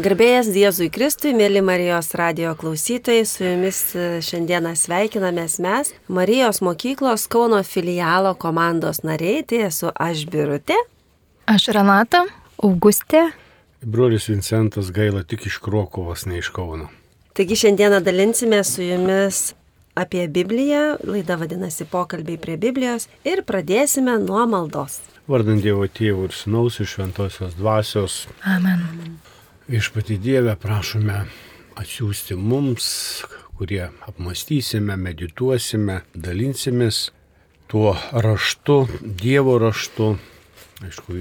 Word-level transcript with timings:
Garbėjas 0.00 0.46
Diezui 0.48 0.86
Kristui, 0.88 1.34
mėly 1.36 1.60
Marijos 1.60 2.14
radio 2.16 2.54
klausytojai, 2.56 3.26
su 3.28 3.42
jumis 3.44 3.80
e, 3.92 4.04
šiandieną 4.24 4.70
sveikinamės 4.80 5.58
mes, 5.60 5.90
Marijos 6.08 6.62
mokyklos 6.64 7.26
Kauno 7.28 7.58
filialo 7.60 8.30
komandos 8.40 9.02
nariai, 9.04 9.42
tai 9.44 9.66
esu 9.66 9.90
aš 9.92 10.22
Birutė. 10.32 10.78
Aš 11.44 11.66
Renata, 11.76 12.22
Augustė. 12.64 13.26
Brolis 13.84 14.30
Vincentas 14.30 14.88
gaila 14.96 15.26
tik 15.28 15.44
iš 15.50 15.58
Krokovos, 15.60 16.24
ne 16.24 16.40
iš 16.40 16.48
Kauno. 16.56 16.88
Taigi 17.36 17.58
šiandieną 17.60 17.98
dalinsime 18.00 18.62
su 18.64 18.86
jumis 18.86 19.50
apie 19.92 20.24
Bibliją, 20.24 21.02
laida 21.04 21.36
vadinasi 21.36 21.84
Pokalbiai 21.84 22.40
prie 22.40 22.56
Biblijos 22.56 23.10
ir 23.28 23.44
pradėsime 23.44 24.16
nuo 24.24 24.46
maldos. 24.48 25.02
Vardant 25.28 25.60
Dievo 25.60 25.84
tėvų 25.84 26.30
ir 26.30 26.38
sinaus 26.38 26.80
iš 26.80 26.96
šventosios 26.96 27.60
dvasios. 27.60 28.22
Amen. 28.40 29.20
Išpati 29.68 30.18
Dievę 30.18 30.56
prašome 30.56 31.24
atsiųsti 31.78 32.34
mums, 32.34 32.86
kurie 33.54 33.84
apmastysime, 34.08 34.96
medituosime, 34.98 36.00
dalinsimės 36.14 37.12
tuo 37.70 37.92
raštu, 38.10 38.80
Dievo 39.22 39.54
raštu, 39.62 40.16
aišku, 40.82 41.14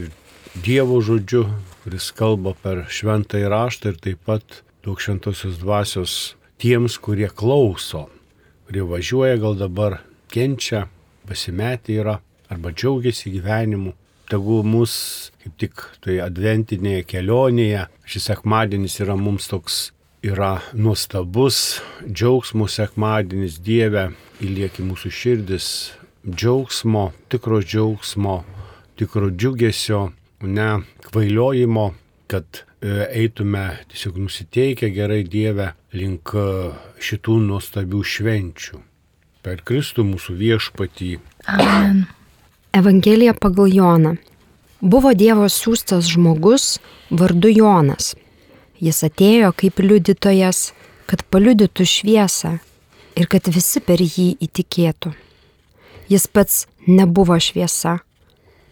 Dievo 0.57 0.97
žodžiu, 1.05 1.43
kuris 1.83 2.09
kalba 2.17 2.55
per 2.63 2.87
šventąjį 2.89 3.53
raštą 3.53 3.93
ir 3.93 4.01
taip 4.07 4.25
pat 4.25 4.63
daug 4.81 4.97
šventosios 4.97 5.61
dvasios 5.61 6.17
tiems, 6.57 6.97
kurie 6.97 7.29
klauso, 7.29 8.07
kurie 8.65 8.81
važiuoja, 8.89 9.37
gal 9.37 9.53
dabar 9.61 9.99
kenčia, 10.33 10.87
pasimetę 11.29 12.01
yra 12.01 12.17
arba 12.49 12.73
džiaugiasi 12.73 13.37
gyvenimu 13.37 13.93
tegu 14.31 14.61
mus 14.63 14.95
kaip 15.41 15.57
tik 15.57 15.81
toje 16.03 16.21
adventinėje 16.23 17.05
kelionėje, 17.09 17.87
šis 18.05 18.29
sekmadienis 18.29 18.99
yra 19.01 19.15
mums 19.17 19.49
toks, 19.49 19.79
yra 20.21 20.59
nuostabus, 20.77 21.81
džiaugsmo 22.05 22.67
sekmadienis 22.69 23.57
Dieve, 23.65 24.11
įlieki 24.43 24.85
mūsų 24.85 25.11
širdis, 25.17 25.67
džiaugsmo, 26.27 27.09
tikro 27.33 27.61
džiaugsmo, 27.65 28.41
tikro 29.01 29.31
džiugesio, 29.33 30.11
ne 30.45 30.69
kvailiojimo, 31.07 31.87
kad 32.29 32.61
e, 32.61 32.93
eitume 33.23 33.65
tiesiog 33.89 34.21
nusiteikę 34.21 34.91
gerai 34.93 35.23
Dievę 35.25 35.71
link 35.97 36.35
e, 36.37 36.47
šitų 37.01 37.41
nuostabių 37.49 38.05
švenčių. 38.13 38.81
Per 39.41 39.63
Kristų 39.65 40.05
mūsų 40.05 40.37
viešpatį. 40.37 41.15
Amen. 41.49 42.03
Evangelija 42.77 43.33
pagal 43.33 43.73
Joną. 43.73 44.19
Buvo 44.81 45.11
Dievo 45.13 45.45
siūstas 45.45 46.07
žmogus 46.09 46.79
vardu 47.13 47.51
Jonas. 47.53 48.15
Jis 48.81 49.03
atėjo 49.05 49.51
kaip 49.53 49.77
liudytojas, 49.77 50.71
kad 51.05 51.21
paliudytų 51.29 51.85
šviesą 51.85 52.55
ir 53.13 53.29
kad 53.29 53.45
visi 53.45 53.77
per 53.85 54.01
jį 54.01 54.31
įtikėtų. 54.41 55.13
Jis 56.09 56.25
pats 56.25 56.65
nebuvo 56.87 57.37
šviesa, 57.37 57.99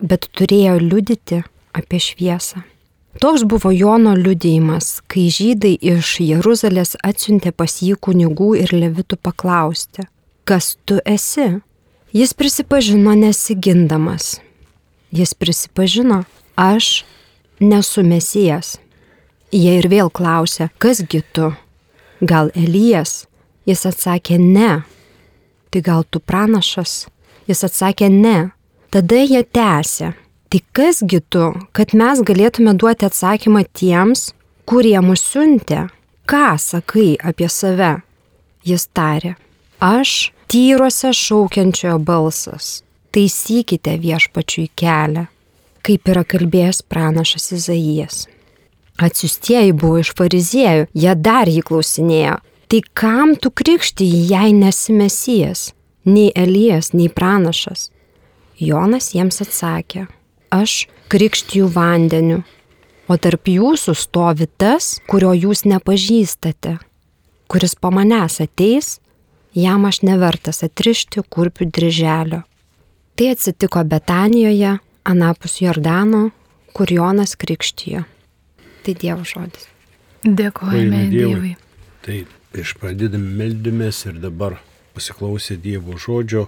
bet 0.02 0.26
turėjo 0.34 0.80
liudyti 0.82 1.44
apie 1.78 2.02
šviesą. 2.02 2.66
Toks 3.22 3.46
buvo 3.46 3.70
Jono 3.70 4.16
liudijimas, 4.18 5.04
kai 5.06 5.30
žydai 5.30 5.76
iš 5.78 6.20
Jeruzalės 6.26 6.96
atsiuntė 7.06 7.54
pas 7.54 7.82
jį 7.86 8.00
kunigų 8.02 8.56
ir 8.64 8.74
levitų 8.74 9.22
paklausti, 9.22 10.10
kas 10.42 10.74
tu 10.90 10.98
esi? 11.06 11.60
Jis 12.18 12.34
prisipažino 12.34 13.14
nesigindamas. 13.14 14.40
Jis 15.12 15.34
prisipažino, 15.34 16.24
aš 16.56 17.04
nesu 17.60 18.04
mesijas. 18.04 18.78
Jie 19.52 19.80
ir 19.80 19.90
vėl 19.90 20.12
klausė, 20.14 20.70
kasgi 20.78 21.24
tu? 21.34 21.50
Gal 22.22 22.52
Elijas? 22.54 23.26
Jis 23.66 23.86
atsakė 23.90 24.38
ne. 24.38 24.84
Tai 25.70 25.82
gal 25.82 26.06
tu 26.06 26.22
pranašas? 26.22 27.08
Jis 27.50 27.64
atsakė 27.66 28.10
ne. 28.14 28.52
Tada 28.94 29.22
jie 29.22 29.42
tęsė. 29.44 30.14
Tai 30.50 30.60
kasgi 30.74 31.20
tu, 31.30 31.46
kad 31.78 31.94
mes 31.94 32.22
galėtume 32.26 32.74
duoti 32.74 33.06
atsakymą 33.06 33.64
tiems, 33.78 34.32
kurie 34.66 34.98
mus 35.06 35.22
siuntė? 35.22 35.88
Ką 36.30 36.58
sakai 36.62 37.16
apie 37.22 37.50
save? 37.50 38.00
Jis 38.66 38.88
tarė. 38.94 39.36
Aš 39.82 40.32
tyruose 40.50 41.14
šaukiančiojo 41.14 41.98
balsas. 42.02 42.82
Taisykite 43.20 43.98
viešpačiui 44.00 44.70
kelią, 44.80 45.26
kaip 45.84 46.08
yra 46.08 46.22
kalbėjęs 46.24 46.78
pranašas 46.88 47.50
Izaijas. 47.58 48.20
Atsiustieji 48.96 49.74
buvo 49.76 49.98
iš 50.00 50.14
fariziejų, 50.16 50.86
jie 50.96 51.16
dar 51.20 51.52
jį 51.52 51.66
klausinėjo. 51.68 52.38
Tai 52.72 52.80
kam 53.02 53.34
tu 53.36 53.52
krikšti, 53.52 54.08
jei 54.30 54.56
nesi 54.56 54.96
mesijas, 54.96 55.74
nei 56.08 56.32
Elijas, 56.32 56.94
nei 56.96 57.12
pranašas? 57.12 57.90
Jonas 58.56 59.12
jiems 59.12 59.44
atsakė, 59.44 60.06
aš 60.56 60.86
krikštiju 61.12 61.68
vandeniu, 61.76 62.46
o 63.12 63.20
tarp 63.20 63.52
jūsų 63.52 63.98
stovi 64.00 64.48
tas, 64.48 64.94
kurio 65.12 65.36
jūs 65.36 65.66
nepažįstate, 65.68 66.78
kuris 67.52 67.76
po 67.76 67.92
manęs 67.92 68.40
ateis 68.48 69.02
jam 69.52 69.90
aš 69.92 70.06
nevertas 70.08 70.64
atrišti 70.64 71.28
kurpių 71.28 71.68
dryželio. 71.68 72.46
Tai 73.20 73.28
atsitiko 73.30 73.84
Betanijoje, 73.84 74.78
anapus 75.04 75.62
Jordano, 75.62 76.30
kur 76.74 76.92
Jonas 76.92 77.36
krikštijo. 77.36 78.04
Tai 78.86 78.94
Dievo 79.02 79.26
žodis. 79.28 79.66
Dėkojame 80.24 81.02
Dievui. 81.12 81.52
Tai 82.06 82.16
prieš 82.54 82.72
pradėdami 82.80 83.34
meldimės 83.42 84.00
ir 84.08 84.22
dabar 84.24 84.56
pasiklausę 84.96 85.58
Dievo 85.60 85.98
žodžio, 86.00 86.46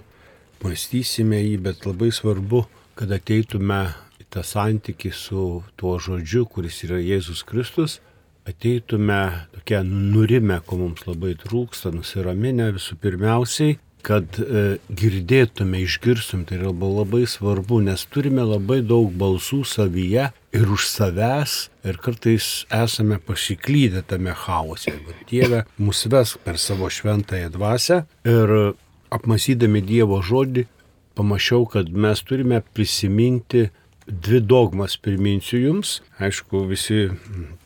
mąstysime 0.64 1.42
jį, 1.42 1.58
bet 1.66 1.84
labai 1.84 2.08
svarbu, 2.08 2.64
kad 2.96 3.12
ateitume 3.12 3.82
į 4.24 4.30
tą 4.32 4.40
santyki 4.40 5.12
su 5.12 5.60
tuo 5.76 5.98
žodžiu, 6.00 6.46
kuris 6.48 6.80
yra 6.88 7.02
Jėzus 7.04 7.44
Kristus 7.44 8.00
ateitume 8.48 9.46
tokia 9.52 9.82
nurimę, 9.84 10.60
ko 10.66 10.80
mums 10.80 11.04
labai 11.06 11.36
trūksta, 11.38 11.92
nusiraminę 11.94 12.72
visų 12.78 12.96
pirmiausiai, 13.02 13.76
kad 14.02 14.38
e, 14.38 14.62
girdėtume, 14.90 15.80
išgirstum, 15.86 16.44
tai 16.48 16.58
yra 16.58 16.72
labai 16.72 17.24
svarbu, 17.30 17.80
nes 17.86 18.04
turime 18.10 18.44
labai 18.46 18.80
daug 18.82 19.12
balsų 19.18 19.62
savyje 19.68 20.28
ir 20.52 20.72
už 20.74 20.86
savęs 20.90 21.56
ir 21.86 21.98
kartais 22.02 22.66
esame 22.72 23.18
pasiklydę 23.22 24.02
tame 24.06 24.34
chaose. 24.44 24.94
Dieve 25.30 25.64
mus 25.78 26.04
ves 26.10 26.36
per 26.44 26.58
savo 26.58 26.90
šventąją 26.90 27.52
dvasę 27.54 28.02
ir 28.28 28.56
apmasydami 29.12 29.82
Dievo 29.84 30.22
žodį, 30.24 30.66
pamačiau, 31.16 31.66
kad 31.68 31.90
mes 31.92 32.22
turime 32.24 32.62
prisiminti 32.74 33.68
dvi 34.12 34.40
dogmas 34.40 34.96
priminsiu 34.96 35.60
jums. 35.60 36.00
Aišku, 36.22 36.64
visi 36.68 37.08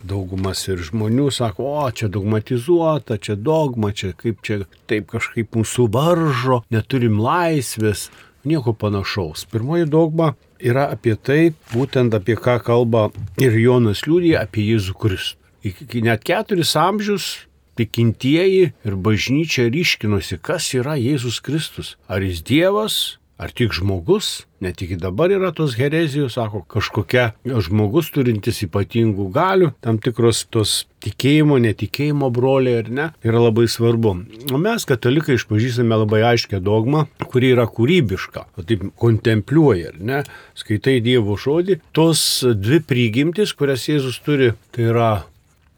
daugumas 0.06 0.62
ir 0.68 0.80
žmonių 0.86 1.28
sako, 1.34 1.66
o 1.80 1.86
čia 1.90 2.08
dogmatizuota, 2.12 3.18
čia 3.18 3.36
dogma, 3.36 3.92
čia 3.92 4.12
kaip 4.16 4.42
čia 4.46 4.62
taip 4.90 5.10
kažkaip 5.10 5.58
mūsų 5.58 5.88
varžo, 5.92 6.62
neturim 6.70 7.18
laisvės, 7.22 8.08
nieko 8.46 8.76
panašaus. 8.78 9.46
Pirmoji 9.50 9.88
dogma 9.90 10.34
yra 10.62 10.86
apie 10.94 11.16
tai, 11.18 11.40
būtent 11.72 12.14
apie 12.14 12.38
ką 12.38 12.60
kalba 12.64 13.08
ir 13.42 13.58
Jonas 13.58 14.06
liūdė 14.06 14.36
apie 14.40 14.68
Jėzų 14.70 14.96
Kristų. 15.02 15.42
Iki 15.66 16.04
net 16.06 16.22
keturis 16.22 16.76
amžius 16.78 17.46
tikintieji 17.76 18.70
ir 18.70 18.96
bažnyčia 18.96 19.66
ryškinosi, 19.72 20.38
kas 20.38 20.70
yra 20.78 20.94
Jėzus 20.94 21.42
Kristus. 21.42 21.96
Ar 22.08 22.22
jis 22.22 22.40
Dievas, 22.46 23.18
Ar 23.36 23.50
tik 23.52 23.74
žmogus, 23.76 24.46
net 24.64 24.80
iki 24.80 24.96
dabar 24.96 25.28
yra 25.28 25.50
tos 25.52 25.74
herezijos, 25.76 26.38
sako, 26.38 26.62
kažkokia 26.72 27.34
žmogus 27.44 28.08
turintis 28.14 28.62
ypatingų 28.64 29.26
galių, 29.34 29.68
tam 29.84 29.98
tikros 30.00 30.46
tos 30.48 30.86
tikėjimo, 31.04 31.58
netikėjimo 31.60 32.30
broliai 32.32 32.80
ar 32.80 32.88
ne, 32.88 33.10
yra 33.28 33.44
labai 33.44 33.66
svarbu. 33.68 34.14
O 34.56 34.62
mes, 34.62 34.88
katalikai, 34.88 35.36
išpažįstame 35.36 36.00
labai 36.00 36.22
aiškę 36.30 36.62
dogmą, 36.64 37.04
kuri 37.28 37.52
yra 37.52 37.68
kūrybiška, 37.68 38.48
o 38.56 38.64
taip 38.64 38.88
kontempliuoja, 39.04 39.92
ar 39.92 40.00
ne, 40.00 40.24
skaitai 40.56 41.02
Dievo 41.04 41.36
žodį, 41.36 41.82
tos 41.92 42.24
dvi 42.56 42.80
prigimtis, 42.88 43.52
kurias 43.52 43.84
Jėzus 43.84 44.16
turi, 44.24 44.54
tai 44.72 44.88
yra 44.94 45.12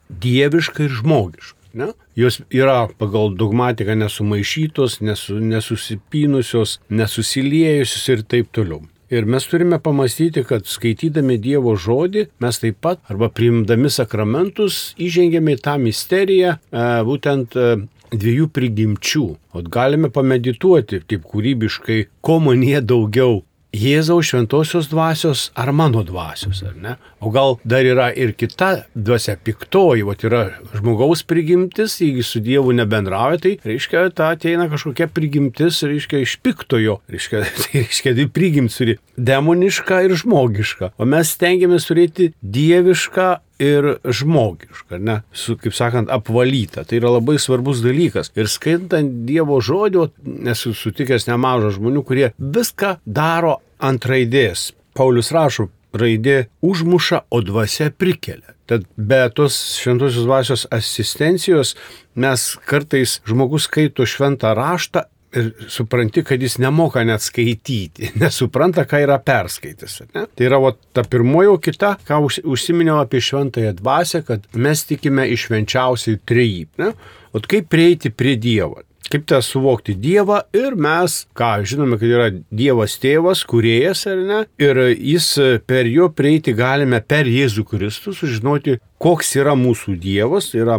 dieviška 0.09 0.87
ir 0.87 1.01
žmogiška. 1.03 1.58
Ne? 1.75 1.93
Jos 2.17 2.41
yra 2.55 2.87
pagal 2.99 3.35
dogmatiką 3.37 3.97
nesumaišytos, 3.99 5.01
nesu, 5.05 5.39
nesusipynusios, 5.41 6.79
nesusiliejusios 6.89 8.09
ir 8.15 8.25
taip 8.25 8.53
toliau. 8.57 8.85
Ir 9.09 9.25
mes 9.25 9.45
turime 9.49 9.79
pamastyti, 9.81 10.43
kad 10.45 10.67
skaitydami 10.69 11.39
Dievo 11.41 11.73
žodį, 11.81 12.27
mes 12.45 12.59
taip 12.61 12.77
pat 12.85 13.01
arba 13.09 13.31
priimdami 13.33 13.89
sakramentus 13.89 14.93
įžengėme 15.01 15.55
į 15.57 15.63
tą 15.65 15.79
misteriją 15.81 16.59
e, 16.59 16.83
būtent 17.09 17.57
e, 17.57 17.71
dviejų 18.13 18.51
prigimčių. 18.53 19.25
O 19.57 19.65
galime 19.65 20.13
pamedituoti 20.13 21.01
taip 21.09 21.25
kūrybiškai, 21.29 22.03
ko 22.21 22.37
manie 22.45 22.83
daugiau 22.85 23.43
Jėzaus 23.77 24.31
šventosios 24.31 24.87
dvasios 24.89 25.49
ar 25.59 25.69
mano 25.77 26.01
dvasios, 26.07 26.63
ar 26.65 26.77
ne? 26.81 26.95
O 27.21 27.29
gal 27.29 27.59
dar 27.69 27.85
yra 27.85 28.09
ir 28.17 28.33
kita 28.33 28.87
dvasia, 28.97 29.35
piktoji, 29.37 30.07
o 30.09 30.15
yra 30.17 30.41
žmogaus 30.73 31.21
prigimtis, 31.29 31.99
jeigu 32.01 32.25
su 32.25 32.41
Dievu 32.41 32.73
nebendrauja, 32.73 33.43
tai 33.45 33.53
reiškia, 33.69 34.07
ta 34.17 34.31
ateina 34.33 34.71
kažkokia 34.73 35.11
prigimtis, 35.13 35.83
reiškia, 35.85 36.23
iš 36.25 36.39
piktojo, 36.41 36.97
reiškia, 37.13 37.43
tai 37.61 37.83
reiškia, 37.83 38.15
tai 38.17 38.27
prigimtis 38.33 38.81
turi 38.81 38.97
demonišką 39.21 40.01
ir 40.07 40.17
žmogišką. 40.23 40.95
O 40.97 41.09
mes 41.09 41.35
stengiamės 41.37 41.91
turėti 41.91 42.33
dievišką 42.41 43.29
ir 43.59 43.89
žmogiška, 44.05 44.99
ne, 45.03 45.21
su, 45.33 45.57
kaip 45.59 45.75
sakant, 45.75 46.11
apvalyta. 46.11 46.85
Tai 46.87 47.01
yra 47.01 47.15
labai 47.19 47.39
svarbus 47.43 47.83
dalykas. 47.85 48.33
Ir 48.39 48.51
skaitant 48.51 49.25
Dievo 49.29 49.59
žodį, 49.65 50.09
esu 50.53 50.75
sutikęs 50.77 51.29
nemažą 51.31 51.75
žmonių, 51.79 52.05
kurie 52.07 52.31
viską 52.39 52.99
daro 53.05 53.59
ant 53.79 54.07
raidės. 54.09 54.71
Paulius 54.99 55.33
rašo, 55.35 55.69
raidė 55.95 56.49
užmuša, 56.65 57.25
o 57.31 57.43
dvasia 57.43 57.91
prikelia. 57.91 58.55
Tad 58.69 58.85
be 58.97 59.23
tos 59.33 59.57
šventosios 59.81 60.27
dvasios 60.27 60.67
asistencijos 60.75 61.73
mes 62.21 62.43
kartais 62.69 63.19
žmogus 63.25 63.65
skaito 63.65 64.05
šventą 64.05 64.53
raštą 64.59 65.07
ir 65.37 65.53
supranti, 65.69 66.23
kad 66.25 66.43
jis 66.43 66.59
nemoka 66.63 67.05
net 67.07 67.23
skaityti, 67.25 68.13
nesupranta, 68.23 68.87
ką 68.89 69.03
yra 69.05 69.19
perskaitęs. 69.23 70.01
Ne? 70.15 70.27
Tai 70.35 70.49
yra 70.49 70.61
o, 70.63 70.73
ta 70.93 71.05
pirmoji, 71.05 71.53
o 71.53 71.61
kita, 71.63 71.95
ką 72.09 72.25
užsiminiau 72.49 73.01
apie 73.03 73.23
šventąją 73.25 73.77
dvasę, 73.79 74.25
kad 74.27 74.45
mes 74.57 74.85
tikime 74.89 75.29
iš 75.33 75.49
švenčiausiai 75.49 76.21
trejyb. 76.29 76.93
O 77.33 77.43
kaip 77.45 77.69
prieiti 77.73 78.13
prie 78.15 78.37
Dievo? 78.41 78.83
Kaip 79.09 79.25
tą 79.25 79.39
suvokti 79.41 79.95
Dievą 79.97 80.43
ir 80.57 80.75
mes, 80.77 81.23
ką 81.37 81.63
žinome, 81.65 81.97
kad 82.01 82.11
yra 82.13 82.27
Dievas 82.53 82.99
tėvas, 83.01 83.41
kuriejas 83.49 84.05
ar 84.11 84.21
ne, 84.21 84.43
ir 84.61 84.83
jis 84.93 85.31
per 85.65 85.89
jo 85.89 86.11
prieiti 86.13 86.53
galime 86.57 87.01
per 87.01 87.31
Jėzų 87.31 87.65
Kristų 87.71 88.13
sužinoti, 88.19 88.77
koks 89.01 89.33
yra 89.41 89.57
mūsų 89.57 89.97
Dievas, 90.03 90.51
tai 90.53 90.61
yra 90.67 90.77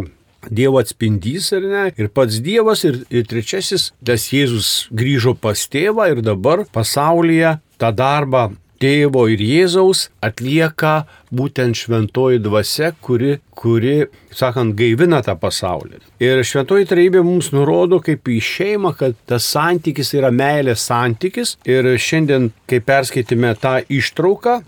Dievo 0.48 0.80
atspindys 0.80 1.50
ar 1.56 1.66
ne, 1.68 1.84
ir 2.00 2.08
pats 2.14 2.40
Dievas, 2.44 2.86
ir, 2.88 3.02
ir 3.12 3.26
trečiasis, 3.28 3.90
tas 4.00 4.30
Jėzus 4.32 4.88
grįžo 4.94 5.36
pas 5.36 5.66
tėvą 5.68 6.08
ir 6.14 6.24
dabar 6.24 6.64
pasaulyje 6.72 7.58
tą 7.80 7.92
darbą 7.96 8.48
tėvo 8.80 9.26
ir 9.28 9.42
Jėzaus 9.44 10.08
atlieka 10.24 11.04
būtent 11.36 11.76
šventoji 11.76 12.40
dvasia, 12.42 12.90
kuri, 13.04 13.36
kuri, 13.52 14.06
sakant, 14.34 14.74
gaivina 14.78 15.20
tą 15.24 15.36
pasaulį. 15.40 16.00
Ir 16.22 16.40
šventoji 16.46 16.88
trejybė 16.90 17.22
mums 17.26 17.50
nurodo 17.54 18.00
kaip 18.04 18.28
į 18.32 18.40
šeimą, 18.44 18.94
kad 18.98 19.18
tas 19.28 19.46
santykis 19.52 20.14
yra 20.16 20.32
meilės 20.34 20.86
santykis. 20.88 21.56
Ir 21.68 21.92
šiandien, 22.00 22.50
kai 22.70 22.80
perskaitėme 22.84 23.52
tą 23.60 23.78
ištrauką, 23.92 24.60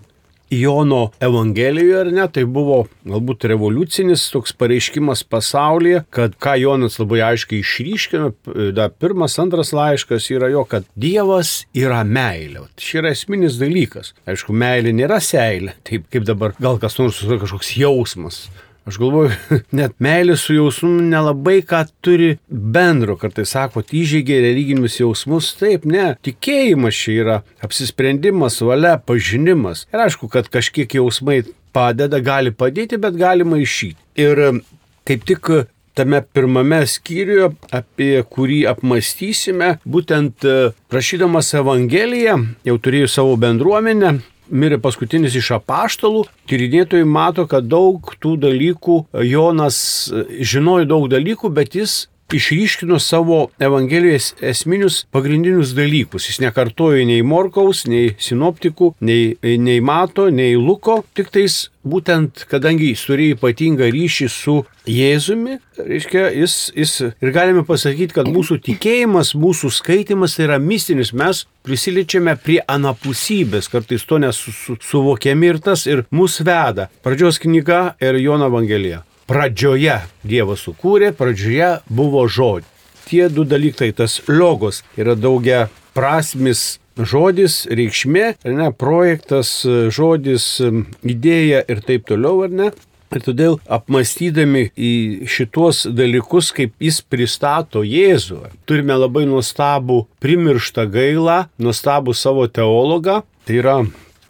Jono 0.52 1.10
Evangelijoje, 1.22 2.00
ar 2.00 2.10
ne, 2.12 2.26
tai 2.32 2.44
buvo 2.44 2.82
galbūt 3.08 3.46
revoliucinis 3.52 4.28
toks 4.32 4.54
pareiškimas 4.58 5.24
pasaulyje, 5.32 6.04
kad 6.14 6.36
ką 6.42 6.56
Jonas 6.60 6.98
labai 7.00 7.22
aiškiai 7.32 7.62
išryškino, 7.64 8.32
da 8.76 8.88
pirmas, 8.92 9.38
antras 9.42 9.72
laiškas 9.76 10.28
yra 10.34 10.50
jo, 10.52 10.66
kad 10.68 10.88
Dievas 10.94 11.62
yra 11.76 12.02
meilė. 12.04 12.66
Šis 12.76 13.00
yra 13.00 13.14
esminis 13.16 13.56
dalykas. 13.60 14.12
Aišku, 14.28 14.54
meilė 14.56 14.92
nėra 14.96 15.20
seilė, 15.24 15.76
taip 15.88 16.10
kaip 16.12 16.28
dabar 16.28 16.56
gal 16.60 16.80
kas 16.82 16.98
nors 17.00 17.22
kažkoks 17.22 17.74
jausmas. 17.80 18.44
Aš 18.88 18.98
galvoju, 18.98 19.30
net 19.78 19.94
meilė 20.02 20.34
su 20.40 20.56
jausmu 20.56 21.04
nelabai 21.06 21.60
ką 21.66 21.84
turi 22.02 22.32
bendro. 22.48 23.16
Kartais 23.20 23.54
sako, 23.54 23.84
įžeigė 23.86 24.40
religinius 24.42 24.98
jausmus. 24.98 25.52
Taip, 25.58 25.86
ne. 25.86 26.12
Tikėjimas 26.26 26.98
čia 26.98 27.18
yra 27.22 27.36
apsisprendimas, 27.62 28.58
valia, 28.66 28.96
pažinimas. 28.98 29.86
Ir 29.94 30.06
aišku, 30.06 30.30
kad 30.32 30.50
kažkiek 30.52 30.98
jausmai 30.98 31.42
padeda, 31.72 32.20
gali 32.22 32.50
padėti, 32.54 32.98
bet 33.00 33.14
galima 33.20 33.60
išyti. 33.62 34.00
Ir 34.20 34.42
kaip 35.08 35.24
tik 35.30 35.52
tame 35.94 36.22
pirmame 36.34 36.82
skyriuje, 36.88 37.52
apie 37.74 38.12
kurį 38.32 38.62
apmastysime, 38.70 39.76
būtent 39.84 40.46
rašydamas 40.92 41.52
Evangeliją, 41.60 42.38
jau 42.66 42.76
turėjau 42.80 43.10
savo 43.12 43.36
bendruomenę, 43.40 44.16
mirė 44.52 44.78
paskutinis 44.82 45.36
iš 45.38 45.54
apaštalų, 45.58 46.26
tyrinėtojai 46.50 47.08
mato, 47.08 47.46
kad 47.50 47.66
daug 47.72 48.14
tų 48.22 48.36
dalykų 48.44 48.98
Jonas 49.26 49.76
žinojo 50.38 50.88
daug 50.88 51.08
dalykų, 51.12 51.50
bet 51.56 51.78
jis 51.78 52.02
išryškino 52.34 52.98
savo 52.98 53.50
Evangelijos 53.60 54.32
esminius 54.40 55.02
pagrindinius 55.10 55.74
dalykus. 55.76 56.28
Jis 56.30 56.40
nekartojo 56.42 57.04
nei 57.08 57.22
Morkaus, 57.26 57.84
nei 57.90 58.14
Sinoptikų, 58.18 58.94
nei, 59.00 59.36
nei 59.42 59.80
Mato, 59.84 60.28
nei 60.30 60.56
Luko, 60.56 61.02
tik 61.16 61.32
tais 61.34 61.66
būtent, 61.82 62.44
kadangi 62.50 62.92
jis 62.92 63.02
turėjo 63.08 63.36
ypatingą 63.36 63.88
ryšį 63.92 64.28
su 64.30 64.56
Jėzumi, 64.86 65.58
reiškia, 65.78 66.24
jis, 66.34 66.56
jis 66.74 66.94
ir 67.06 67.34
galime 67.34 67.62
pasakyti, 67.66 68.16
kad 68.16 68.30
mūsų 68.30 68.58
tikėjimas, 68.66 69.34
mūsų 69.38 69.70
skaitimas 69.74 70.38
yra 70.42 70.58
mistinis, 70.62 71.12
mes 71.14 71.44
prisiliečiame 71.66 72.34
prie 72.42 72.58
anapusybės, 72.70 73.70
kartais 73.70 74.06
to 74.06 74.18
nesuvokiami 74.22 75.54
ir 75.54 75.62
tas 75.62 75.86
ir 75.90 76.06
mus 76.10 76.40
veda. 76.42 76.90
Pradžios 77.06 77.42
knyga 77.42 77.92
ir 78.02 78.18
Jono 78.22 78.50
Evangelija 78.50 79.04
pradžioje 79.32 79.96
Dievas 80.28 80.66
sukūrė, 80.66 81.12
pradžioje 81.16 81.78
buvo 81.88 82.26
žodis. 82.28 82.68
Tie 83.08 83.26
du 83.32 83.44
dalykai, 83.48 83.90
tas 83.96 84.20
logos 84.28 84.82
yra 85.00 85.16
daugia 85.18 85.66
prasmis 85.96 86.78
žodis, 86.96 87.62
reikšmė, 87.72 88.26
ne, 88.44 88.68
projektas, 88.76 89.62
žodis, 89.92 90.46
idėja 91.02 91.62
ir 91.64 91.80
taip 91.84 92.06
toliau, 92.08 92.44
ar 92.46 92.52
ne? 92.52 92.70
Ir 93.12 93.24
todėl 93.24 93.58
apmastydami 93.68 94.70
į 94.72 94.92
šituos 95.28 95.82
dalykus, 95.92 96.48
kaip 96.56 96.72
jis 96.80 97.02
pristato 97.04 97.82
Jėzų, 97.84 98.38
turime 98.68 98.96
labai 98.96 99.26
nuostabų 99.28 99.98
primirštą 100.24 100.86
gailą, 100.92 101.42
nuostabų 101.60 102.16
savo 102.16 102.46
teologą, 102.48 103.20
tai 103.44 103.60
yra 103.60 103.76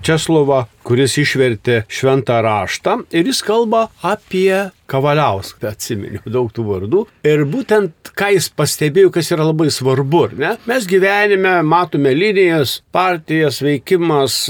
Česlovą, 0.02 0.64
kuris 0.82 1.14
išvertė 1.22 1.82
šventą 1.86 2.40
raštą 2.42 2.96
ir 3.14 3.28
jis 3.30 3.42
kalba 3.46 3.84
apie 4.02 4.70
Kavaliauską, 4.92 5.70
atsiminiau 5.70 6.26
daug 6.34 6.50
tų 6.52 6.64
vardų. 6.66 7.04
Ir 7.24 7.44
būtent, 7.48 8.10
ką 8.18 8.32
jis 8.34 8.50
pastebėjo, 8.52 9.12
kas 9.14 9.30
yra 9.32 9.46
labai 9.46 9.70
svarbu, 9.72 10.26
ne? 10.42 10.56
Mes 10.68 10.88
gyvenime 10.90 11.54
matome 11.64 12.12
linijas, 12.18 12.80
partijas, 12.92 13.62
veikimas, 13.64 14.42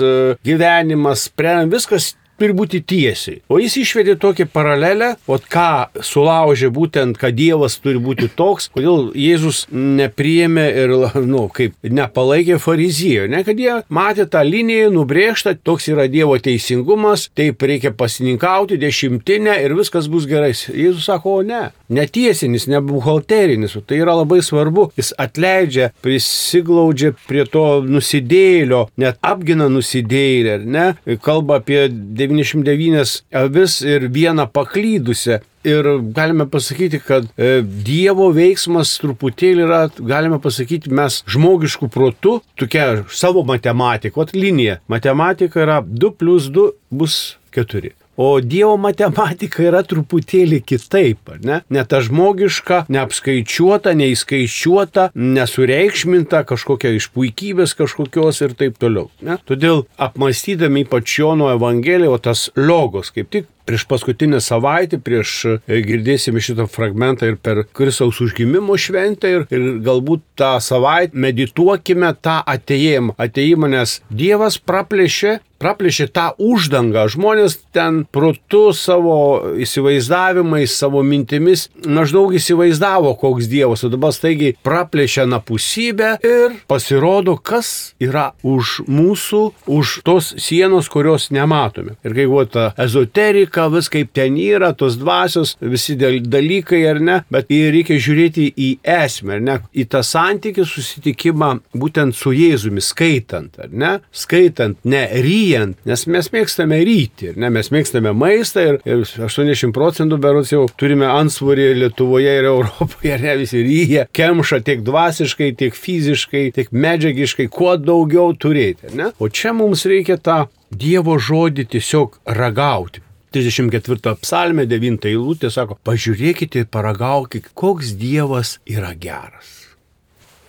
gyvenimas, 0.43 1.29
viskas 1.71 2.15
turi 2.43 2.57
būti 2.59 2.83
tiesiai. 2.83 3.41
O 3.47 3.61
jis 3.63 3.77
išvedė 3.85 4.17
tokį 4.21 4.49
paralelę, 4.51 5.13
o 5.31 5.39
ką 5.39 6.03
sulaužė 6.03 6.73
būtent, 6.75 7.19
kad 7.21 7.37
Dievas 7.39 7.79
turi 7.83 8.01
būti 8.03 8.29
toks, 8.35 8.69
kodėl 8.75 9.13
Jėzus 9.19 9.65
nepriėmė 9.71 10.67
ir, 10.83 10.95
nu, 11.33 11.47
kaip 11.55 11.77
nepalaikė 11.83 12.59
fariziejų, 12.63 13.29
ne, 13.33 13.43
kad 13.47 13.61
jie 13.63 13.79
matė 13.93 14.27
tą 14.31 14.43
liniją 14.47 14.91
nubrėžtą, 14.95 15.55
toks 15.63 15.89
yra 15.93 16.09
Dievo 16.11 16.39
teisingumas, 16.43 17.29
taip 17.39 17.63
reikia 17.63 17.95
pasininkauti 17.95 18.81
dešimtinę 18.83 19.61
ir 19.63 19.77
viskas 19.79 20.11
bus 20.11 20.27
gerai. 20.31 20.53
Jėzus 20.53 21.07
sako, 21.07 21.39
o 21.41 21.47
ne, 21.47 21.63
netiesinis, 21.93 22.67
ne 22.71 22.83
buhalterinis, 22.85 23.77
tai 23.87 24.01
yra 24.03 24.17
labai 24.19 24.41
svarbu. 24.45 24.89
Jis 24.99 25.13
atleidžia, 25.21 25.93
prisiglaudžia 26.05 27.13
prie 27.29 27.47
to 27.49 27.65
nusidėlio, 27.87 28.85
net 29.01 29.21
apgina 29.25 29.69
nusidėlį, 29.73 30.53
ar 30.57 30.67
ne, 30.77 30.87
kalba 31.23 31.61
apie 31.63 31.87
9 31.89 32.32
99 32.33 33.23
avis 33.45 33.81
ir 33.87 34.09
vieną 34.13 34.49
paklydusią. 34.53 35.41
Ir 35.63 35.87
galime 36.17 36.49
pasakyti, 36.51 36.99
kad 37.07 37.29
e, 37.39 37.61
Dievo 37.63 38.33
veiksmas 38.35 38.97
truputėlį 38.99 39.63
yra, 39.69 39.83
galime 39.95 40.41
pasakyti, 40.43 40.91
mes 40.91 41.21
žmogiškų 41.31 41.87
protų, 41.93 42.41
tokia 42.59 43.05
savo 43.07 43.45
matematika, 43.47 44.27
linija. 44.35 44.81
Matematika 44.91 45.63
yra 45.63 45.79
2 45.87 46.15
plus 46.19 46.51
2 46.51 46.73
bus 46.91 47.21
4. 47.55 47.95
O 48.17 48.41
Dievo 48.45 48.75
matematika 48.77 49.63
yra 49.65 49.81
truputėlį 49.89 50.59
kitaip, 50.69 51.33
ne? 51.47 51.63
Ne 51.73 51.85
ta 51.89 52.03
žmogiška, 52.05 52.83
neapskaičiuota, 52.93 53.95
neįskaičiuota, 53.97 55.09
nesureikšminta, 55.17 56.43
kažkokia 56.49 56.93
iš 56.99 57.09
puikybės 57.17 57.73
kažkokios 57.79 58.43
ir 58.45 58.53
taip 58.59 58.77
toliau. 58.83 59.09
Ne? 59.25 59.39
Todėl 59.49 59.87
apmastydami 59.97 60.85
ypač 60.85 61.17
Jono 61.19 61.49
Evangeliją, 61.55 62.13
o 62.13 62.21
tas 62.21 62.51
logos 62.59 63.15
kaip 63.17 63.33
tik 63.33 63.49
prieš 63.65 63.85
paskutinę 63.87 64.41
savaitę, 64.43 64.99
prieš 64.99 65.33
e, 65.47 65.81
girdėsime 65.87 66.43
šitą 66.43 66.67
fragmentą 66.71 67.29
ir 67.31 67.39
per 67.39 67.63
Kristaus 67.77 68.19
užgimimo 68.25 68.77
šventę 68.81 69.31
ir, 69.31 69.47
ir 69.55 69.69
galbūt 69.87 70.25
tą 70.39 70.57
savaitę 70.63 71.19
medituokime 71.19 72.13
tą 72.21 72.41
ateimą. 72.43 73.15
Ateimą, 73.23 73.71
nes 73.73 74.01
Dievas 74.11 74.59
praplėšė 74.59 75.39
praplėšė 75.63 76.09
tą 76.15 76.29
uždangą. 76.43 77.07
Žmonės 77.13 77.59
ten 77.75 78.03
protu 78.11 78.73
savo 78.77 79.17
įsivaizdavimais, 79.63 80.75
savo 80.75 81.03
mintimis 81.07 81.69
maždaug 81.87 82.35
įsivaizdavo, 82.37 83.15
koks 83.21 83.49
Dievas, 83.53 83.85
o 83.87 83.91
dabar 83.93 84.15
staigiai 84.15 84.57
praplėšė 84.67 85.27
napusybę 85.31 86.15
ir 86.27 86.57
pasirodo, 86.71 87.37
kas 87.39 87.95
yra 88.03 88.33
už 88.43 88.83
mūsų, 88.91 89.43
už 89.71 89.95
tos 90.07 90.33
sienos, 90.43 90.91
kurios 90.93 91.31
nematome. 91.35 91.97
Ir 92.03 92.17
kai 92.17 92.27
buvo 92.29 92.45
ta 92.51 92.69
ezoterika, 92.81 93.69
vis 93.73 93.91
kaip 93.93 94.13
ten 94.17 94.39
yra, 94.41 94.73
tos 94.77 94.99
dvasios, 95.01 95.57
visi 95.61 95.97
dalykai 95.97 96.83
ar 96.91 97.03
ne, 97.03 97.19
bet 97.33 97.51
reikia 97.53 97.99
žiūrėti 98.03 98.49
į 98.57 98.71
esmę, 98.83 99.39
ar 99.39 99.47
ne, 99.47 99.59
į 99.77 99.87
tą 99.93 100.03
santykių 100.07 100.67
susitikimą 100.69 101.53
būtent 101.79 102.17
su 102.17 102.33
Jėzumi, 102.35 102.83
skaitant, 102.83 103.59
ar 103.63 103.73
ne, 103.73 103.93
skaitant, 104.13 104.79
ne 104.89 105.05
ryjant, 105.13 105.52
nes 105.89 106.05
mes 106.11 106.31
mėgstame 106.35 106.79
ryti, 106.87 107.33
ne, 107.37 107.51
mes 107.53 107.71
mėgstame 107.75 108.13
maistą 108.17 108.65
ir, 108.71 108.79
ir 108.89 109.05
80 109.27 109.75
procentų 109.77 110.19
berots 110.23 110.53
jau 110.55 110.65
turime 110.81 111.09
ansvorį 111.11 111.69
Lietuvoje 111.83 112.35
ir 112.41 112.49
Europoje, 112.51 113.15
ne, 113.23 113.37
visi 113.43 113.63
ryja, 113.67 114.07
kemša 114.17 114.63
tiek 114.67 114.83
dvasiškai, 114.87 115.53
tiek 115.61 115.77
fiziškai, 115.77 116.49
tiek 116.57 116.73
medžiagiškai, 116.73 117.49
kuo 117.53 117.77
daugiau 117.77 118.33
turėti, 118.33 118.95
ne, 118.99 119.13
o 119.19 119.29
čia 119.29 119.55
mums 119.57 119.87
reikia 119.89 120.19
tą 120.19 120.45
Dievo 120.73 121.19
žodį 121.21 121.67
tiesiog 121.75 122.15
ragauti. 122.33 123.03
34 123.33 124.17
psalmė 124.21 124.65
9 124.69 125.09
eilutė 125.09 125.51
sako, 125.53 125.79
pažiūrėkite 125.85 126.65
ir 126.65 126.69
paragaukite, 126.73 127.53
koks 127.57 127.95
Dievas 128.01 128.59
yra 128.69 128.93
geras. 128.97 129.59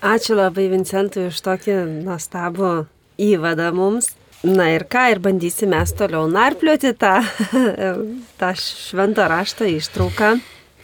Ačiū 0.04 0.36
labai 0.36 0.68
Vincentui 0.72 1.30
už 1.30 1.40
tokį 1.46 1.78
nuostabų 2.04 2.74
įvadą 3.24 3.70
mums. 3.76 4.10
Na 4.44 4.66
ir 4.74 4.84
ką, 4.92 5.06
ir 5.14 5.22
bandysime 5.24 5.78
mes 5.78 5.94
toliau 5.96 6.26
narplioti 6.28 6.92
tą, 7.00 7.22
tą 8.42 8.50
šventą 8.60 9.30
raštą 9.32 9.70
ištrauką. 9.72 10.34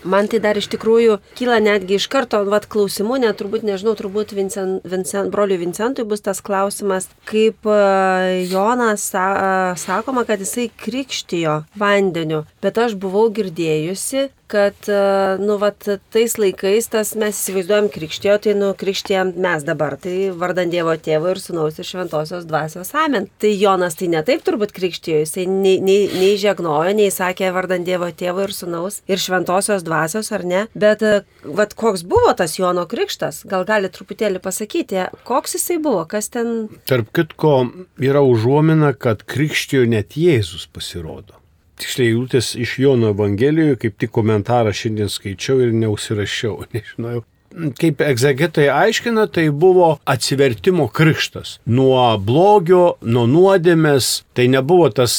Man 0.07 0.29
tai 0.31 0.39
dar 0.39 0.55
iš 0.55 0.69
tikrųjų 0.71 1.17
kyla 1.35 1.57
netgi 1.59 1.97
iš 1.99 2.05
karto, 2.07 2.39
vad 2.47 2.69
klausimų, 2.71 3.17
net 3.19 3.35
turbūt, 3.41 3.65
nežinau, 3.67 3.97
turbūt 3.99 4.31
Vincent, 4.31 4.85
Vincent, 4.87 5.27
broliui 5.33 5.59
Vincentui 5.59 6.05
bus 6.07 6.23
tas 6.23 6.39
klausimas, 6.39 7.09
kaip 7.27 7.67
e, 7.67 8.45
Jonas 8.47 9.03
sa, 9.11 9.25
e, 9.27 9.49
sakoma, 9.81 10.23
kad 10.23 10.39
jisai 10.39 10.69
krikštijo 10.71 11.65
vandeniu, 11.75 12.45
bet 12.63 12.79
aš 12.79 12.95
buvau 12.95 13.27
girdėjusi, 13.35 14.29
kad, 14.49 14.75
e, 14.89 14.99
nu, 15.41 15.57
vat, 15.61 15.85
tais 16.13 16.35
laikais 16.41 16.89
tas 16.91 17.13
mes 17.19 17.37
įsivaizduojam 17.37 17.89
krikštijo, 17.93 18.37
tai, 18.43 18.55
nu, 18.57 18.71
krikštijam 18.77 19.33
mes 19.37 19.65
dabar, 19.67 19.95
tai 20.01 20.31
vardant 20.35 20.73
Dievo 20.73 20.95
tėvo 20.97 21.31
ir 21.33 21.41
sunaus 21.41 21.79
ir 21.79 21.87
šventosios 21.87 22.47
dvasios 22.49 22.91
amen. 22.97 23.29
Tai 23.41 23.51
Jonas 23.53 23.97
tai 23.99 24.09
ne 24.13 24.23
taip 24.25 24.43
turbūt 24.47 24.73
krikštijo, 24.75 25.21
jisai 25.23 25.45
nei, 25.49 25.77
nei, 25.83 26.07
nei 26.13 26.33
žegnojo, 26.41 26.93
nei 26.97 27.09
sakė 27.13 27.53
vardant 27.55 27.87
Dievo 27.87 28.09
tėvo 28.09 28.47
ir 28.47 28.55
sunaus 28.55 29.01
ir 29.09 29.21
šventosios 29.21 29.85
dvasios, 29.87 30.31
ar 30.35 30.45
ne, 30.47 30.65
bet, 30.73 31.05
e, 31.05 31.21
vat, 31.45 31.75
koks 31.77 32.05
buvo 32.09 32.33
tas 32.37 32.57
Jono 32.59 32.87
krikštas, 32.89 33.43
gal 33.49 33.67
gali 33.69 33.91
truputėlį 33.93 34.41
pasakyti, 34.43 35.05
koks 35.29 35.59
jisai 35.59 35.79
buvo, 35.83 36.05
kas 36.09 36.31
ten. 36.33 36.69
Tarp 36.89 37.13
kitko 37.15 37.57
yra 38.01 38.23
užuomina, 38.25 38.95
kad 38.97 39.25
krikštijo 39.29 39.85
net 39.89 40.17
Jėzus 40.19 40.67
pasirodo 40.73 41.39
tiksliai 41.81 42.11
eilutės 42.13 42.53
iš 42.59 42.77
Jono 42.83 43.13
Evangelijoje, 43.13 43.79
kaip 43.83 43.97
tik 44.01 44.13
komentarą 44.15 44.73
šiandien 44.75 45.11
skaičiau 45.11 45.61
ir 45.63 45.75
neusirašiau, 45.75 46.65
nežinojau, 46.75 47.23
kaip 47.79 48.01
egzegetai 48.03 48.67
aiškina, 48.71 49.27
tai 49.31 49.49
buvo 49.49 49.97
atsivertimo 50.09 50.87
krikštas. 50.93 51.57
Nuo 51.69 52.17
blogio, 52.21 52.95
nuo 53.01 53.25
nuodėmės, 53.29 54.11
tai 54.37 54.47
nebuvo 54.51 54.89
tas, 54.93 55.15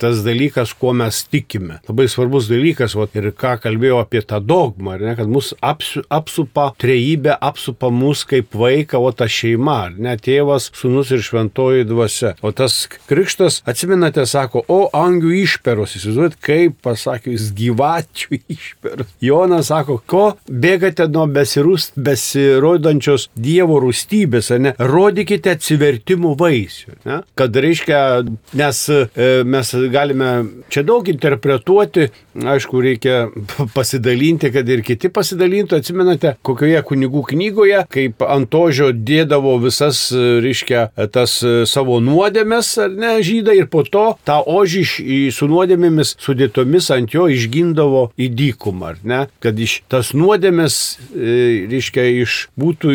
tas 0.00 0.22
dalykas, 0.26 0.74
kuo 0.78 0.92
mes 0.96 1.22
tikime. 1.30 1.80
Labai 1.88 2.06
svarbus 2.10 2.48
dalykas, 2.50 2.96
o 2.96 3.06
ir 3.14 3.30
ką 3.36 3.56
kalbėjau 3.64 4.00
apie 4.02 4.22
tą 4.24 4.40
dogmą, 4.44 4.98
ne, 5.00 5.14
kad 5.18 5.30
mus 5.30 5.52
apsu, 5.64 6.04
apsupa 6.12 6.70
trejybė, 6.80 7.34
apsupa 7.40 7.90
mus 7.94 8.24
kaip 8.28 8.54
vaiką, 8.58 9.00
o 9.00 9.12
ta 9.16 9.28
šeima, 9.30 9.94
ne, 9.96 10.16
tėvas, 10.20 10.70
sunus 10.76 11.12
ir 11.14 11.24
šventoji 11.24 11.88
dvasia. 11.88 12.34
O 12.44 12.52
tas 12.54 12.84
krikštas, 13.08 13.62
atsimenate, 13.68 14.26
sako, 14.28 14.64
o 14.68 14.80
angių 14.94 15.34
išperos, 15.42 15.96
įsivaizduojat, 15.98 16.38
kaip 16.44 16.78
pasakė, 16.84 17.34
jis 17.34 17.50
gyvačių 17.58 18.40
išperos. 18.52 19.10
Jonas 19.24 19.70
sako, 19.72 19.98
ko 20.06 20.24
bėgate 20.48 21.08
nuo 21.14 21.26
besirūst, 21.30 21.94
besirodančios 22.00 23.28
Dievo 23.34 23.78
rūstybės, 23.82 24.50
ne, 24.60 24.74
rodykite 24.78 25.54
atsivertimų 25.54 26.34
vaisių. 26.40 26.98
Ne? 27.08 27.20
Kad 27.38 27.56
reiškia, 27.64 28.00
nes 28.58 28.82
e, 28.90 29.00
mes 29.46 29.72
galime 29.92 30.30
čia 30.72 30.84
daug 30.86 31.08
interpretuoti, 31.10 32.08
aišku, 32.34 32.82
reikia 32.84 33.28
pasidalinti, 33.76 34.50
kad 34.54 34.68
ir 34.70 34.84
kiti 34.86 35.10
pasidalintų. 35.14 35.80
Atsimenate, 35.80 36.34
kokioje 36.46 36.80
kunigų 36.86 37.24
knygoje, 37.32 37.84
kaip 37.92 38.24
Antožio 38.26 38.90
dėdavo 38.94 39.56
visas, 39.62 40.06
reiškia, 40.14 40.86
tas 41.14 41.36
savo 41.70 42.00
nuodėmės, 42.04 42.72
ar 42.84 42.94
ne, 42.94 43.14
žydai, 43.24 43.58
ir 43.62 43.70
po 43.72 43.84
to 43.86 44.06
tą 44.26 44.40
ožį 44.40 44.84
su 45.34 45.48
nuodėmėmis 45.50 46.16
sudėtomis 46.22 46.90
ant 46.94 47.14
jo 47.14 47.28
išgindavo 47.32 48.08
į 48.20 48.30
dykumą, 48.38 48.94
ar 48.94 49.02
ne, 49.06 49.20
kad 49.44 49.58
iš 49.60 49.80
tas 49.90 50.12
nuodėmės 50.16 50.80
E, 50.94 51.03
reiškia, 51.70 52.06
iš, 52.24 52.38
būtų, 52.60 52.94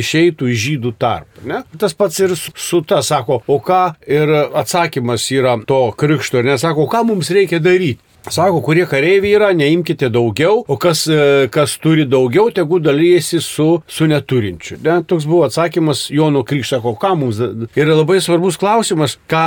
išeitų 0.00 0.50
iš 0.52 0.64
žydų 0.68 0.94
tarp. 1.00 1.44
Ne? 1.46 1.62
Tas 1.80 1.96
pats 1.96 2.20
ir 2.22 2.34
su 2.38 2.82
ta 2.86 3.02
sako, 3.04 3.42
o 3.46 3.60
ką 3.62 3.82
ir 4.06 4.34
atsakymas 4.54 5.26
yra 5.34 5.56
to 5.66 5.86
krikšto, 5.98 6.44
nesako, 6.46 6.88
ką 6.90 7.04
mums 7.10 7.32
reikia 7.34 7.62
daryti. 7.62 8.02
Sako, 8.30 8.62
kurie 8.64 8.86
kareiviai 8.88 9.34
yra, 9.36 9.50
neimkite 9.52 10.08
daugiau, 10.08 10.62
o 10.64 10.78
kas, 10.80 11.02
e, 11.12 11.44
kas 11.52 11.74
turi 11.76 12.06
daugiau, 12.08 12.48
tegu 12.56 12.78
dalyjasi 12.80 13.40
su, 13.44 13.66
su 13.84 14.08
neturinčiu. 14.08 14.78
Ne? 14.80 15.02
Toks 15.04 15.26
buvo 15.28 15.42
atsakymas 15.44 16.06
Jono 16.08 16.40
Krikšto, 16.48 16.78
sako, 16.78 16.94
ką 17.00 17.10
mums. 17.20 17.42
Ir 17.76 17.92
labai 17.92 18.22
svarbus 18.24 18.56
klausimas, 18.60 19.18
ką, 19.28 19.44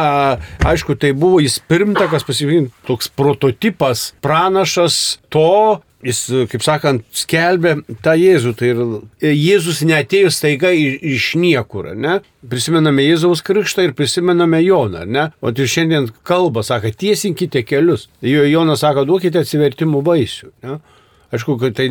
aišku, 0.69 0.93
tai 1.01 1.15
buvo 1.17 1.41
jis 1.41 1.57
pirmtakas, 1.65 2.27
pasirinkti, 2.27 2.75
toks 2.85 3.09
prototipas, 3.17 4.11
pranašas 4.21 5.17
to, 5.33 5.81
jis, 6.05 6.19
kaip 6.51 6.63
sakant, 6.65 7.05
skelbė 7.15 7.77
tą 8.05 8.15
Jėzų. 8.17 8.53
Tai 8.57 8.69
ir 8.71 8.81
Jėzus 9.33 9.83
neatėjo 9.87 10.31
staiga 10.33 10.71
iš 10.73 11.31
niekur, 11.39 11.93
ne? 11.97 12.19
Prisimename 12.47 13.05
Jėzaus 13.07 13.43
krikštą 13.45 13.87
ir 13.87 13.95
prisimename 13.97 14.61
Joną, 14.63 15.05
ne? 15.07 15.29
O 15.41 15.51
ir 15.51 15.71
šiandien 15.71 16.11
kalba, 16.27 16.63
sako, 16.67 16.93
tiesinkite 16.93 17.63
kelius. 17.67 18.07
Jo 18.21 18.45
Jonas 18.47 18.85
sako, 18.85 19.07
duokite 19.09 19.41
atsivertimų 19.41 20.03
vaisių, 20.05 20.53
ne? 20.67 20.79
Aišku, 21.27 21.57
kad 21.59 21.73
tai 21.75 21.89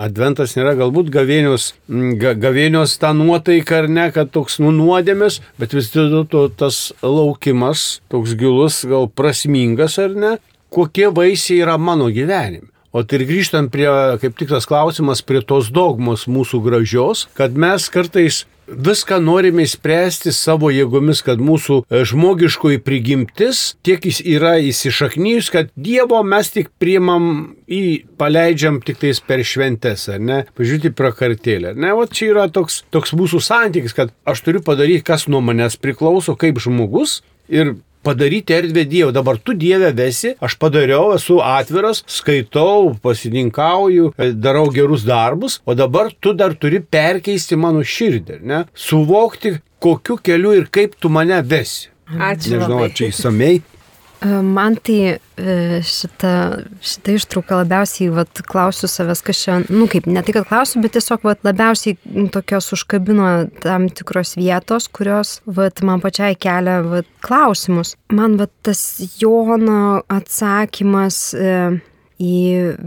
adventas 0.00 0.54
nėra 0.56 0.72
galbūt 0.78 1.10
gavėnios, 1.12 1.74
ga, 2.16 2.30
gavėnios 2.32 2.94
ta 3.02 3.10
nuotaika 3.12 3.82
ar 3.82 3.90
ne, 3.92 4.06
kad 4.14 4.30
toks 4.32 4.56
nunuodėmės, 4.62 5.42
bet 5.60 5.76
vis 5.76 5.90
dėlto 5.92 6.46
tas 6.56 6.86
laukimas 7.04 8.00
toks 8.08 8.32
gilus, 8.40 8.80
gal 8.88 9.10
prasmingas 9.12 9.98
ar 10.00 10.16
ne, 10.16 10.32
kokie 10.72 11.10
vaisiai 11.12 11.60
yra 11.60 11.76
mano 11.76 12.08
gyvenime. 12.08 12.70
O 12.90 13.04
tai 13.06 13.20
ir 13.20 13.28
grįžtant 13.28 13.70
prie, 13.70 13.86
kaip 14.18 14.38
tik 14.38 14.50
tas 14.50 14.66
klausimas, 14.66 15.22
prie 15.22 15.44
tos 15.46 15.68
dogmos 15.70 16.26
mūsų 16.26 16.58
gražios, 16.64 17.28
kad 17.38 17.54
mes 17.54 17.86
kartais 17.92 18.44
viską 18.70 19.18
norime 19.22 19.66
spręsti 19.66 20.32
savo 20.34 20.70
jėgomis, 20.70 21.22
kad 21.26 21.42
mūsų 21.42 21.80
e, 21.86 22.02
žmogiškoji 22.06 22.80
prigimtis 22.86 23.62
tiek 23.86 24.04
jis 24.06 24.20
yra 24.22 24.56
įsišaknyjus, 24.62 25.50
kad 25.54 25.70
Dievo 25.74 26.20
mes 26.26 26.50
tik 26.54 26.70
priimam 26.82 27.56
į, 27.70 28.06
paleidžiam 28.20 28.80
tik 28.84 29.00
tais 29.02 29.22
per 29.22 29.42
šventes, 29.46 30.06
ar 30.12 30.22
ne? 30.22 30.40
Pažiūrėti 30.58 30.94
prakartėlę. 30.96 31.74
Ne, 31.78 31.92
o 31.94 32.06
čia 32.06 32.30
yra 32.32 32.48
toks, 32.52 32.82
toks 32.94 33.14
mūsų 33.18 33.42
santykis, 33.44 33.96
kad 33.96 34.14
aš 34.28 34.44
turiu 34.46 34.62
padaryti, 34.66 35.06
kas 35.06 35.28
nuo 35.30 35.42
manęs 35.44 35.78
priklauso 35.80 36.36
kaip 36.38 36.62
žmogus 36.62 37.20
ir 37.50 37.76
padaryti 38.02 38.54
erdvę 38.56 38.84
Dievui. 38.90 39.14
Dabar 39.14 39.38
tu 39.38 39.54
Dievę 39.54 39.92
vesi, 39.96 40.34
aš 40.40 40.56
padariau, 40.60 41.12
esu 41.16 41.40
atviras, 41.44 42.02
skaitau, 42.06 42.94
pasininkauju, 43.02 44.12
darau 44.34 44.66
gerus 44.74 45.06
darbus, 45.08 45.60
o 45.66 45.74
dabar 45.74 46.12
tu 46.20 46.34
dar 46.34 46.54
turi 46.54 46.80
perkeisti 46.80 47.58
mano 47.60 47.84
širdį, 47.84 48.40
ne? 48.42 48.64
Suvokti, 48.74 49.58
kokiu 49.80 50.18
keliu 50.22 50.54
ir 50.58 50.68
kaip 50.72 50.96
tu 51.00 51.12
mane 51.12 51.40
vesi. 51.42 51.88
Ačiū. 52.10 52.56
Nežinau, 52.56 52.80
labai. 52.80 52.88
ar 52.88 52.96
čia 52.98 53.10
įsamei. 53.12 53.60
E, 54.20 54.28
man 54.42 54.76
tai 54.76 55.16
e, 55.16 55.80
šitą, 55.80 56.32
šitą 56.84 57.14
ištrauką 57.16 57.62
labiausiai 57.62 58.10
vat, 58.12 58.42
klausiu 58.50 58.88
savęs, 58.90 59.22
kas 59.24 59.40
čia, 59.46 59.54
nu 59.72 59.86
kaip, 59.88 60.08
ne 60.10 60.20
tai, 60.24 60.34
kad 60.36 60.48
klausiu, 60.50 60.82
bet 60.84 60.92
tiesiog 60.96 61.24
vat, 61.24 61.40
labiausiai 61.46 61.96
tokios 62.34 62.68
užkabino 62.76 63.30
tam 63.64 63.88
tikros 63.88 64.34
vietos, 64.36 64.90
kurios 64.92 65.38
vat, 65.48 65.80
man 65.86 66.04
pačiai 66.04 66.36
kelia 66.36 66.82
vat, 66.84 67.08
klausimus. 67.24 67.94
Man 68.12 68.36
vat, 68.40 68.52
tas 68.66 68.84
Jono 69.22 70.02
atsakymas 70.12 71.22
e, 71.32 71.56
į 72.20 72.36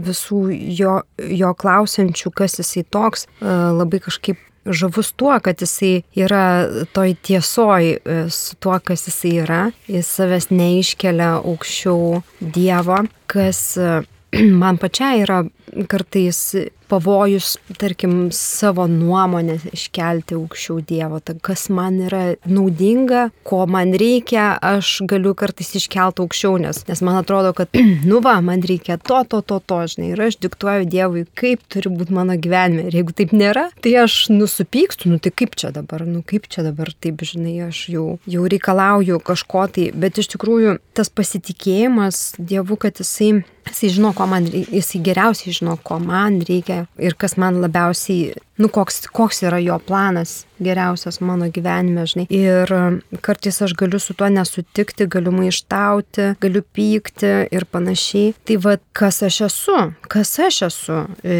visų 0.06 0.44
jo, 0.78 1.00
jo 1.18 1.54
klausiančių, 1.58 2.30
kas 2.30 2.60
jisai 2.60 2.84
toks, 2.94 3.26
labai 3.42 3.98
kažkaip 4.04 4.38
žavus 4.66 5.12
tuo, 5.12 5.36
kad 5.40 5.60
jisai 5.60 6.02
yra 6.16 6.66
toj 6.92 7.14
tiesoj 7.22 7.90
e, 7.90 8.18
su 8.30 8.56
tuo, 8.56 8.78
kas 8.84 9.06
jisai 9.08 9.34
yra. 9.44 9.60
Jis 9.90 10.10
savęs 10.18 10.50
neiškelia 10.50 11.34
aukščiau 11.40 12.22
Dievo, 12.40 13.02
kas 13.30 13.62
e, 13.76 14.00
man 14.62 14.80
pačiai 14.80 15.24
yra 15.24 15.42
kartais 15.90 16.40
pavojus, 16.88 17.56
tarkim, 17.80 18.28
savo 18.32 18.86
nuomonę 18.90 19.58
iškelti 19.72 20.36
aukščiau 20.38 20.80
Dievo. 20.84 21.20
Tai 21.24 21.36
kas 21.44 21.66
man 21.72 21.98
yra 22.06 22.22
naudinga, 22.48 23.28
ko 23.46 23.64
man 23.70 23.94
reikia, 23.98 24.52
aš 24.62 24.96
galiu 25.10 25.34
kartais 25.38 25.74
iškelti 25.80 26.24
aukščiau, 26.24 26.58
nes, 26.62 26.82
nes 26.88 27.04
man 27.06 27.20
atrodo, 27.20 27.54
kad, 27.56 27.72
nu 28.10 28.20
va, 28.24 28.36
man 28.44 28.64
reikia 28.64 28.98
to, 29.00 29.22
to, 29.30 29.42
to, 29.42 29.60
to, 29.64 29.80
žinai, 29.94 30.12
ir 30.14 30.24
aš 30.28 30.38
diktuoju 30.44 30.90
Dievui, 30.94 31.24
kaip 31.38 31.64
turi 31.72 31.92
būti 31.92 32.14
mano 32.16 32.36
gyvenime. 32.38 32.88
Ir 32.88 33.00
jeigu 33.00 33.16
taip 33.16 33.34
nėra, 33.36 33.68
tai 33.84 33.96
aš 34.04 34.18
nusipykstu, 34.32 35.10
nu 35.12 35.20
tai 35.22 35.32
kaip 35.34 35.56
čia 35.60 35.72
dabar, 35.74 36.06
nu 36.08 36.22
kaip 36.26 36.48
čia 36.52 36.66
dabar, 36.66 36.92
taip, 37.00 37.24
žinai, 37.24 37.56
aš 37.70 37.86
jau, 37.94 38.06
jau 38.30 38.46
reikalauju 38.50 39.20
kažko 39.24 39.66
tai, 39.74 39.88
bet 39.96 40.20
iš 40.20 40.34
tikrųjų 40.36 40.78
tas 40.94 41.10
pasitikėjimas 41.10 42.34
Dievu, 42.38 42.78
kad 42.80 43.00
jisai 43.02 43.44
Jisai 43.64 43.88
žino, 43.88 44.12
ko 44.12 44.26
man 44.28 44.44
reikia, 44.44 44.76
jisai 44.76 45.00
geriausiai 45.04 45.54
žino, 45.56 45.76
ko 45.82 45.96
man 46.02 46.36
reikia 46.44 46.83
ir 46.98 47.16
kas 47.18 47.36
man 47.40 47.60
labiausiai, 47.62 48.34
nu, 48.60 48.68
koks, 48.72 49.04
koks 49.14 49.42
yra 49.46 49.58
jo 49.62 49.76
planas 49.86 50.44
geriausias 50.64 51.20
mano 51.24 51.48
gyvenime, 51.52 52.04
žinai. 52.08 52.26
Ir 52.32 52.70
um, 52.74 52.98
kartais 53.24 53.60
aš 53.64 53.74
galiu 53.78 54.00
su 54.02 54.14
tuo 54.16 54.28
nesutikti, 54.32 55.08
galiu 55.10 55.32
maištauti, 55.34 56.30
galiu 56.42 56.62
pykti 56.76 57.32
ir 57.54 57.66
panašiai. 57.70 58.34
Tai 58.46 58.58
vad, 58.66 58.84
kas 58.96 59.22
aš 59.26 59.40
esu, 59.48 59.78
kas 60.12 60.34
aš 60.42 60.60
esu, 60.68 61.00
e, 61.22 61.38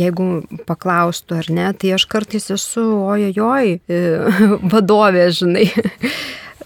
jeigu 0.00 0.28
paklaustų 0.68 1.40
ar 1.40 1.52
ne, 1.58 1.68
tai 1.78 1.94
aš 1.96 2.08
kartais 2.10 2.50
esu 2.54 2.84
ojojoj 3.06 3.76
e, 3.78 4.02
vadovė, 4.74 5.28
žinai. 5.38 5.68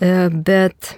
E, 0.00 0.14
bet 0.32 0.94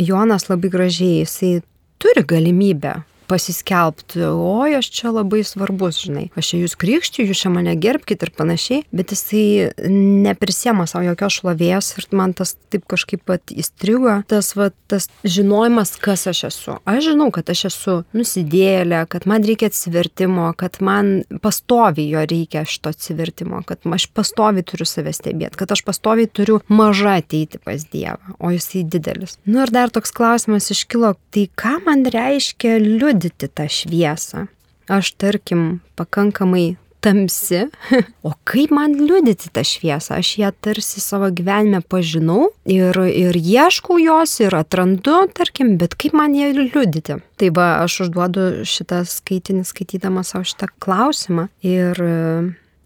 Jonas 0.00 0.48
labai 0.48 0.72
gražiai, 0.72 1.24
jisai 1.24 1.58
turi 2.00 2.24
galimybę 2.28 2.98
pasiskelbti, 3.28 4.22
oi, 4.26 4.76
aš 4.78 4.90
čia 4.94 5.12
labai 5.14 5.42
svarbus, 5.46 6.00
žinai, 6.06 6.28
aš 6.38 6.52
čia 6.52 6.60
jūs 6.62 6.76
krikščiu, 6.80 7.26
jūs 7.28 7.42
čia 7.44 7.52
mane 7.52 7.74
gerbkite 7.80 8.28
ir 8.28 8.32
panašiai, 8.36 8.84
bet 8.94 9.14
jisai 9.14 9.72
neprisėma 9.86 10.86
savo 10.88 11.06
jokios 11.08 11.40
šlovės 11.40 11.92
ir 11.98 12.08
man 12.16 12.34
tas 12.36 12.54
taip 12.72 12.86
kažkaip 12.90 13.24
pat 13.26 13.52
įstrigo, 13.54 14.20
tas, 14.30 14.52
va, 14.58 14.70
tas 14.90 15.08
žinojimas, 15.26 15.96
kas 16.02 16.26
aš 16.30 16.44
esu. 16.50 16.76
Aš 16.88 17.10
žinau, 17.10 17.28
kad 17.34 17.50
aš 17.52 17.66
esu 17.70 17.96
nusidėlė, 18.16 19.02
kad 19.10 19.26
man 19.28 19.46
reikia 19.46 19.70
atsivertimo, 19.70 20.52
kad 20.58 20.78
man 20.84 21.20
pastoviai 21.42 22.08
jo 22.12 22.24
reikia 22.30 22.64
šito 22.68 22.94
atsivertimo, 22.94 23.62
kad 23.66 23.86
aš 23.96 24.08
pastoviai 24.16 24.66
turiu 24.66 24.86
save 24.88 25.14
stebėti, 25.16 25.58
kad 25.58 25.74
aš 25.74 25.84
pastoviai 25.86 26.30
turiu 26.30 26.60
mažą 26.70 27.18
ateiti 27.20 27.60
pas 27.62 27.84
Dievą, 27.86 28.36
o 28.38 28.50
jisai 28.54 28.84
didelis. 28.86 29.36
Nu 29.46 29.62
ir 29.64 29.72
dar 29.74 29.92
toks 29.94 30.14
klausimas 30.14 30.70
iškilo, 30.74 31.14
tai 31.34 31.46
ką 31.58 31.76
man 31.86 32.06
reiškia 32.12 32.78
liūdėti? 32.82 33.15
Liudyti 33.16 33.48
tą 33.48 33.68
šviesą. 33.68 34.46
Aš 34.88 35.12
tarkim 35.18 35.80
pakankamai 35.96 36.76
tamsi, 37.00 37.66
o 38.28 38.32
kaip 38.44 38.70
man 38.74 38.94
liudyti 38.98 39.50
tą 39.50 39.64
šviesą? 39.66 40.18
Aš 40.20 40.36
ją 40.38 40.50
tarsi 40.60 41.00
savo 41.00 41.30
gyvenime 41.30 41.80
pažinau 41.80 42.50
ir, 42.64 42.98
ir 43.08 43.36
ieškau 43.36 43.98
jos 44.02 44.38
ir 44.42 44.54
atrandu, 44.54 45.26
tarkim, 45.34 45.76
bet 45.80 45.96
kaip 45.98 46.16
man 46.18 46.34
ją 46.36 46.52
liudyti? 46.54 47.18
Tai 47.38 47.50
va, 47.56 47.82
aš 47.86 48.06
užduodu 48.06 48.66
šitą 48.66 49.04
skaitinį, 49.08 49.64
skaitydama 49.66 50.24
savo 50.26 50.46
šitą 50.46 50.70
klausimą 50.78 51.48
ir 51.62 52.04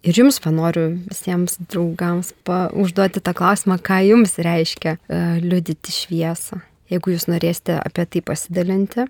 Ir 0.00 0.16
jums 0.16 0.38
panoriu 0.40 0.94
visiems 1.10 1.58
draugams 1.68 2.30
pa, 2.48 2.70
užduoti 2.72 3.20
tą 3.20 3.34
klausimą, 3.36 3.76
ką 3.84 3.98
jums 4.06 4.38
reiškia 4.40 4.94
uh, 4.96 5.36
liudyti 5.44 5.92
šviesą. 5.92 6.62
Jeigu 6.88 7.12
jūs 7.12 7.28
norėsite 7.28 7.76
apie 7.76 8.06
tai 8.08 8.22
pasidalinti, 8.24 9.04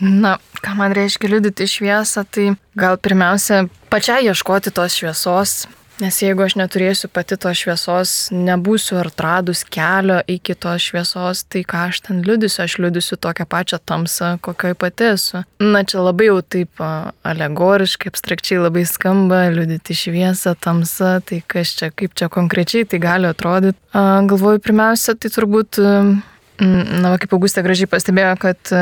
Na, 0.00 0.38
ką 0.64 0.76
man 0.78 0.94
reiškia 0.96 1.28
liudyti 1.28 1.68
šviesą, 1.68 2.24
tai 2.24 2.54
gal 2.78 2.96
pirmiausia 2.96 3.66
pačiai 3.92 4.30
ieškoti 4.30 4.72
tos 4.72 4.96
šviesos, 4.96 5.66
nes 6.00 6.18
jeigu 6.22 6.44
aš 6.46 6.56
neturėsiu 6.56 7.10
pati 7.12 7.36
tos 7.40 7.60
šviesos, 7.60 8.14
nebūsiu 8.32 8.96
atradus 9.02 9.62
kelio 9.68 10.20
iki 10.30 10.56
tos 10.56 10.86
šviesos, 10.88 11.44
tai 11.52 11.62
ką 11.68 11.82
aš 11.90 12.00
ten 12.06 12.22
liudysiu, 12.24 12.62
aš 12.64 12.78
liudysiu 12.80 13.18
tokią 13.20 13.44
pačią 13.50 13.80
tamsą, 13.84 14.32
kokioje 14.40 14.78
pati 14.80 15.10
esu. 15.10 15.44
Na, 15.60 15.84
čia 15.84 16.00
labai 16.06 16.30
jau 16.30 16.40
taip 16.40 16.80
alegoriškai, 16.80 18.12
abstrakčiai 18.14 18.62
labai 18.64 18.86
skamba, 18.88 19.44
liudyti 19.52 19.96
šviesą, 19.96 20.56
tamsą, 20.64 21.18
tai 21.28 21.42
kas 21.44 21.76
čia, 21.76 21.92
kaip 21.92 22.16
čia 22.16 22.32
konkrečiai 22.32 22.88
tai 22.88 23.02
gali 23.04 23.28
atrodyti. 23.28 23.78
Galvoju, 23.92 24.64
pirmiausia, 24.64 25.18
tai 25.20 25.32
turbūt 25.36 25.84
Na, 26.60 27.12
va, 27.12 27.18
kaip 27.20 27.32
Augustė 27.32 27.64
gražiai 27.64 27.88
pastebėjo, 27.88 28.34
kad 28.40 28.72
e, 28.74 28.80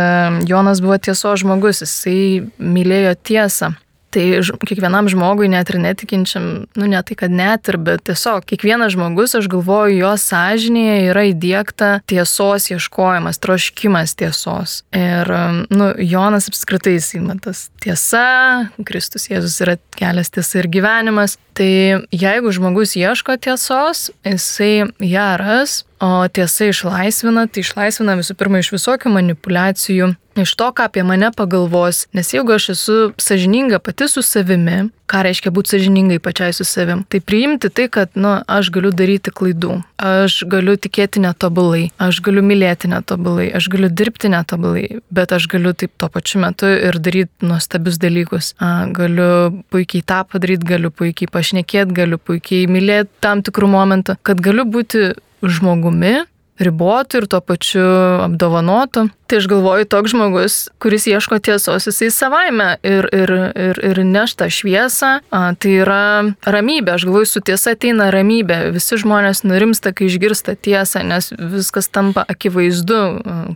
Jonas 0.51 0.83
buvo 0.83 0.97
tiesos 0.99 1.45
žmogus, 1.45 1.85
jisai 1.85 2.49
mylėjo 2.59 3.15
tiesą. 3.23 3.77
Tai 4.09 4.23
kiekvienam 4.65 5.05
žmogui, 5.13 5.51
net 5.53 5.69
ir 5.69 5.77
netikinčiam, 5.85 6.45
nu 6.81 6.87
ne 6.89 7.01
tai, 7.05 7.15
kad 7.21 7.33
net 7.33 7.69
ir, 7.69 7.77
bet 7.85 8.07
tiesiog 8.09 8.47
kiekvienas 8.49 8.95
žmogus, 8.95 9.35
aš 9.37 9.51
galvoju, 9.53 9.99
jo 10.01 10.13
sąžinėje 10.23 11.11
yra 11.11 11.27
įdėkta 11.29 11.91
tiesos 12.09 12.71
ieškojimas, 12.73 13.41
troškimas 13.45 14.17
tiesos. 14.17 14.79
Ir, 14.97 15.29
nu, 15.69 15.91
Jonas 16.01 16.49
apskritai 16.49 16.97
įsimatas 16.97 17.67
tiesa, 17.85 18.71
Kristus 18.89 19.29
Jėzus 19.29 19.61
yra 19.67 19.77
kelias 19.99 20.33
tiesa 20.33 20.63
ir 20.63 20.71
gyvenimas. 20.73 21.37
Tai 21.59 21.69
jeigu 22.15 22.55
žmogus 22.55 22.97
ieško 22.97 23.37
tiesos, 23.45 24.09
jisai 24.25 24.89
ją 25.05 25.29
ras, 25.43 25.83
o 26.01 26.29
tiesa 26.29 26.71
išlaisvina, 26.73 27.49
tai 27.51 27.65
išlaisvina 27.65 28.17
visų 28.19 28.39
pirma 28.39 28.63
iš 28.63 28.73
visokių 28.77 29.13
manipulacijų 29.17 30.15
iš 30.43 30.55
to, 30.55 30.71
ką 30.73 30.87
apie 30.89 31.03
mane 31.03 31.31
pagalvos. 31.35 32.07
Nes 32.15 32.31
jeigu 32.35 32.55
aš 32.55 32.71
esu 32.75 32.97
sažininga 33.19 33.79
pati 33.79 34.09
su 34.09 34.23
savimi, 34.23 34.89
ką 35.09 35.23
reiškia 35.25 35.53
būti 35.55 35.73
sažiningai 35.75 36.19
pačiai 36.23 36.53
su 36.53 36.67
savim, 36.69 37.05
tai 37.09 37.21
priimti 37.25 37.71
tai, 37.73 37.89
kad, 37.93 38.13
nu, 38.15 38.35
aš 38.45 38.71
galiu 38.75 38.93
daryti 38.93 39.33
klaidų, 39.33 39.79
aš 40.05 40.43
galiu 40.53 40.77
tikėti 40.77 41.23
netobulai, 41.25 41.89
aš 42.03 42.21
galiu 42.25 42.45
mylėti 42.45 42.91
netobulai, 42.93 43.49
aš 43.57 43.71
galiu 43.73 43.89
dirbti 43.89 44.31
netobulai, 44.33 45.01
bet 45.11 45.33
aš 45.33 45.49
galiu 45.51 45.73
taip 45.73 45.95
tuo 45.97 46.11
pačiu 46.13 46.43
metu 46.45 46.69
ir 46.69 47.01
daryti 47.01 47.49
nuostabius 47.49 47.97
dalykus. 48.03 48.53
A, 48.61 48.85
galiu 48.93 49.63
puikiai 49.73 50.05
tą 50.05 50.23
padaryti, 50.29 50.69
galiu 50.75 50.93
puikiai 50.93 51.33
pašnekėti, 51.33 51.97
galiu 52.03 52.21
puikiai 52.21 52.69
mylėti 52.71 53.11
tam 53.25 53.43
tikrų 53.47 53.73
momentų, 53.73 54.21
kad 54.23 54.45
galiu 54.45 54.69
būti 54.69 55.09
žmogumi, 55.43 56.23
ribotų 56.59 57.23
ir 57.23 57.27
tuo 57.31 57.41
pačiu 57.45 57.87
apdovanotų. 58.25 59.07
Tai 59.29 59.39
aš 59.41 59.47
galvoju, 59.51 59.87
toks 59.93 60.13
žmogus, 60.15 60.57
kuris 60.83 61.07
ieško 61.11 61.39
tiesos, 61.45 61.87
jisai 61.87 62.09
savaime 62.15 62.69
ir, 62.87 63.07
ir, 63.15 63.33
ir, 63.53 63.81
ir 63.91 64.01
nešta 64.07 64.49
šviesą, 64.53 65.11
a, 65.31 65.43
tai 65.61 65.75
yra 65.83 66.01
ramybė. 66.49 66.95
Aš 66.97 67.07
galvoju, 67.09 67.29
su 67.31 67.43
tiesa 67.45 67.77
ateina 67.77 68.09
ramybė. 68.15 68.73
Visi 68.75 68.99
žmonės 69.01 69.45
nurimsta, 69.47 69.93
kai 69.95 70.09
išgirsta 70.09 70.57
tiesą, 70.57 71.05
nes 71.07 71.31
viskas 71.37 71.91
tampa 71.93 72.25
akivaizdu, 72.29 73.03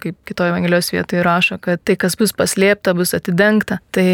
kaip 0.05 0.18
kitoje 0.29 0.53
Evangelijos 0.53 0.92
vietoje 0.92 1.25
rašo, 1.27 1.59
kad 1.62 1.83
tai, 1.83 1.97
kas 1.99 2.18
bus 2.21 2.37
paslėpta, 2.37 2.95
bus 2.99 3.16
atidengta. 3.16 3.81
Tai 3.97 4.09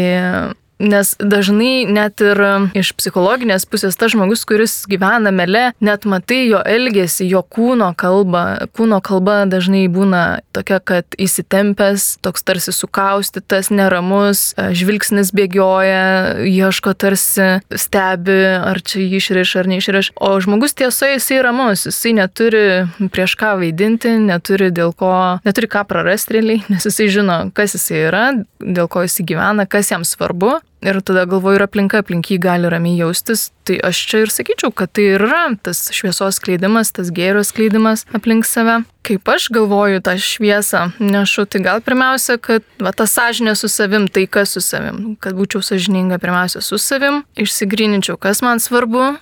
Nes 0.79 1.11
dažnai 1.19 1.83
net 1.91 2.21
ir 2.23 2.39
iš 2.77 2.93
psichologinės 2.95 3.65
pusės 3.67 3.97
tas 3.99 4.13
žmogus, 4.13 4.45
kuris 4.47 4.85
gyvena 4.87 5.31
mele, 5.35 5.73
net 5.83 6.05
matai 6.07 6.45
jo 6.47 6.61
elgesį, 6.63 7.27
jo 7.33 7.41
kūno 7.43 7.89
kalbą. 7.99 8.69
Kūno 8.71 9.01
kalba 9.03 9.41
dažnai 9.51 9.83
būna 9.91 10.39
tokia, 10.55 10.79
kad 10.79 11.17
įsitempęs, 11.19 12.21
toks 12.23 12.47
tarsi 12.47 12.71
sukaustytas, 12.71 13.73
neramus, 13.75 14.53
žvilgsnis 14.55 15.33
bėgioja, 15.35 16.39
ieško 16.47 16.95
tarsi, 16.95 17.49
stebi, 17.75 18.39
ar 18.55 18.79
čia 18.79 19.03
jį 19.03 19.19
išriš 19.19 19.53
ar 19.59 19.71
neišriš. 19.73 20.13
O 20.15 20.31
žmogus 20.39 20.79
tiesa, 20.79 21.11
jisai 21.11 21.41
ramus, 21.43 21.89
jisai 21.91 22.15
neturi 22.21 22.63
prieš 23.11 23.35
ką 23.35 23.57
vaidinti, 23.59 24.15
neturi 24.31 24.71
dėl 24.71 24.95
ko, 24.95 25.11
neturi 25.43 25.67
ką 25.75 25.83
prarasti 25.91 26.39
realiai, 26.39 26.63
nes 26.71 26.87
jisai 26.87 27.11
žino, 27.11 27.39
kas 27.51 27.75
jisai 27.75 28.01
yra, 28.07 28.25
dėl 28.63 28.87
ko 28.87 29.03
jisai 29.03 29.27
gyvena, 29.27 29.67
kas 29.67 29.91
jam 29.91 30.07
svarbu 30.07 30.61
Ir 30.81 31.01
tada 31.03 31.25
galvoju, 31.27 31.57
ir 31.59 31.65
aplinka 31.65 31.99
aplink 31.99 32.29
jį 32.31 32.37
gali 32.39 32.69
ramiai 32.71 33.01
jaustis. 33.01 33.49
Tai 33.67 33.75
aš 33.89 33.99
čia 34.07 34.21
ir 34.23 34.31
sakyčiau, 34.31 34.71
kad 34.71 34.93
tai 34.95 35.09
ir 35.11 35.25
yra 35.27 35.41
tas 35.63 35.89
šviesos 35.95 36.39
skleidimas, 36.39 36.93
tas 36.95 37.11
gėrio 37.11 37.43
skleidimas 37.43 38.05
aplink 38.15 38.47
save. 38.47 38.79
Kaip 39.03 39.27
aš 39.31 39.49
galvoju 39.55 39.99
tą 40.05 40.15
šviesą 40.21 40.85
nešu, 41.03 41.45
tai 41.51 41.63
gal 41.65 41.83
pirmiausia, 41.83 42.37
kad 42.39 42.63
va, 42.79 42.93
ta 42.95 43.07
sąžinė 43.09 43.57
su 43.59 43.67
savim, 43.71 44.07
tai 44.07 44.25
kas 44.31 44.55
su 44.55 44.63
savim, 44.63 45.15
kad 45.19 45.35
būčiau 45.35 45.63
sąžininga 45.65 46.19
pirmiausia 46.21 46.63
su 46.63 46.79
savim, 46.79 47.23
išsigryninčiau, 47.39 48.15
kas 48.21 48.43
man 48.45 48.63
svarbu, 48.63 49.17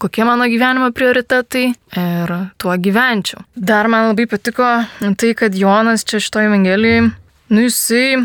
kokie 0.00 0.24
mano 0.24 0.48
gyvenimo 0.48 0.88
prioritetai 0.96 1.66
ir 2.00 2.34
tuo 2.60 2.76
gyvenčiau. 2.76 3.44
Dar 3.56 3.88
man 3.92 4.10
labai 4.10 4.26
patiko 4.28 4.68
tai, 5.20 5.34
kad 5.36 5.56
Jonas 5.56 6.04
čia 6.04 6.20
šitoje 6.20 6.48
Evangelijoje, 6.48 7.10
nu 7.52 7.68
jisai 7.68 8.24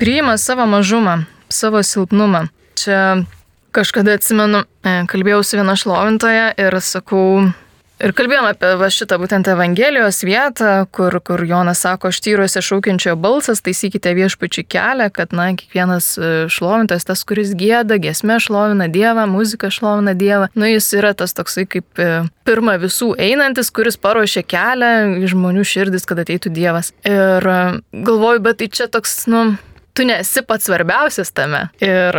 priima 0.00 0.38
savo 0.38 0.66
mažumą, 0.70 1.24
savo 1.52 1.82
silpnumą. 1.86 2.46
Čia 2.80 3.22
Kažkada 3.70 4.16
atsimenu, 4.18 4.64
e, 4.82 4.92
kalbėjau 5.06 5.44
su 5.46 5.58
viena 5.60 5.76
šlovintoje 5.78 6.46
ir 6.58 6.74
sakau, 6.82 7.52
Ir 8.00 8.14
kalbėjom 8.16 8.46
apie 8.48 8.68
va, 8.80 8.86
šitą 8.88 9.18
būtent 9.20 9.48
Evangelijos 9.52 10.22
vietą, 10.24 10.86
kur, 10.88 11.18
kur 11.20 11.42
Jonas 11.44 11.82
sako, 11.84 12.08
štyruose 12.16 12.62
šaukiančiojo 12.64 13.12
balsas, 13.20 13.60
taisykite 13.60 14.14
viešpačių 14.16 14.64
kelią, 14.72 15.10
kad, 15.12 15.34
na, 15.36 15.50
kiekvienas 15.52 16.06
e, 16.16 16.30
šlovintas, 16.48 17.04
tas, 17.04 17.26
kuris 17.28 17.52
gėda, 17.52 18.00
gesme 18.00 18.38
šlovina 18.40 18.88
Dievą, 18.88 19.26
muzika 19.28 19.68
šlovina 19.68 20.16
Dievą, 20.16 20.48
nu, 20.56 20.64
jis 20.70 20.88
yra 20.96 21.12
tas 21.12 21.36
toksai 21.36 21.66
kaip 21.68 22.00
e, 22.00 22.22
pirma 22.48 22.78
visų 22.80 23.12
einantis, 23.20 23.68
kuris 23.68 24.00
paruošia 24.00 24.46
kelią 24.48 25.20
į 25.20 25.34
žmonių 25.34 25.68
širdis, 25.68 26.08
kad 26.08 26.24
ateitų 26.24 26.56
Dievas. 26.56 26.94
Ir 27.04 27.52
galvoju, 27.92 28.40
bet 28.48 28.64
tai 28.64 28.72
čia 28.72 28.88
toks, 28.88 29.26
nu, 29.28 29.50
tu 29.94 30.06
nesi 30.08 30.42
pats 30.46 30.68
svarbiausias 30.68 31.32
tame. 31.36 31.66
Ir 31.84 32.18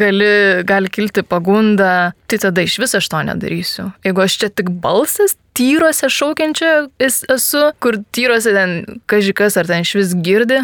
gali, 0.00 0.32
gali 0.68 0.92
kilti 0.92 1.24
pagunda, 1.26 2.12
tai 2.30 2.40
tada 2.42 2.64
iš 2.64 2.78
viso 2.82 3.00
aš 3.00 3.10
to 3.10 3.22
nedarysiu. 3.26 3.90
Jeigu 4.06 4.22
aš 4.24 4.38
čia 4.42 4.50
tik 4.54 4.70
balsas, 4.82 5.36
tyruose 5.56 6.08
šaukiančia 6.08 6.70
esu, 7.02 7.62
kur 7.82 7.98
tyruose 8.14 8.52
ten 8.54 9.00
kažkas 9.10 9.58
ar 9.60 9.68
ten 9.68 9.84
iš 9.84 9.94
vis 9.98 10.14
girdi, 10.14 10.60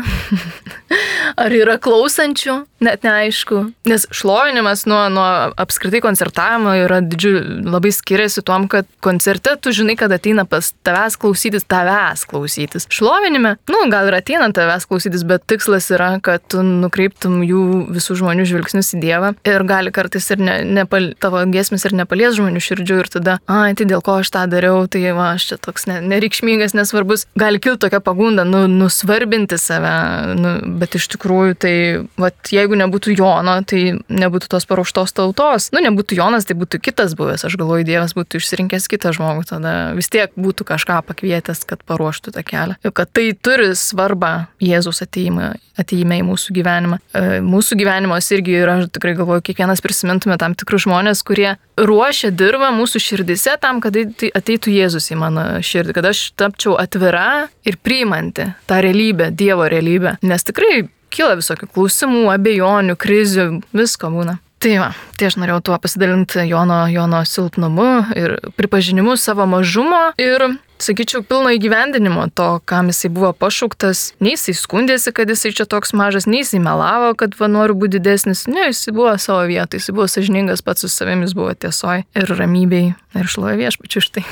ar 1.43 1.53
yra 1.53 1.77
klausančių, 1.83 2.57
net 2.87 3.05
neaišku. 3.07 3.63
Nes 3.91 4.07
šlovinimas 4.15 4.87
nuo, 4.89 5.03
nuo 5.13 5.27
apskritai 5.59 6.01
koncertavimo 6.05 6.77
yra 6.85 7.01
didžiuliai, 7.05 7.65
labai 7.67 7.93
skiriasi 7.95 8.45
tuom, 8.47 8.69
kad 8.73 8.89
koncerte 9.05 9.57
tu 9.61 9.75
žinai, 9.75 9.99
kad 9.99 10.13
ateina 10.15 10.47
pas 10.49 10.71
tavęs 10.87 11.19
klausytis, 11.21 11.67
tavęs 11.69 12.25
klausytis. 12.31 12.89
Šlovinime, 12.93 13.57
nu, 13.73 13.83
gal 13.93 14.11
ir 14.11 14.19
ateina 14.21 14.49
tavęs 14.55 14.87
klausytis, 14.89 15.27
bet 15.27 15.45
tikslas 15.51 15.91
yra, 15.95 16.15
kad 16.25 16.45
tu 16.53 16.63
nukreiptum 16.65 17.43
jų 17.47 17.67
visų 17.97 18.21
žmonių 18.23 18.47
žvilgsnius 18.49 18.95
į 18.97 19.03
Dievą 19.03 19.35
ir 19.47 19.67
gali 19.69 19.93
kartais 19.95 20.31
ir 20.33 20.41
ne, 20.43 20.61
nepal, 20.79 21.13
tavo 21.21 21.43
giesmės 21.57 21.89
ir 21.89 21.97
nepalies 21.97 22.37
žmonių 22.37 22.63
širdžių 22.63 23.01
ir 23.03 23.11
tada, 23.17 23.39
ai, 23.51 23.73
tai 23.79 23.89
dėl 23.89 24.05
ko 24.05 24.21
aš 24.21 24.31
tą 24.35 24.45
dariau, 24.53 24.85
tai 24.91 25.03
va, 25.17 25.33
aš 25.35 25.49
čia 25.51 25.59
toks 25.63 25.89
ne, 25.91 25.99
nereikšmingas, 26.05 26.77
nesvarbus, 26.77 27.27
gali 27.39 27.61
kilti 27.63 27.87
tokia 27.87 28.01
pagunda, 28.05 28.45
nu, 28.49 28.67
nusvarbinti 28.71 29.59
save, 29.61 29.95
nu, 30.39 30.55
bet 30.81 30.99
iš 30.99 31.09
tikrųjų 31.17 31.59
tai, 31.65 31.75
va, 32.21 32.31
jeigu 32.53 32.79
nebūtų 32.79 33.17
Jono, 33.17 33.59
tai 33.69 33.83
nebūtų 34.13 34.51
tos 34.53 34.69
paruoštos 34.69 35.17
tautos, 35.17 35.71
nu, 35.75 35.83
nebūtų 35.85 36.21
Jonas, 36.21 36.49
tai 36.49 36.57
būtų 36.59 36.81
kitas 36.85 37.17
buvęs, 37.19 37.47
aš 37.49 37.59
galvoju, 37.61 37.87
Dievas 37.87 38.17
būtų 38.17 38.41
išsirinkęs 38.41 38.89
kitą 38.93 39.15
žmogų, 39.17 39.47
tada 39.53 39.75
vis 39.97 40.11
tiek 40.13 40.33
būtų 40.37 40.67
kažką 40.69 41.01
pakvietęs, 41.09 41.65
kad 41.69 41.83
paruoštų 41.87 42.35
tą 42.37 42.45
kelią. 42.47 42.79
Ir 42.85 42.95
kad 42.97 43.13
tai 43.15 43.31
turi 43.35 43.71
svarbą 43.79 44.33
Jėzus 44.63 45.03
ateimą, 45.05 45.55
ateimą 45.81 46.21
į 46.21 46.27
mūsų 46.27 46.57
gyvenimą. 46.57 46.99
E, 47.17 47.41
mūsų 47.45 47.79
gyvenimas 47.81 48.29
irgi 48.35 48.57
yra, 48.61 48.79
aš 48.83 48.91
tikrai 48.97 49.15
galvoju, 49.19 49.45
kiekvienas 49.47 49.83
prisimintume 49.85 50.39
tam 50.41 50.57
tikrus 50.59 50.87
žmonės, 50.87 51.23
kurie 51.27 51.46
ruošia 51.77 52.33
dirbą 52.35 52.73
mūsų 52.77 53.03
širdise 53.03 53.57
tam, 53.63 53.81
kad 53.85 53.97
ateitų 53.97 54.75
Jėzus 54.75 55.11
į 55.13 55.21
mano 55.21 55.47
širdį, 55.65 55.97
kad 55.97 56.11
aš 56.13 56.23
tapčiau 56.39 56.77
atvira 56.81 57.47
ir 57.67 57.79
priimanti 57.83 58.51
tą 58.69 58.81
realybę, 58.85 59.31
Dievo 59.37 59.69
realybę. 59.71 60.17
Nes 60.27 60.47
tikrai 60.47 60.87
kyla 61.13 61.37
visokių 61.39 61.69
klausimų, 61.73 62.27
abejonių, 62.35 62.97
krizių, 63.01 63.49
visko 63.77 64.11
būna. 64.13 64.39
Tai 64.59 64.73
va, 64.81 64.93
tai 65.21 65.29
aš 65.29 65.37
norėjau 65.37 65.61
tuo 65.69 65.77
pasidalinti 65.81 66.47
Jono, 66.49 66.87
Jono 66.89 67.21
silpnumu 67.29 67.91
ir 68.17 68.39
pripažinimu 68.57 69.19
savo 69.21 69.45
mažumo 69.47 70.15
ir 70.17 70.47
sakyčiau, 70.81 71.21
pilno 71.29 71.53
įgyvendinimo 71.57 72.25
to, 72.37 72.49
kam 72.69 72.89
jisai 72.89 73.11
buvo 73.13 73.35
pašauktas. 73.37 74.15
Nei 74.25 74.33
jisai 74.35 74.57
skundėsi, 74.57 75.13
kad 75.17 75.29
jisai 75.29 75.53
čia 75.57 75.69
toks 75.69 75.93
mažas, 75.97 76.29
nei 76.29 76.41
jisai 76.41 76.63
melavo, 76.65 77.13
kad 77.21 77.37
va 77.37 77.51
noriu 77.53 77.77
būti 77.77 77.99
didesnis. 77.99 78.47
Ne, 78.49 78.71
jisai 78.73 78.97
buvo 78.97 79.13
savo 79.21 79.45
vietoje, 79.49 79.83
jisai 79.83 79.97
buvo 79.97 80.09
sažiningas 80.09 80.65
pats 80.65 80.85
su 80.85 80.93
savimi, 80.93 81.29
jis 81.29 81.37
buvo 81.37 81.53
tiesoje 81.53 82.07
ir 82.17 82.37
ramybei 82.41 82.95
ir 83.17 83.33
šloja 83.33 83.61
viešpačiu 83.61 84.05
štai. 84.09 84.25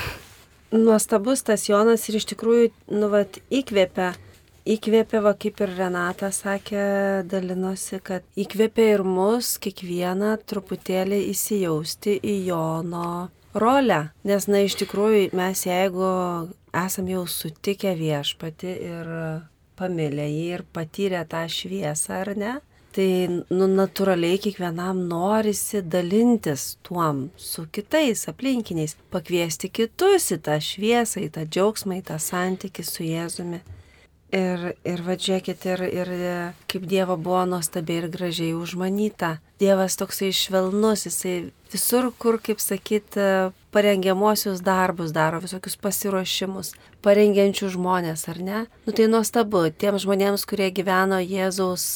Nuostabus 0.75 1.45
tas 1.47 1.69
Jonas 1.69 2.09
ir 2.09 2.19
iš 2.19 2.33
tikrųjų, 2.33 2.73
nu, 2.97 3.13
vat, 3.13 3.39
įkvėpia. 3.53 4.15
Įkvėpė, 4.65 5.19
va 5.21 5.35
kaip 5.37 5.59
ir 5.61 5.75
Renata 5.77 6.31
sakė, 6.33 6.85
dalinosi, 7.29 7.99
kad 8.01 8.25
įkvėpė 8.41 8.87
ir 8.95 9.03
mus 9.05 9.59
kiekvieną 9.61 10.39
truputėlį 10.49 11.19
įsijausti 11.35 12.15
į 12.17 12.37
Jono 12.47 13.29
rolę. 13.53 13.99
Nes, 14.25 14.47
na, 14.49 14.63
iš 14.65 14.79
tikrųjų, 14.81 15.27
mes 15.37 15.67
jeigu 15.69 16.09
esam 16.73 17.11
jau 17.13 17.27
sutikę 17.29 17.93
viešpati 17.99 18.73
ir 18.89 19.13
pamilę 19.77 20.31
jį 20.33 20.49
ir 20.57 20.65
patyrę 20.73 21.27
tą 21.29 21.45
šviesą, 21.45 22.23
ar 22.23 22.33
ne, 22.33 22.57
tai, 22.97 23.09
nu, 23.29 23.69
natūraliai 23.69 24.41
kiekvienam 24.49 25.05
norisi 25.13 25.85
dalintis 25.85 26.79
tuom 26.89 27.27
su 27.37 27.69
kitais 27.69 28.25
aplinkiniais, 28.33 28.97
pakviesti 29.13 29.69
kitus 29.69 30.33
į 30.33 30.41
tą 30.49 30.57
šviesą, 30.57 31.21
į 31.29 31.33
tą 31.37 31.45
džiaugsmą, 31.45 32.01
į 32.01 32.09
tą 32.15 32.21
santykį 32.33 32.91
su 32.95 33.05
Jėzumi. 33.13 33.61
Ir, 34.35 34.73
ir 34.83 35.03
vadžiūrėkit, 35.07 35.67
ir, 35.71 35.83
ir 35.95 36.09
kaip 36.71 36.87
Dievo 36.91 37.15
buvo 37.21 37.45
nuostabiai 37.47 38.01
ir 38.03 38.09
gražiai 38.11 38.55
užmanyta. 38.59 39.37
Dievas 39.63 39.95
toksai 40.01 40.33
švelnus, 40.35 41.05
jisai 41.07 41.35
visur, 41.71 42.09
kur, 42.19 42.41
kaip 42.43 42.59
sakyt, 42.59 43.15
parengiamosius 43.75 44.65
darbus 44.67 45.15
daro, 45.15 45.39
visokius 45.45 45.79
pasiruošimus, 45.79 46.73
parengiančių 47.07 47.71
žmonės, 47.77 48.27
ar 48.33 48.43
ne? 48.43 48.65
Nu 48.89 48.97
tai 48.97 49.07
nuostabu, 49.13 49.69
tiems 49.71 50.03
žmonėms, 50.03 50.49
kurie 50.51 50.73
gyveno 50.75 51.23
Jėzaus 51.23 51.89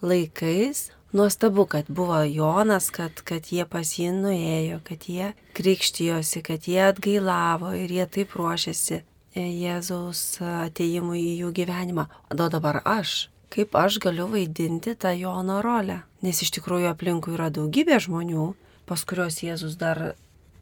laikais, 0.00 0.88
Nuostabu, 1.12 1.66
kad 1.68 1.90
buvo 1.92 2.22
Jonas, 2.24 2.86
kad, 2.88 3.18
kad 3.28 3.50
jie 3.52 3.66
pas 3.68 3.84
jį 3.84 4.14
nuėjo, 4.16 4.78
kad 4.80 5.04
jie 5.04 5.34
krikštijosi, 5.52 6.40
kad 6.46 6.64
jie 6.64 6.78
atgailavo 6.86 7.74
ir 7.76 7.92
jie 7.92 8.06
taip 8.14 8.32
ruošiasi 8.40 9.02
Jėzaus 9.34 10.40
ateimui 10.44 11.20
į 11.20 11.36
jų 11.42 11.52
gyvenimą. 11.56 12.06
O 12.32 12.48
dabar 12.52 12.82
aš, 12.84 13.30
kaip 13.52 13.76
aš 13.76 13.98
galiu 14.02 14.26
vaidinti 14.32 14.94
tą 14.94 15.14
Jono 15.16 15.60
rolę? 15.64 16.02
Nes 16.22 16.42
iš 16.44 16.52
tikrųjų 16.58 16.90
aplinkui 16.92 17.36
yra 17.36 17.48
daugybė 17.50 17.98
žmonių, 18.04 18.52
pas 18.86 19.04
kuriuos 19.08 19.40
Jėzus 19.44 19.78
dar 19.80 20.14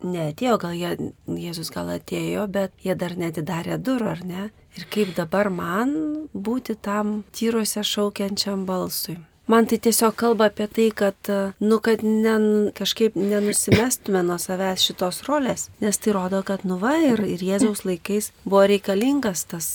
neatėjo, 0.03 0.59
gal 0.63 0.77
jie, 0.77 0.93
Jėzus 1.27 1.73
gal 1.75 1.91
atėjo, 1.97 2.47
bet 2.49 2.73
jie 2.85 2.95
dar 2.95 3.17
netidarė 3.19 3.79
durų, 3.79 4.13
ar 4.15 4.23
ne? 4.25 4.47
Ir 4.79 4.87
kaip 4.93 5.17
dabar 5.17 5.51
man 5.51 6.29
būti 6.33 6.79
tam 6.79 7.25
tyruose 7.35 7.83
šaukiančiam 7.85 8.65
balsui? 8.69 9.19
Man 9.51 9.67
tai 9.67 9.81
tiesiog 9.83 10.15
kalba 10.15 10.47
apie 10.51 10.67
tai, 10.71 10.89
kad, 10.95 11.31
nu, 11.59 11.79
kad 11.83 12.05
ne, 12.07 12.35
kažkaip 12.77 13.17
nenusimestume 13.19 14.23
nuo 14.23 14.37
savęs 14.39 14.85
šitos 14.87 15.25
rolės, 15.27 15.69
nes 15.83 15.99
tai 15.99 16.15
rodo, 16.15 16.43
kad, 16.47 16.63
nu, 16.69 16.77
va, 16.79 16.95
ir, 17.03 17.25
ir 17.27 17.43
Jėzaus 17.43 17.83
laikais 17.89 18.31
buvo 18.45 18.63
reikalingas 18.71 19.43
tas 19.51 19.73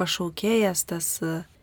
pašaukėjas, 0.00 0.82
tas 0.90 1.12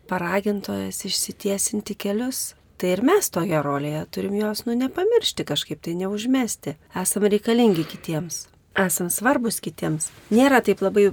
paragintojas 0.08 1.04
išsitiesinti 1.08 1.96
kelius. 1.96 2.52
Tai 2.80 2.90
ir 2.96 3.04
mes 3.06 3.28
toje 3.30 3.60
rolėje 3.62 4.06
turim 4.10 4.32
jos, 4.40 4.64
nu, 4.66 4.74
nepamiršti 4.74 5.44
kažkaip, 5.46 5.78
tai 5.84 5.92
neužmesti. 6.00 6.74
Esame 6.98 7.30
reikalingi 7.30 7.84
kitiems. 7.86 8.46
Esam 8.74 9.12
svarbus 9.12 9.60
kitiems. 9.62 10.08
Nėra 10.34 10.58
taip 10.66 10.82
labai 10.82 11.12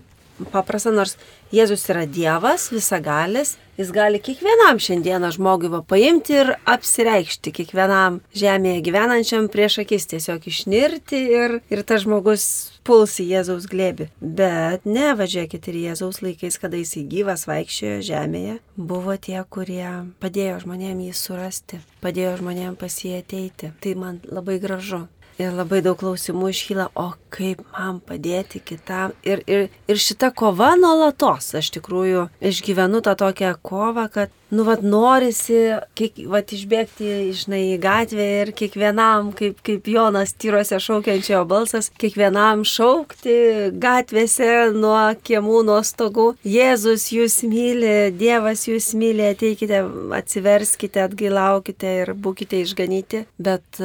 paprasta, 0.53 0.91
nors 0.93 1.17
Jėzus 1.53 1.85
yra 1.89 2.05
Dievas, 2.09 2.69
visagalis, 2.73 3.55
jis 3.79 3.91
gali 3.95 4.19
kiekvienam 4.21 4.79
šiandieną 4.81 5.31
žmogui 5.35 5.71
va 5.71 5.79
paimti 5.87 6.35
ir 6.37 6.51
apsireikšti, 6.69 7.53
kiekvienam 7.55 8.19
žemėje 8.37 8.83
gyvenančiam 8.85 9.47
prieš 9.51 9.79
akis 9.85 10.09
tiesiog 10.11 10.47
išnirti 10.51 11.21
ir, 11.33 11.55
ir 11.71 11.83
tas 11.87 12.03
žmogus 12.05 12.45
puls 12.87 13.17
į 13.21 13.27
Jėzaus 13.33 13.67
glėbi. 13.71 14.09
Bet 14.19 14.87
ne, 14.89 15.11
važiuokit 15.19 15.69
ir 15.71 15.79
Jėzaus 15.85 16.21
laikais, 16.25 16.59
kada 16.61 16.79
jis 16.79 16.97
gyvas 17.11 17.45
vaikščiojo 17.49 18.01
žemėje, 18.09 18.57
buvo 18.75 19.15
tie, 19.17 19.39
kurie 19.49 19.87
padėjo 20.23 20.63
žmonėm 20.65 21.05
jį 21.07 21.13
surasti, 21.15 21.83
padėjo 22.03 22.39
žmonėm 22.41 22.75
pas 22.79 22.99
jį 23.03 23.19
ateiti. 23.21 23.73
Tai 23.79 23.95
man 23.99 24.19
labai 24.27 24.59
gražu 24.63 25.05
ir 25.39 25.55
labai 25.55 25.79
daug 25.83 25.97
klausimų 25.99 26.51
iškyla, 26.51 26.89
o 26.99 27.13
kaip 27.33 27.61
man 27.73 28.01
padėti 28.05 28.61
kitam. 28.63 29.13
Ir, 29.27 29.43
ir, 29.47 29.69
ir 29.89 30.01
šita 30.01 30.31
kova 30.35 30.73
nuolatos, 30.79 31.53
aš 31.57 31.71
tikrųjų 31.77 32.27
išgyvenu 32.51 33.01
tą 33.05 33.15
tokią 33.19 33.55
kovą, 33.65 34.07
kad, 34.13 34.33
nu, 34.49 34.65
vad, 34.65 34.81
norisi, 34.83 35.59
kiek, 35.97 36.17
vad, 36.29 36.49
išbėgti, 36.55 37.11
žinai, 37.37 37.61
į 37.75 37.77
gatvę 37.83 38.27
ir 38.41 38.51
kiekvienam, 38.57 39.31
kaip, 39.37 39.59
kaip 39.65 39.87
Jonas 39.91 40.33
tyruose 40.33 40.79
šaukiančiojo 40.81 41.43
balsas, 41.49 41.91
kiekvienam 42.01 42.65
šaukti 42.67 43.37
gatvėse 43.81 44.49
nuo 44.77 44.97
kiemų, 45.25 45.61
nuo 45.69 45.79
stogų. 45.85 46.31
Jėzus 46.47 47.09
jūs 47.13 47.41
myli, 47.49 47.95
Dievas 48.19 48.65
jūs 48.69 48.91
myli, 48.97 49.29
ateikite, 49.35 49.83
atsiverskite, 50.17 51.05
atgailaukite 51.05 51.95
ir 52.03 52.13
būkite 52.17 52.63
išganyti. 52.65 53.25
Bet, 53.39 53.81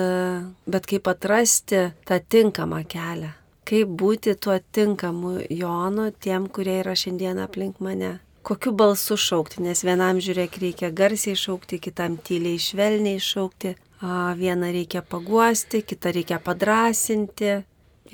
bet 0.66 0.90
kaip 0.90 1.12
atrasti 1.12 1.88
tą 2.08 2.22
tinkamą 2.24 2.84
kelią? 2.88 3.33
Kaip 3.68 3.88
būti 4.00 4.36
tuo 4.36 4.58
tinkamu 4.72 5.40
Jonu 5.50 6.10
tiem, 6.12 6.48
kurie 6.48 6.80
yra 6.82 6.94
šiandien 6.94 7.40
aplink 7.42 7.80
mane. 7.80 8.18
kokiu 8.44 8.72
balsu 8.76 9.16
šaukti, 9.16 9.62
nes 9.64 9.80
vienam 9.86 10.20
žiūrėk 10.20 10.58
reikia 10.60 10.90
garsiai 10.92 11.36
šaukti, 11.38 11.80
kitam 11.80 12.18
tyliai 12.20 12.60
švelniai 12.60 13.20
šaukti, 13.22 13.74
vieną 14.40 14.72
reikia 14.74 15.00
paguosti, 15.02 15.80
kitą 15.82 16.12
reikia 16.12 16.40
padrasinti. 16.44 17.62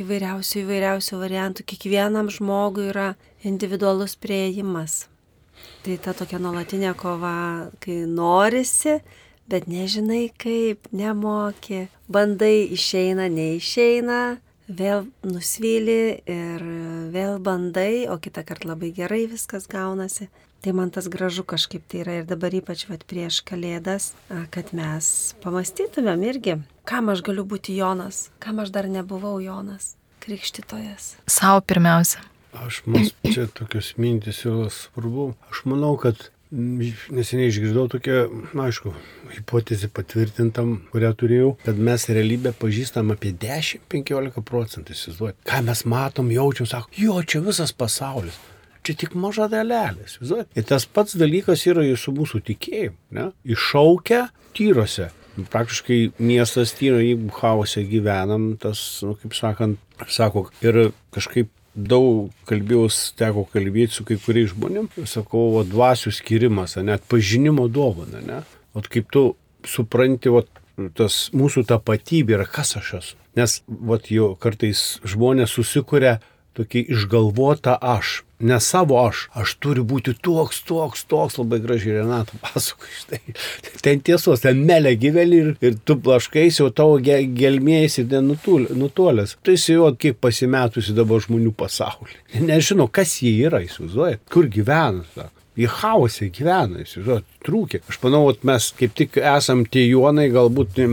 Įvairiausių 0.00 0.60
įvairiausių 0.62 1.16
variantų, 1.18 1.64
kiekvienam 1.66 2.30
žmogui 2.30 2.86
yra 2.92 3.08
individualus 3.42 4.14
prieimas. 4.14 5.08
Tai 5.82 5.96
ta 6.04 6.14
tokia 6.16 6.38
nuolatinė 6.40 6.94
kova, 6.96 7.72
kai 7.82 8.04
norisi, 8.06 9.00
bet 9.50 9.66
nežinai 9.68 10.28
kaip, 10.40 10.86
nemoki, 10.94 11.88
bandai, 12.06 12.70
išeina, 12.70 13.26
neišeina, 13.34 14.38
vėl 14.70 15.08
nusvyli 15.26 16.22
ir 16.30 16.62
vėl 17.10 17.40
bandai, 17.42 18.06
o 18.08 18.16
kitą 18.22 18.44
kartą 18.46 18.70
labai 18.72 18.92
gerai 18.94 19.26
viskas 19.30 19.66
gaunasi. 19.70 20.30
Tai 20.60 20.74
man 20.76 20.90
tas 20.92 21.06
gražu 21.08 21.40
kažkaip 21.48 21.86
tai 21.88 22.02
yra 22.02 22.18
ir 22.20 22.26
dabar 22.28 22.52
ypač 22.52 22.84
vat, 22.90 23.06
prieš 23.08 23.40
kalėdas, 23.48 24.10
kad 24.52 24.74
mes 24.76 25.06
pamastytumėm 25.40 26.26
irgi, 26.28 26.58
kam 26.84 27.08
aš 27.08 27.22
galiu 27.24 27.46
būti 27.48 27.78
Jonas, 27.78 28.26
kam 28.44 28.60
aš 28.60 28.68
dar 28.74 28.90
nebuvau 28.92 29.38
Jonas, 29.40 29.94
krikštytojas. 30.20 31.14
Sau 31.24 31.62
pirmiausia. 31.64 32.20
Aš 32.52 32.82
man 32.84 33.08
čia 33.24 33.46
tokios 33.56 33.94
mintis 33.96 34.42
yra 34.44 34.68
svarbu. 34.74 35.30
Aš 35.48 35.64
manau, 35.70 35.94
kad 35.96 36.28
neseniai 36.50 37.50
išgirdau 37.50 37.86
tokią, 37.90 38.20
na 38.58 38.66
aišku, 38.68 38.92
hipotezę 39.36 39.90
patvirtintam, 39.94 40.76
kurią 40.92 41.10
turėjau, 41.18 41.50
kad 41.64 41.78
mes 41.78 42.06
realybę 42.10 42.52
pažįstam 42.58 43.12
apie 43.14 43.32
10-15 43.38 44.42
procentų, 44.46 44.96
įsivaizduojat. 44.96 45.38
Ką 45.46 45.60
mes 45.66 45.84
matom, 45.90 46.32
jaučiam, 46.34 46.68
sako, 46.70 46.90
jo, 46.98 47.20
čia 47.22 47.42
visas 47.46 47.74
pasaulis. 47.76 48.38
Čia 48.86 48.96
tik 49.04 49.14
maža 49.20 49.46
dalelė, 49.52 50.08
įsivaizduojat. 50.08 50.50
Ir 50.56 50.66
tas 50.66 50.88
pats 50.88 51.16
dalykas 51.20 51.66
yra 51.70 51.84
ir 51.86 52.00
su 52.00 52.14
mūsų 52.16 52.42
tikėjimu, 52.50 52.98
ne? 53.16 53.30
Iššaukia 53.44 54.26
tyrose. 54.56 55.10
Praktiškai 55.52 56.00
miestas 56.18 56.74
tyro, 56.76 56.98
jeigu 57.00 57.30
chaose 57.36 57.84
gyvenam, 57.88 58.50
tas, 58.60 58.80
nu, 59.06 59.14
kaip 59.20 59.36
sakant, 59.38 59.78
sako, 60.10 60.48
ir 60.64 60.90
kažkaip 61.14 61.52
daug 61.88 62.30
kalbėjau, 62.48 62.88
teko 63.20 63.46
kalbėti 63.52 63.96
su 63.96 64.06
kai 64.08 64.18
kuriais 64.20 64.52
žmonėmis 64.52 64.98
ir 65.00 65.10
sakau, 65.10 65.48
o 65.60 65.64
dvasių 65.66 66.12
skirimas, 66.14 66.76
net 66.84 67.04
pažinimo 67.10 67.68
dovana, 67.72 68.22
ne? 68.24 68.40
O 68.74 68.82
kaip 68.84 69.10
tu 69.12 69.24
supranti, 69.66 70.30
o 70.30 70.44
tas 70.96 71.28
mūsų 71.36 71.66
tapatybė 71.68 72.38
yra, 72.38 72.46
kas 72.48 72.76
aš 72.80 72.92
esu. 73.00 73.16
Nes, 73.38 73.60
vat 73.68 74.10
jau 74.10 74.32
kartais 74.40 74.98
žmonės 75.06 75.54
susikuria 75.54 76.18
tokį 76.58 76.86
išgalvotą 76.96 77.76
aš, 77.78 78.20
ne 78.40 78.60
savo 78.60 78.98
aš, 79.06 79.26
aš 79.36 79.54
turiu 79.62 79.84
būti 79.84 80.14
toks, 80.22 80.62
toks, 80.68 81.04
toks, 81.10 81.38
labai 81.40 81.60
gražiai 81.64 82.00
Renato 82.00 82.38
pasakoja 82.44 82.96
štai. 83.02 83.34
Ten 83.84 84.02
tiesos, 84.04 84.44
ten 84.44 84.62
melė 84.68 84.94
gyveli 85.00 85.42
ir, 85.44 85.50
ir 85.64 85.76
tu 85.84 85.98
plaškaisi, 86.00 86.62
o 86.64 86.70
tavo 86.74 86.98
gelmėjasi 87.00 88.06
ten 88.10 88.30
nutolęs. 88.30 89.36
Tai 89.44 89.56
jis 89.56 89.68
jau 89.74 89.90
kiek 90.00 90.20
pasimetusi 90.22 90.96
dabar 90.96 91.22
žmonių 91.24 91.52
pasaulyje. 91.56 92.20
Nežinau, 92.46 92.88
kas 92.92 93.18
jie 93.24 93.36
yra, 93.46 93.62
įsivaizduojat, 93.66 94.24
kur 94.32 94.48
gyvena. 94.50 95.30
Jie 95.58 95.66
chaose 95.70 96.28
gyvena, 96.30 96.84
įsivaizduot, 96.84 97.26
trūkė. 97.46 97.82
Aš 97.90 97.98
manau, 98.04 98.22
mes 98.46 98.68
kaip 98.78 98.94
tik 98.98 99.18
esam 99.18 99.64
tie 99.66 99.82
juonai 99.88 100.28
galbūt 100.32 100.78
į, 100.78 100.86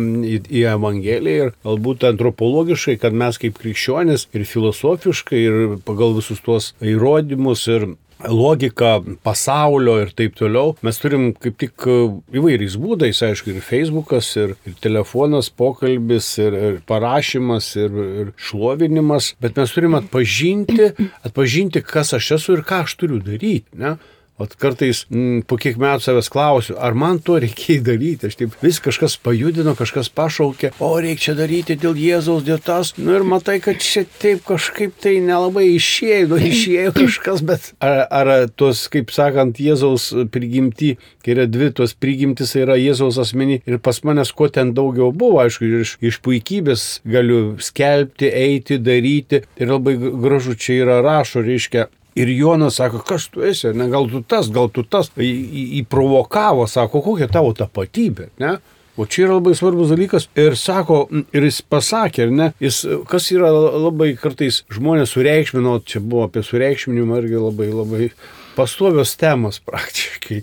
į 0.49 0.63
Evangeliją 0.73 1.49
ir 1.49 1.53
galbūt 1.67 2.07
antropologiškai, 2.09 2.97
kad 3.03 3.15
mes 3.15 3.37
kaip 3.41 3.59
krikščionis 3.61 4.27
ir 4.33 4.47
filosofiškai 4.49 5.43
ir 5.43 5.61
pagal 5.87 6.17
visus 6.17 6.41
tuos 6.43 6.73
įrodymus 6.81 7.67
ir 7.71 7.89
logiką 8.25 9.17
pasaulio 9.23 9.97
ir 10.01 10.11
taip 10.17 10.35
toliau. 10.37 10.75
Mes 10.85 10.97
turim 11.01 11.29
kaip 11.37 11.57
tik 11.61 11.87
įvairiais 11.87 12.77
būdais, 12.81 13.21
aišku, 13.23 13.53
ir 13.53 13.65
Facebookas, 13.65 14.31
ir, 14.41 14.55
ir 14.67 14.75
telefonas, 14.81 15.49
pokalbis, 15.49 16.31
ir, 16.41 16.57
ir 16.57 16.79
parašymas, 16.89 17.69
ir, 17.77 18.01
ir 18.23 18.33
šlovinimas, 18.49 19.33
bet 19.43 19.57
mes 19.59 19.73
turim 19.75 19.97
atpažinti, 19.99 20.91
atpažinti, 21.27 21.85
kas 21.85 22.15
aš 22.17 22.33
esu 22.39 22.57
ir 22.57 22.65
ką 22.67 22.83
aš 22.87 22.97
turiu 22.99 23.21
daryti. 23.23 23.67
Ne? 23.77 23.97
O 24.37 24.45
kartais 24.45 25.05
m, 25.09 25.17
mm, 25.17 25.45
po 25.49 25.57
kiek 25.57 25.79
metų 25.81 26.03
savęs 26.05 26.27
klausiu, 26.29 26.75
ar 26.77 26.93
man 26.93 27.17
to 27.25 27.39
reikėjo 27.41 27.81
daryti. 27.87 28.29
Aš 28.29 28.37
taip 28.37 28.53
vis 28.61 28.77
kažkas 28.85 29.15
pajudino, 29.25 29.73
kažkas 29.77 30.11
pašaukė, 30.13 30.75
o 30.77 30.91
reikia 31.01 31.23
čia 31.27 31.33
daryti 31.39 31.77
dėl 31.81 31.97
Jėzaus, 31.97 32.43
dėl 32.45 32.59
tas. 32.61 32.93
Nu 33.01 33.15
ir 33.17 33.25
matai, 33.25 33.57
kad 33.63 33.81
čia 33.81 34.05
taip 34.21 34.43
kažkaip 34.45 34.93
tai 35.01 35.15
nelabai 35.25 35.65
išėjo, 35.73 36.29
nu 36.29 36.41
išėjo 36.51 36.93
kažkas, 36.99 37.41
bet 37.49 37.71
ar, 37.81 38.03
ar 38.13 38.31
tos, 38.53 38.85
kaip 38.93 39.09
sakant, 39.15 39.57
Jėzaus 39.57 40.11
prigimti, 40.29 40.93
kai 41.25 41.33
yra 41.33 41.49
dvi 41.49 41.71
tos 41.81 41.97
prigimtis, 41.97 42.53
yra 42.61 42.77
Jėzaus 42.77 43.17
asmeny 43.23 43.63
ir 43.65 43.81
pas 43.81 44.03
manęs 44.05 44.35
ko 44.37 44.51
ten 44.53 44.75
daugiau 44.77 45.09
buvo, 45.09 45.41
aišku, 45.47 45.73
iš, 45.81 45.97
iš 46.05 46.21
puikybės 46.21 46.87
galiu 47.09 47.57
skelbti, 47.57 48.29
eiti, 48.29 48.77
daryti. 48.77 49.41
Ir 49.57 49.73
labai 49.73 49.97
gražu 49.97 50.53
čia 50.53 50.83
yra 50.85 51.01
rašo, 51.01 51.41
reiškia, 51.41 51.89
Ir 52.17 52.31
Jonas 52.33 52.79
sako, 52.79 53.03
kas 53.05 53.27
tu 53.29 53.43
esi, 53.45 53.69
ne, 53.77 53.89
gal 53.93 54.09
tu 54.09 54.23
tas, 54.25 54.49
gal 54.53 54.71
tu 54.73 54.83
tas, 54.83 55.11
į, 55.17 55.27
į, 55.27 55.65
įprovokavo, 55.83 56.65
sako, 56.69 57.03
kokia 57.05 57.29
tavo 57.31 57.53
tapatybė, 57.57 58.31
ne? 58.41 58.57
O 58.97 59.05
čia 59.05 59.27
yra 59.27 59.35
labai 59.37 59.53
svarbus 59.53 59.91
dalykas. 59.93 60.25
Ir 60.41 60.55
sako, 60.57 61.03
ir 61.13 61.45
jis 61.45 61.59
pasakė, 61.69 62.25
ar 62.25 62.31
ne, 62.33 62.47
jis, 62.63 62.81
kas 63.09 63.29
yra 63.35 63.51
labai 63.53 64.15
kartais 64.17 64.63
žmonės 64.73 65.13
sureikšmino, 65.13 65.75
čia 65.85 66.01
buvo 66.01 66.25
apie 66.25 66.41
sureikšminimą 66.45 67.21
irgi 67.21 67.43
labai 67.43 67.69
labai 67.69 68.09
pastovios 68.57 69.15
temos 69.19 69.59
praktiškai. 69.65 70.41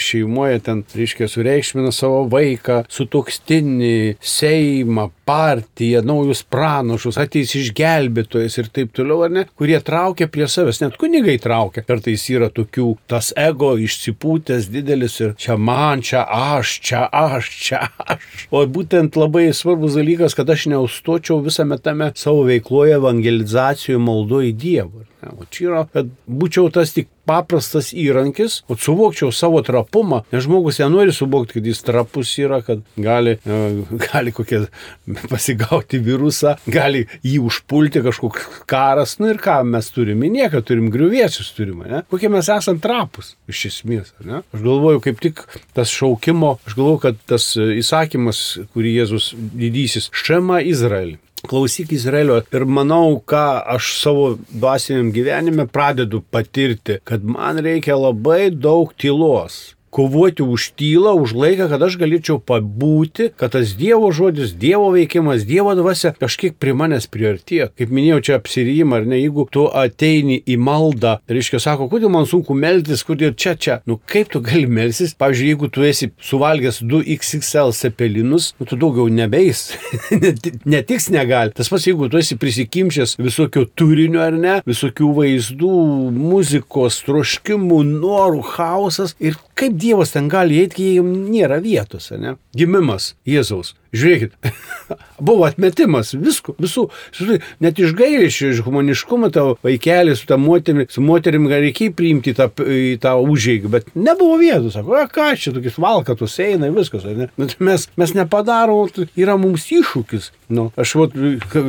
Šeimoje 0.00 0.58
ten, 0.64 0.80
reiškia, 0.96 1.28
sureikšmina 1.28 1.90
savo 1.92 2.22
vaiką, 2.32 2.82
sutokstinį, 2.88 4.16
Seimą, 4.24 5.10
partiją, 5.28 6.00
naujus 6.08 6.40
pranašus, 6.48 7.18
ateis 7.20 7.52
išgelbėtojas 7.58 8.56
ir 8.62 8.70
taip 8.74 8.94
toliau, 8.96 9.22
ar 9.26 9.34
ne, 9.34 9.44
kurie 9.60 9.76
traukia 9.84 10.28
prie 10.32 10.48
savęs, 10.50 10.80
net 10.82 10.96
kunigai 11.00 11.36
traukia. 11.42 11.84
Kartais 11.86 12.24
yra 12.32 12.48
tokių, 12.54 12.88
tas 13.12 13.30
ego 13.36 13.74
išsipūtęs 13.84 14.70
didelis 14.72 15.18
ir 15.20 15.36
čia 15.40 15.58
man, 15.60 16.04
čia 16.04 16.24
aš, 16.24 16.78
čia 16.84 17.04
aš, 17.12 17.52
čia 17.68 17.84
aš. 18.08 18.46
O 18.54 18.64
būtent 18.64 19.20
labai 19.20 19.50
svarbus 19.56 19.98
dalykas, 20.00 20.36
kad 20.36 20.50
aš 20.50 20.68
neustočiau 20.72 21.42
visame 21.44 21.78
tame 21.78 22.12
savo 22.18 22.46
veikloje 22.48 22.96
evangelizacijų 22.98 24.00
maldo 24.00 24.40
į 24.44 24.54
Dievą. 24.64 25.04
O 25.32 25.46
čia 25.48 25.68
yra, 25.70 25.84
kad 25.92 26.08
būčiau 26.28 26.68
tas 26.72 26.92
tik 26.96 27.08
paprastas 27.28 27.90
įrankis, 27.96 28.60
o 28.68 28.76
suvokčiau 28.78 29.32
savo 29.34 29.62
trapumą, 29.64 30.22
nes 30.32 30.44
žmogus 30.46 30.80
nenori 30.82 31.14
suvokti, 31.14 31.58
kad 31.58 31.68
jis 31.68 31.82
trapus 31.86 32.34
yra, 32.42 32.60
kad 32.64 32.82
gali, 33.00 33.36
e, 33.40 33.60
gali 34.06 34.34
kokią 34.34 34.64
pasigauti 35.32 36.00
virusą, 36.04 36.56
gali 36.70 37.04
jį 37.24 37.38
užpulti 37.48 38.04
kažkoks 38.04 38.62
karas, 38.70 39.16
nu 39.22 39.30
ir 39.32 39.40
ką 39.42 39.60
mes 39.68 39.90
turime, 39.94 40.30
nieką 40.32 40.62
turim, 40.66 40.90
griuvėsius 40.94 41.52
turime, 41.56 41.88
ne? 41.90 42.04
kokie 42.12 42.30
mes 42.32 42.48
esame 42.52 42.82
trapus 42.84 43.34
iš 43.50 43.66
esmės, 43.70 44.14
ne? 44.24 44.42
Aš 44.54 44.64
galvoju, 44.64 45.02
kaip 45.04 45.20
tik 45.24 45.44
tas 45.76 45.92
šaukimo, 45.92 46.56
aš 46.68 46.78
galvoju, 46.78 47.02
kad 47.08 47.20
tas 47.34 47.52
įsakymas, 47.58 48.44
kurį 48.74 48.98
Jėzus 49.00 49.32
didysis, 49.34 50.10
šema 50.14 50.60
Izraelį 50.64 51.18
klausyk 51.48 51.92
Izraelio 51.92 52.40
ir 52.54 52.64
manau, 52.64 53.20
ką 53.20 53.44
aš 53.76 53.94
savo 54.00 54.26
dvasiniam 54.48 55.12
gyvenime 55.14 55.66
pradedu 55.66 56.22
patirti, 56.30 56.98
kad 57.04 57.24
man 57.24 57.60
reikia 57.64 57.96
labai 57.98 58.50
daug 58.50 58.92
tylos 58.98 59.73
kovoti 59.94 60.42
už 60.42 60.72
tylą, 60.74 61.14
už 61.22 61.36
laiką, 61.38 61.68
kad 61.70 61.82
aš 61.86 61.94
galėčiau 62.00 62.40
pabūti, 62.42 63.28
kad 63.38 63.54
tas 63.54 63.76
Dievo 63.78 64.10
žodis, 64.10 64.50
Dievo 64.58 64.90
veikimas, 64.90 65.46
Dievo 65.46 65.74
dvasia 65.78 66.10
kažkiek 66.18 66.56
prie 66.58 66.74
manęs 66.74 67.06
priartėtų. 67.06 67.70
Kaip 67.78 67.92
minėjau, 67.94 68.20
čia 68.26 68.38
apsirijimą, 68.40 68.98
ar 68.98 69.06
ne, 69.06 69.20
jeigu 69.22 69.46
tu 69.54 69.68
ateini 69.70 70.40
į 70.50 70.56
maldą, 70.58 71.18
reiškia, 71.30 71.60
sako, 71.62 71.86
kodėl 71.92 72.10
man 72.10 72.26
sunku 72.26 72.56
meltis, 72.58 73.04
kodėl 73.06 73.36
čia, 73.38 73.54
čia, 73.54 73.78
nu 73.86 74.00
kaip 74.10 74.32
tu 74.34 74.42
gali 74.42 74.66
melsis, 74.66 75.14
pavyzdžiui, 75.14 75.52
jeigu 75.52 75.70
tu 75.70 75.86
esi 75.86 76.10
suvalgęs 76.26 76.82
2XXL 76.82 77.70
sepelinus, 77.78 78.50
nu 78.58 78.66
tu 78.66 78.80
daugiau 78.80 79.06
nebeis, 79.06 79.68
netiks 80.74 81.06
negali. 81.14 81.54
Tas 81.54 81.70
pats, 81.70 81.86
jeigu 81.86 82.10
tu 82.10 82.18
esi 82.18 82.38
prisikimšęs 82.40 83.14
visokio 83.22 83.62
turinio 83.78 84.24
ar 84.26 84.34
ne, 84.34 84.58
visokių 84.66 85.14
vaizdų, 85.20 85.78
muzikos, 86.18 86.98
troškimų, 87.06 87.82
norų, 87.94 88.42
chaosas 88.56 89.14
ir 89.22 89.38
kaip 89.54 89.78
Dievas 89.84 90.14
ten 90.14 90.28
gali 90.32 90.62
eiti, 90.62 90.78
kai 90.78 90.90
jam 90.98 91.10
nėra 91.28 91.60
vietos, 91.64 92.10
ne? 92.16 92.38
Gimimas 92.56 93.12
Jėzaus. 93.28 93.74
Žiūrėkit, 93.94 94.32
buvo 95.28 95.44
atmetimas 95.46 96.10
visko, 96.18 96.56
visų, 96.58 96.88
net 97.62 97.78
iš 97.78 97.92
gailėšio, 97.94 98.50
iš 98.50 98.62
humaniškumo 98.66 99.30
tavo 99.34 99.54
vaikelį 99.62 100.16
su, 100.18 100.26
moterimi, 100.40 100.88
su 100.90 101.04
moterim 101.04 101.46
reikia 101.52 101.92
priimti 101.94 102.34
tą, 102.34 102.48
tą 102.50 103.14
užėgį, 103.22 103.70
bet 103.70 103.92
nebuvo 103.94 104.40
vietos, 104.42 104.74
sako, 104.74 104.96
a, 104.98 105.06
ką 105.06 105.30
čia 105.38 105.54
tokius 105.54 105.78
valkatus 105.82 106.34
eina, 106.42 106.72
viskas, 106.74 107.06
ne? 107.06 107.30
Bet 107.38 107.54
mes, 107.62 107.86
mes 108.00 108.16
nepadarom, 108.18 108.90
yra 109.20 109.38
mums 109.38 109.68
iššūkis. 109.70 110.32
Nu, 110.54 110.68
aš 110.80 110.98
vat, 110.98 111.14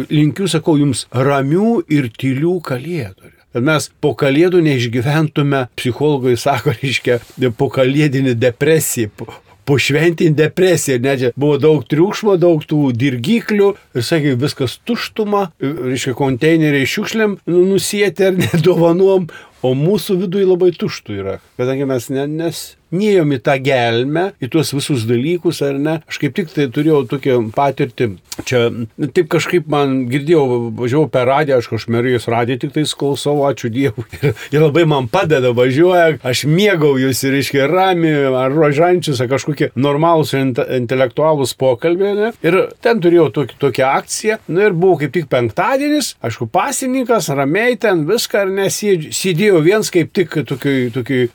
linkiu, 0.09 0.49
sakau, 0.49 0.79
jums 0.81 1.05
ramių 1.13 1.77
ir 1.93 2.09
tylių 2.17 2.57
kalėdų 2.65 3.34
kad 3.55 3.63
mes 3.63 3.87
po 4.03 4.11
kalėdų 4.19 4.59
neišgyventume, 4.65 5.65
psichologai 5.79 6.35
sako, 6.39 6.75
reiškia, 6.75 7.21
po 7.55 7.69
kalėdinį 7.71 8.33
depresiją, 8.35 9.13
po, 9.15 9.29
po 9.65 9.77
šventinį 9.79 10.35
depresiją, 10.35 10.99
net 10.99 11.23
buvo 11.39 11.55
daug 11.63 11.85
triukšmo, 11.87 12.35
daug 12.41 12.65
tų 12.67 12.91
dirgiklių 12.99 13.71
ir, 13.95 14.03
sakė, 14.05 14.35
viskas 14.41 14.75
tuštuma, 14.83 15.47
reiškia, 15.63 16.17
konteineriai 16.19 16.89
šiukšliam 16.89 17.39
nusėti 17.47 18.27
ar 18.27 18.35
nedovanom, 18.43 19.29
o 19.65 19.71
mūsų 19.77 20.19
viduje 20.25 20.45
labai 20.45 20.73
tuštų 20.75 21.15
yra, 21.23 21.39
kadangi 21.57 21.87
mes 21.89 22.11
ne, 22.11 22.27
nes 22.29 22.65
nėjom 22.95 23.35
į 23.35 23.41
tą 23.45 23.57
gelmę, 23.63 24.27
į 24.43 24.51
tuos 24.53 24.73
visus 24.75 25.05
dalykus, 25.09 25.61
ar 25.65 25.79
ne. 25.79 25.99
Aš 26.09 26.19
kaip 26.21 26.35
tik 26.37 26.51
tai 26.53 26.67
turėjau 26.73 27.03
tokią 27.11 27.39
patirtį. 27.55 28.11
Čia 28.45 28.65
nu, 28.73 29.07
taip 29.15 29.29
kažkaip 29.31 29.69
man 29.71 30.05
girdėjau, 30.11 30.45
važiavau 30.75 31.07
per 31.11 31.27
radiją, 31.29 31.61
aš 31.61 31.69
kažmerijos 31.71 32.27
radiją 32.31 32.65
tik 32.65 32.73
tai 32.75 32.83
klausau, 32.99 33.37
ačiū 33.47 33.71
Dievui. 33.71 34.05
Ir, 34.53 34.59
labai 34.59 34.85
man 34.89 35.07
padeda, 35.11 35.51
važiuoja, 35.55 36.17
aš 36.25 36.45
mėgaujuosi, 36.49 37.31
reiškia, 37.33 37.65
rami, 37.71 38.11
ar 38.35 38.53
rožančius, 38.53 39.21
ar 39.23 39.29
kažkokie 39.31 39.71
normalūs 39.79 40.33
intelektualūs 40.35 41.55
pokalbiai. 41.59 42.15
Ne? 42.17 42.31
Ir 42.45 42.59
ten 42.83 43.01
turėjau 43.03 43.29
tokį, 43.39 43.59
tokią 43.61 43.91
akciją. 44.01 44.39
Na 44.51 44.67
ir 44.67 44.75
buvo 44.77 44.99
kaip 45.01 45.15
tik 45.15 45.29
penktadienis, 45.31 46.13
aišku, 46.25 46.49
pasininkas, 46.53 47.31
ramiai 47.35 47.79
ten 47.81 48.05
viską, 48.09 48.45
ar 48.45 48.53
nesėdėjau 48.59 49.63
viens 49.65 49.91
kaip 49.93 50.11
tik 50.15 50.39
tokiai, 50.47 50.89
tokiai, 50.95 51.29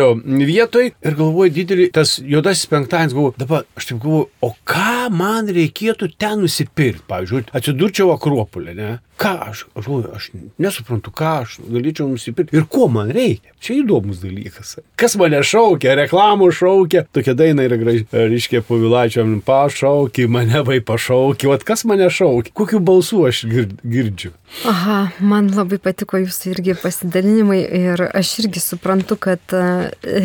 Izraelio 0.00 0.46
vietoj 0.46 0.86
ir 0.88 1.16
galvoju, 1.16 1.52
didelį, 1.54 1.86
tas 1.94 2.16
juodasis 2.24 2.68
penktadienis, 2.70 3.14
galvoju, 3.16 3.34
dabar 3.40 3.66
aš 3.76 3.90
taip 3.90 4.00
galvoju, 4.02 4.28
o 4.40 4.50
ką 4.68 5.10
man 5.12 5.50
reikėtų 5.52 6.10
ten 6.20 6.40
nusipirkti, 6.44 7.04
pavyzdžiui, 7.10 7.44
atsidurčiau 7.56 8.12
Akropolė, 8.14 8.74
ne? 8.78 8.90
Ką 9.20 9.32
aš, 9.50 9.66
aš, 9.76 9.88
aš 10.16 10.28
nesuprantu, 10.60 11.12
ką 11.12 11.32
aš 11.42 11.58
galėčiau 11.68 12.08
nusipirkti 12.08 12.56
ir 12.56 12.66
ko 12.70 12.88
man 12.92 13.12
reikia. 13.12 13.52
Čia 13.60 13.80
įdomus 13.82 14.22
dalykas. 14.22 14.78
Kas 15.00 15.16
mane 15.20 15.42
šaukia, 15.44 15.92
reklamų 15.98 16.48
šaukia, 16.56 17.04
tokia 17.12 17.34
daina 17.36 17.66
yra 17.68 17.76
graži, 17.80 18.06
reiškia, 18.14 18.62
povilačiam, 18.64 19.38
pašauki, 19.44 20.24
mane 20.32 20.62
vai 20.64 20.80
pašauki, 20.80 21.50
o 21.50 21.58
kas 21.64 21.84
mane 21.88 22.08
šaukia, 22.08 22.54
kokiu 22.56 22.80
balsu 22.80 23.26
aš 23.28 23.44
girdžiu. 23.50 24.32
Aha, 24.66 25.12
man 25.22 25.52
labai 25.54 25.78
patiko 25.82 26.18
jūsų 26.18 26.54
irgi 26.54 26.74
pasidalinimai 26.80 27.60
ir 27.60 28.02
aš 28.08 28.32
irgi 28.42 28.62
suprantu, 28.64 29.20
kad 29.20 29.54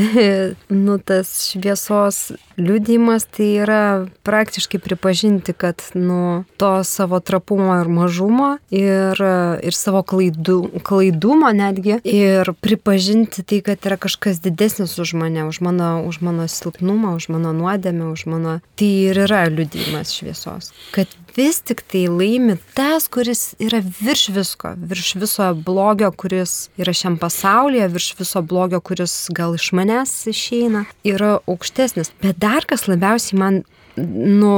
nu, 0.85 0.97
tas 1.03 1.33
šviesos 1.51 2.21
liūdimas 2.57 3.27
tai 3.35 3.51
yra 3.65 3.83
praktiškai 4.25 4.79
pripažinti, 4.81 5.53
kad 5.53 5.83
nu, 5.93 6.45
to 6.57 6.71
savo 6.87 7.19
trapumo 7.19 7.75
ir 7.83 7.91
mažumo 7.91 8.55
ir, 8.71 8.84
ir 8.85 9.77
savo 9.77 10.01
klaidų, 10.07 10.81
klaidumo 10.85 11.51
netgi 11.55 11.99
ir 12.07 12.51
pripažinti 12.63 13.43
tai, 13.47 13.61
kad 13.65 13.85
yra 13.87 13.97
kažkas 14.01 14.41
didesnis 14.43 14.97
už 15.01 15.15
mane, 15.19 15.45
už 15.49 15.61
mano, 15.65 16.05
už 16.07 16.21
mano 16.25 16.47
silpnumą, 16.51 17.15
už 17.19 17.29
mano 17.33 17.53
nuodėmę, 17.55 18.11
už 18.13 18.25
mano... 18.31 18.59
Tai 18.75 18.89
ir 19.09 19.21
yra 19.25 19.45
liūdimas 19.51 20.13
šviesos. 20.15 20.71
Kad 20.95 21.11
vis 21.35 21.59
tik 21.65 21.83
tai 21.91 22.05
laimi 22.11 22.57
tas, 22.75 23.07
kuris 23.11 23.53
yra 23.61 23.81
virš 23.83 24.29
visko, 24.35 24.73
virš 24.77 25.15
viso 25.19 25.51
blogio, 25.67 26.11
kuris 26.15 26.69
yra 26.79 26.95
šiam 26.95 27.19
pasaulyje, 27.21 27.87
virš 27.91 28.09
viso 28.19 28.41
blogio, 28.41 28.81
kuris 28.83 29.15
gal 29.35 29.55
iš 29.57 29.71
manęs 29.75 30.13
išeina, 30.31 30.85
yra 31.07 31.37
aukštesnis. 31.43 32.13
Bet 32.23 32.39
dar 32.43 32.67
kas 32.67 32.87
labiausiai 32.91 33.39
man 33.39 33.63
nu, 33.97 34.53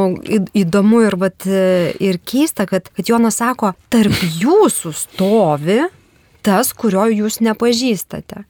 įdomu 0.58 1.04
ir, 1.06 1.18
vat, 1.20 1.46
ir 1.48 2.20
keista, 2.26 2.66
kad, 2.70 2.90
kad 2.96 3.10
Jonas 3.10 3.40
sako, 3.42 3.74
tarp 3.94 4.18
jūsų 4.42 4.94
stovi 4.98 5.82
tas, 6.46 6.72
kurio 6.74 7.08
jūs 7.12 7.42
nepažįstate. 7.44 8.46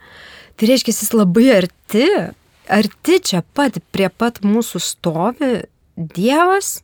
Tai 0.57 0.69
reiškia, 0.69 0.93
jis 0.93 1.13
labai 1.15 1.47
arti, 1.55 2.05
arti 2.69 3.19
čia 3.31 3.43
pat, 3.57 3.79
prie 3.93 4.09
pat 4.09 4.41
mūsų 4.45 4.81
stovi 4.83 5.51
Dievas, 5.97 6.83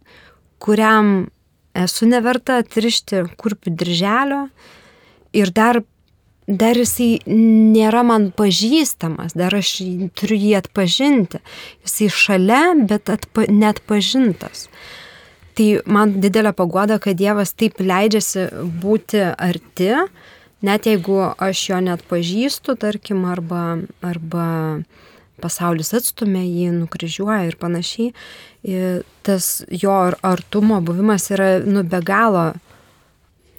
kuriam 0.64 1.28
esu 1.78 2.08
neverta 2.10 2.60
atrišti 2.64 3.24
kurpių 3.38 3.74
dirželio 3.78 4.48
ir 5.38 5.52
dar 5.54 5.84
dar 6.48 6.78
jisai 6.78 7.22
nėra 7.28 8.04
man 8.08 8.32
pažįstamas, 8.36 9.36
dar 9.38 9.56
aš 9.56 9.78
turiu 10.18 10.38
jį 10.40 10.52
atpažinti. 10.60 11.42
Jisai 11.86 12.10
šalia, 12.12 12.64
bet 12.90 13.12
atpa, 13.14 13.48
net 13.50 13.82
pažintas. 13.88 14.68
Tai 15.54 15.68
man 15.86 16.18
didelė 16.22 16.54
pagoda, 16.58 16.98
kad 17.00 17.20
Dievas 17.20 17.54
taip 17.54 17.78
leidžiasi 17.80 18.48
būti 18.82 19.22
arti, 19.22 19.92
net 20.66 20.90
jeigu 20.90 21.20
aš 21.38 21.68
jo 21.70 21.80
net 21.86 22.04
pažįstu, 22.10 22.76
tarkim, 22.82 23.24
arba, 23.30 23.84
arba 24.02 24.48
pasaulis 25.44 25.94
atstumia 25.96 26.44
jį, 26.44 26.72
nukryžiuoja 26.82 27.44
ir 27.50 27.58
panašiai. 27.62 28.14
Ir 28.64 29.04
tas 29.28 29.62
jo 29.70 29.94
artumo 30.24 30.80
buvimas 30.82 31.30
yra 31.36 31.58
nu 31.66 31.84
be 31.84 32.00
galo 32.06 32.54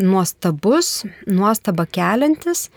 nuostabus, 0.00 1.04
nuostaba 1.26 1.86
keliantis, 1.86 2.68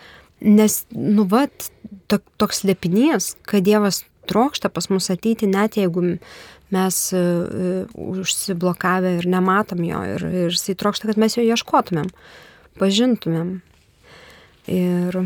nes, 0.44 0.84
nu, 0.94 1.26
vat, 1.30 1.70
to, 2.12 2.20
toks 2.42 2.64
lėpinys, 2.68 3.34
kad 3.48 3.66
Dievas 3.66 4.04
trokšta 4.28 4.70
pas 4.74 4.90
mus 4.92 5.10
ateiti, 5.14 5.50
net 5.50 5.80
jeigu 5.80 6.18
mes 6.74 6.98
uh, 7.16 7.88
užsiblokavę 7.96 9.18
ir 9.22 9.30
nematom 9.32 9.86
jo, 9.88 10.04
ir, 10.16 10.28
ir 10.28 10.52
jisai 10.52 10.76
trokšta, 10.80 11.10
kad 11.10 11.22
mes 11.22 11.38
jo 11.38 11.46
ieškotumėm, 11.48 12.12
pažintumėm. 12.82 13.54
Ir 14.68 15.22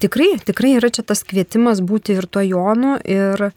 tikrai, 0.00 0.32
tikrai 0.40 0.78
yra 0.78 0.88
čia 0.88 1.04
tas 1.04 1.20
kvietimas 1.28 1.82
būti 1.84 2.16
ir 2.16 2.26
to 2.32 2.42
Jonu, 2.46 2.96
ir 3.04 3.50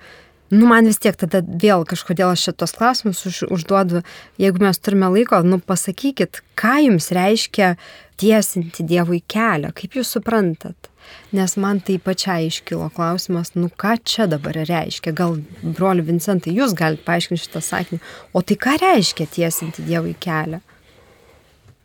nu 0.54 0.70
man 0.70 0.88
vis 0.88 1.02
tiek 1.02 1.18
tada 1.20 1.42
vėl 1.42 1.86
kažkodėl 1.90 2.34
aš 2.34 2.48
šitos 2.50 2.76
klausimus 2.78 3.24
už, 3.30 3.44
užduodu, 3.54 4.04
jeigu 4.42 4.62
mes 4.64 4.80
turime 4.80 5.10
laiko, 5.14 5.42
nu 5.46 5.60
pasakykit, 5.60 6.44
ką 6.60 6.78
jums 6.86 7.10
reiškia 7.16 7.74
tiesinti 8.22 8.86
Dievui 8.88 9.24
kelią, 9.28 9.74
kaip 9.76 9.98
jūs 9.98 10.14
suprantat. 10.16 10.90
Nes 11.36 11.56
man 11.60 11.82
tai 11.84 11.98
pačiai 12.00 12.48
iškilo 12.48 12.88
klausimas, 12.96 13.54
nu 13.58 13.68
ką 13.68 13.98
čia 14.08 14.28
dabar 14.32 14.56
reiškia, 14.70 15.12
gal 15.18 15.40
broli 15.64 16.06
Vincentai, 16.06 16.54
jūs 16.56 16.76
galite 16.78 17.04
paaiškinti 17.08 17.44
šitą 17.44 17.64
sakinį, 17.66 18.00
o 18.32 18.42
tai 18.42 18.58
ką 18.66 18.78
reiškia 18.82 19.28
tiesinti 19.34 19.86
Dievui 19.88 20.16
kelią? 20.16 20.62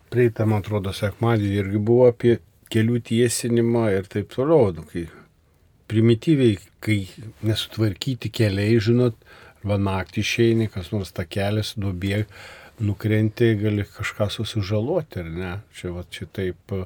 Praeitą, 0.09 0.47
man 0.49 0.63
atrodo, 0.63 0.93
sekmadienį 0.95 1.59
irgi 1.63 1.81
buvo 1.89 2.07
apie 2.09 2.39
kelių 2.73 3.01
tiesinimą 3.09 3.89
ir 3.97 4.07
taip 4.09 4.31
toliau, 4.33 4.71
nu, 4.73 4.85
kai 4.89 5.07
primityviai, 5.89 6.57
kai 6.83 6.99
nesutvarkyti 7.45 8.31
keliai, 8.33 8.77
žinot, 8.83 9.17
arba 9.59 9.79
naktį 9.81 10.23
išeini, 10.23 10.69
kas 10.71 10.93
nors 10.93 11.11
tą 11.15 11.25
kelią 11.27 11.65
sudubė, 11.67 12.23
nukrenti, 12.79 13.51
gali 13.59 13.83
kažką 13.97 14.29
susižaloti, 14.31 15.23
ar 15.23 15.33
ne? 15.33 15.55
Čia, 15.75 15.91
va, 15.97 16.05
čia 16.13 16.29
taip, 16.31 16.77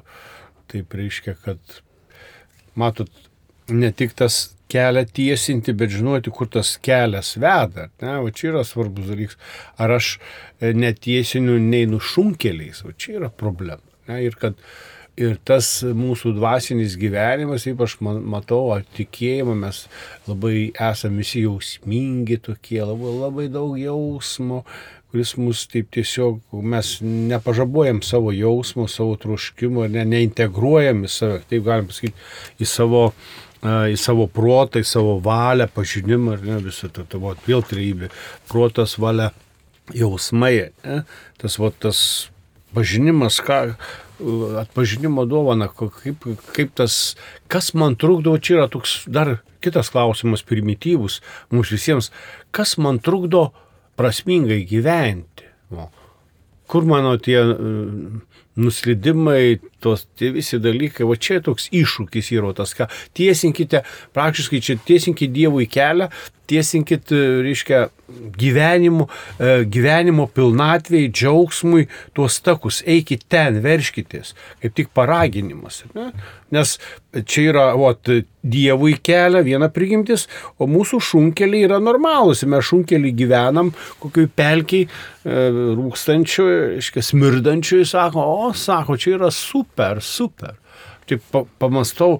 taip 0.72 0.96
reiškia, 0.98 1.36
kad, 1.44 1.78
matot, 2.80 3.12
ne 3.70 3.92
tik 3.94 4.16
tas 4.18 4.54
kelią 4.72 5.04
tiesinti, 5.14 5.74
bet 5.76 5.92
žinoti, 5.94 6.32
kur 6.34 6.48
tas 6.50 6.74
kelias 6.82 7.34
veda. 7.38 7.88
Ne, 8.02 8.16
o 8.24 8.32
čia 8.34 8.50
yra 8.52 8.64
svarbus 8.66 9.10
dalykas. 9.12 9.38
Ar 9.78 9.94
aš 9.98 10.16
netiesiniu 10.60 11.60
nei 11.62 11.86
nušunkeliais, 11.90 12.82
o 12.88 12.94
čia 12.96 13.20
yra 13.20 13.30
problema. 13.30 13.84
Ne, 14.08 14.20
ir 14.26 14.36
kad 14.40 14.58
Ir 15.14 15.36
tas 15.46 15.68
mūsų 15.86 16.32
dvasinis 16.34 16.96
gyvenimas, 16.98 17.68
ypač 17.70 18.00
matau, 18.02 18.72
tikėjimą, 18.96 19.54
mes 19.60 19.84
labai 20.26 20.72
esame 20.72 21.22
visi 21.22 21.44
jausmingi 21.44 22.40
tokie, 22.42 22.80
labai, 22.82 23.12
labai 23.20 23.46
daug 23.52 23.76
jausmo, 23.78 24.64
kuris 25.14 25.36
mus 25.38 25.60
taip 25.70 25.92
tiesiog, 25.94 26.40
mes 26.66 26.96
nepažabojam 27.06 28.00
savo 28.02 28.32
jausmo, 28.34 28.88
savo 28.90 29.14
troškimo, 29.22 29.86
ne, 29.86 30.02
neintegruojam 30.16 31.04
į 31.06 31.12
save, 31.14 31.38
taip 31.46 31.62
galim 31.68 31.86
pasakyti, 31.86 32.18
į 32.58 32.66
savo, 32.66 33.04
į 33.62 33.94
savo 34.02 34.26
protą, 34.26 34.82
į 34.82 34.90
savo 34.96 35.20
valią, 35.22 35.70
pažinimą, 35.78 36.34
ar 36.34 36.42
ne, 36.48 36.58
visą 36.66 36.90
tą 36.90 37.06
tavo 37.06 37.36
vėl 37.46 37.62
treibė, 37.70 38.10
protas, 38.50 38.98
valia, 38.98 39.30
jausmai, 39.94 40.56
ne, 40.82 41.04
tas, 41.38 41.62
va, 41.62 41.70
tas 41.86 42.02
pažinimas, 42.74 43.38
ką, 43.46 43.60
atpažinimo 44.60 45.24
dovana, 45.26 45.68
kaip, 45.68 46.26
kaip 46.54 46.74
tas, 46.78 47.16
kas 47.50 47.72
man 47.74 47.96
trukdo, 47.96 48.36
čia 48.38 48.60
yra 48.60 48.68
toks 48.70 49.02
dar 49.10 49.38
kitas 49.64 49.90
klausimas, 49.90 50.44
primityvus 50.46 51.20
mums 51.50 51.72
visiems, 51.72 52.10
kas 52.54 52.76
man 52.78 53.00
trukdo 53.02 53.48
prasmingai 53.98 54.62
gyventi. 54.68 55.48
O, 55.74 55.88
kur 56.70 56.86
mano 56.88 57.16
tie 57.18 57.40
nuslydimai, 58.60 59.58
tos 59.82 60.06
tie 60.18 60.30
visi 60.34 60.60
dalykai, 60.62 61.06
va 61.08 61.16
čia 61.18 61.40
toks 61.44 61.68
iššūkis 61.74 62.30
yra 62.36 62.54
tas, 62.56 62.74
ką 62.76 62.88
tiesinkite, 63.16 63.82
praktiškai 64.16 64.62
čia 64.64 64.78
tiesinkite 64.86 65.32
Dievui 65.34 65.66
kelią, 65.70 66.10
tiesinkit, 66.50 67.12
reiškia, 67.44 67.88
gyvenimu, 68.38 69.06
e, 69.40 69.64
gyvenimo 69.64 70.26
pilnatvėjai, 70.28 71.10
džiaugsmui 71.12 71.86
tuos 72.16 72.36
takus, 72.44 72.82
eikit 72.84 73.24
ten, 73.32 73.62
verškitės, 73.64 74.34
kaip 74.62 74.74
tik 74.76 74.92
paraginimas. 74.96 75.82
Ne? 75.96 76.10
Nes 76.54 76.76
čia 77.24 77.48
yra, 77.52 77.66
o, 77.74 77.90
Dievui 78.44 78.98
kelia 79.00 79.40
viena 79.40 79.70
prigimtis, 79.72 80.26
o 80.60 80.68
mūsų 80.68 80.98
šunkeliai 81.00 81.64
yra 81.64 81.78
normalūs. 81.80 82.42
Mes 82.44 82.66
šunkelį 82.68 83.14
gyvenam 83.16 83.70
kokioj 84.02 84.28
pelkiai, 84.36 84.84
e, 84.84 85.46
rūkstančių, 85.78 86.48
iškia, 86.82 87.06
smirdančių, 87.08 87.80
sako, 87.88 88.20
o, 88.20 88.43
sako, 88.52 88.98
čia 89.00 89.16
yra 89.16 89.30
super, 89.34 90.02
super. 90.04 90.58
Taip 91.08 91.24
pamastau, 91.60 92.18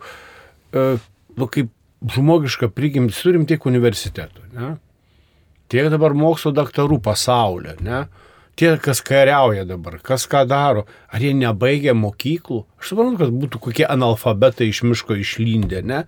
e, 0.73 0.95
nu, 1.37 1.49
kaip 1.49 1.73
žmogišką 2.15 2.69
prigimtį 2.75 3.17
turim 3.17 3.47
tiek 3.49 3.65
universitetų, 3.67 4.49
ne? 4.57 4.75
tiek 5.73 5.89
dabar 5.91 6.13
mokslo 6.17 6.53
daktarų 6.55 7.01
pasaulyje, 7.03 7.79
ne? 7.85 8.05
tie, 8.59 8.75
kas 8.79 9.01
kariauja 9.05 9.65
dabar, 9.69 9.99
kas 10.05 10.29
ką 10.31 10.45
daro, 10.49 10.85
ar 11.11 11.23
jie 11.23 11.33
nebaigia 11.37 11.95
mokyklų. 11.99 12.63
Aš 12.79 12.93
suprantu, 12.93 13.21
kad 13.25 13.35
būtų 13.35 13.61
kokie 13.63 13.87
analfabetai 13.89 14.69
iš 14.71 14.85
miško 14.87 15.19
išlindę, 15.21 15.83
ne? 15.87 16.05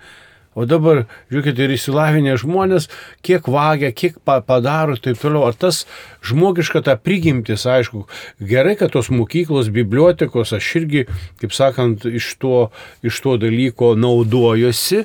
O 0.57 0.65
dabar, 0.65 1.03
žiūrėkit, 1.29 1.61
ir 1.61 1.75
įsilavinę 1.77 2.39
žmonės, 2.41 2.89
kiek 3.27 3.45
vagia, 3.53 3.93
kiek 3.93 4.17
padaro 4.25 4.97
ir 4.97 5.03
taip 5.05 5.21
toliau. 5.21 5.45
Ar 5.51 5.55
tas 5.55 5.83
žmogiška 6.25 6.81
ta 6.87 6.97
prigimtis, 6.97 7.67
aišku, 7.69 8.07
gerai, 8.41 8.73
kad 8.81 8.95
tos 8.97 9.13
mokyklos, 9.13 9.69
bibliotekos, 9.69 10.55
aš 10.57 10.73
irgi, 10.81 11.05
kaip 11.43 11.53
sakant, 11.53 12.09
iš 12.09 12.33
to, 12.41 12.67
iš 13.05 13.21
to 13.21 13.37
dalyko 13.45 13.93
naudojosi, 14.01 15.05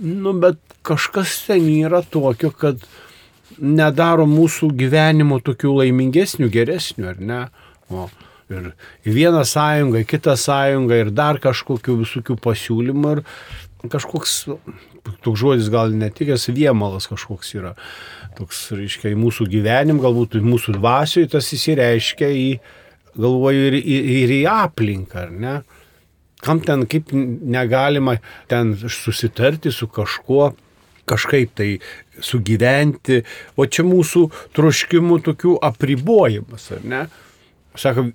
Nu, 0.00 0.32
bet 0.32 0.56
kažkas 0.82 1.42
ten 1.44 1.66
yra 1.68 2.00
tokio, 2.00 2.48
kad 2.56 2.80
nedaro 3.60 4.24
mūsų 4.28 4.70
gyvenimo 4.80 5.36
tokių 5.44 5.74
laimingesnių, 5.82 6.48
geresnių, 6.54 7.08
ar 7.10 7.20
ne? 7.20 7.40
O, 7.92 8.06
ir 8.48 8.70
vieną 9.04 9.42
sąjungą, 9.44 10.06
kitą 10.08 10.38
sąjungą 10.40 11.02
ir 11.02 11.10
dar 11.12 11.40
kažkokių 11.42 11.98
visokių 12.00 12.38
pasiūlymų 12.40 13.12
ir 13.18 13.22
kažkoks, 13.88 14.36
toks 15.24 15.40
žodis 15.40 15.70
gal 15.72 15.94
netikęs, 15.96 16.50
viemalas 16.54 17.08
kažkoks 17.10 17.54
yra. 17.56 17.74
Toks, 18.38 18.68
reiškia, 18.76 19.14
į 19.14 19.18
mūsų 19.20 19.48
gyvenim, 19.50 20.00
galbūt 20.02 20.38
į 20.38 20.44
mūsų 20.46 20.76
dvasiui 20.78 21.28
tas 21.30 21.48
įsireiškia 21.56 22.30
į, 22.30 22.48
galvoju, 23.16 23.68
ir, 23.70 23.78
ir, 23.80 24.10
ir 24.22 24.34
į 24.40 24.42
aplinką, 24.52 25.26
ar 25.26 25.36
ne? 25.36 25.60
kam 26.40 26.62
ten 26.64 26.86
kaip 26.88 27.10
negalima 27.12 28.14
ten 28.48 28.72
susitarti 28.88 29.68
su 29.72 29.90
kažkuo, 29.92 30.54
kažkaip 31.04 31.52
tai 31.58 31.74
sugyventi, 32.24 33.18
o 33.60 33.66
čia 33.66 33.84
mūsų 33.84 34.22
troškimų 34.56 35.20
tokių 35.26 35.56
apribojimas, 35.68 36.70
ar 36.76 36.86
ne? 36.86 37.02
Sako, 37.80 38.10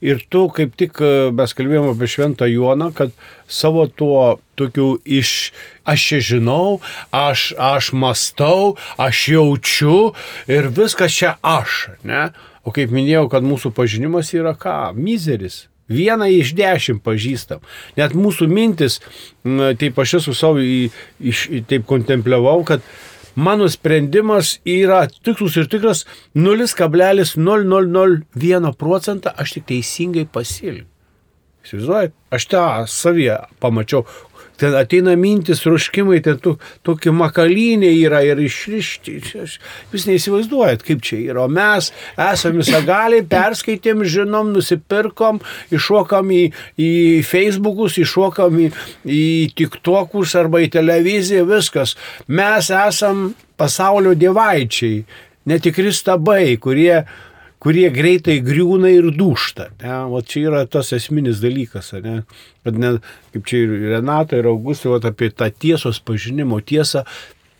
ir 0.00 0.22
tu 0.30 0.44
kaip 0.54 0.76
tik 0.78 1.00
e, 1.02 1.30
mes 1.34 1.54
kalbėjome 1.58 1.90
apie 1.94 2.08
Šventą 2.10 2.46
Joną, 2.46 2.92
kad 2.94 3.10
savo 3.50 3.88
tuo 3.90 4.38
tokiu 4.58 4.94
iš 5.02 5.50
aš 5.88 6.06
čia 6.08 6.20
žinau, 6.28 6.78
aš, 7.10 7.50
aš 7.58 7.90
mastau, 7.98 8.76
aš 9.00 9.26
jaučiu 9.34 9.98
ir 10.46 10.70
viskas 10.70 11.18
čia 11.18 11.34
aš, 11.42 11.88
ne? 12.06 12.30
O 12.62 12.70
kaip 12.70 12.94
minėjau, 12.94 13.26
kad 13.32 13.42
mūsų 13.42 13.72
pažinimas 13.74 14.30
yra 14.36 14.54
ką? 14.54 14.94
Mizeris. 14.94 15.64
Vieną 15.92 16.28
iš 16.30 16.52
dešimt 16.56 17.02
pažįstam. 17.04 17.62
Net 17.98 18.14
mūsų 18.14 18.46
mintis, 18.48 19.00
taip 19.42 19.98
aš 19.98 20.20
esu 20.20 20.34
savo 20.36 20.62
į, 20.62 20.86
iš, 21.18 21.48
taip 21.68 21.88
kontempliavau, 21.90 22.62
kad 22.68 22.86
mano 23.34 23.68
sprendimas 23.68 24.60
yra 24.68 25.08
tikslus 25.08 25.56
ir 25.56 25.66
tikras 25.72 26.06
0,0001 26.36 28.72
procentą 28.78 29.30
aš 29.36 29.52
tik 29.56 29.66
teisingai 29.72 30.26
pasilgiu. 30.32 30.86
Įsivaizduojat, 31.62 32.10
aš 32.34 32.46
tą 32.50 32.62
savyje 32.90 33.36
pamačiau, 33.62 34.02
ten 34.60 34.74
ateina 34.76 35.14
mintis, 35.18 35.62
ruškimai, 35.66 36.20
ten 36.24 36.38
tu, 36.42 36.54
tokie 36.86 37.12
makalynė 37.14 37.90
yra 38.04 38.22
ir 38.26 38.40
išrišti. 38.42 39.16
Jūs 39.92 40.06
neįsivaizduojat, 40.08 40.84
kaip 40.86 41.02
čia 41.04 41.18
yra. 41.32 41.46
O 41.46 41.52
mes 41.52 41.90
esame 42.16 42.62
visagaliai, 42.62 43.24
perskaitėm, 43.28 44.04
žinom, 44.08 44.52
nusipirkom, 44.56 45.40
iššokam 45.74 46.30
į, 46.36 46.42
į 46.76 46.92
Facebookus, 47.26 47.98
iššokam 48.02 48.60
į, 48.66 48.70
į 49.06 49.24
TikTokus 49.58 50.36
arba 50.38 50.62
į 50.64 50.70
televiziją, 50.78 51.46
viskas. 51.48 51.96
Mes 52.28 52.70
esam 52.72 53.32
pasaulio 53.60 54.14
dievaičiai, 54.18 55.02
netikri 55.50 55.92
stabai, 55.94 56.56
kurie 56.62 57.02
kurie 57.62 57.88
greitai 57.94 58.40
griūna 58.42 58.90
ir 58.90 59.10
dušta. 59.14 59.68
Ne? 59.82 59.98
O 60.10 60.22
čia 60.26 60.48
yra 60.50 60.64
tas 60.70 60.92
esminis 60.96 61.42
dalykas, 61.42 61.92
ne? 62.02 62.22
kad 62.66 62.78
ne, 62.78 62.96
kaip 63.34 63.46
čia 63.48 63.62
ir 63.66 63.76
Renata 63.94 64.40
ir 64.40 64.50
Augustė, 64.50 64.90
apie 64.98 65.30
tą 65.30 65.50
tiesos 65.50 66.02
pažinimo 66.02 66.58
tiesą 66.60 67.04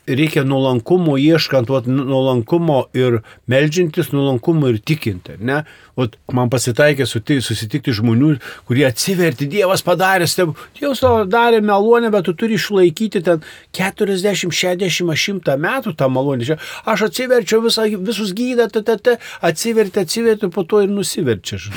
reikia 0.07 0.43
nuolankumo 0.45 1.17
ieškant, 1.21 1.71
vat, 1.71 1.87
nuolankumo 1.87 2.87
ir 2.97 3.21
melžintis, 3.51 4.11
nuolankumo 4.13 4.73
ir 4.73 4.81
tikinti. 4.83 5.37
Ne? 5.39 5.63
Vat, 5.99 6.17
man 6.33 6.51
pasitaikė 6.51 7.07
susitikti 7.07 7.95
žmonių, 7.95 8.33
kurie 8.69 8.87
atsiverti, 8.89 9.47
Dievas 9.53 9.85
padarė, 9.87 10.27
steb... 10.31 10.55
Dievas 10.79 11.03
to 11.05 11.13
darė 11.31 11.61
malonę, 11.65 12.11
bet 12.15 12.27
tu 12.27 12.35
turi 12.39 12.59
išlaikyti 12.59 13.23
ten 13.27 13.45
40, 13.77 14.51
60, 14.51 15.13
100 15.43 15.57
metų 15.63 15.95
tą 15.99 16.09
malonę. 16.11 16.59
Aš 16.89 17.07
atsiverčiau 17.11 17.63
visą, 17.67 17.87
visus 18.03 18.33
gydą, 18.37 18.69
t, 18.73 18.83
t, 18.83 18.97
t, 18.99 19.17
atsiverti, 19.45 20.03
atsiverti, 20.03 20.51
po 20.53 20.67
to 20.67 20.83
ir 20.83 20.91
nusiverčia. 20.91 21.61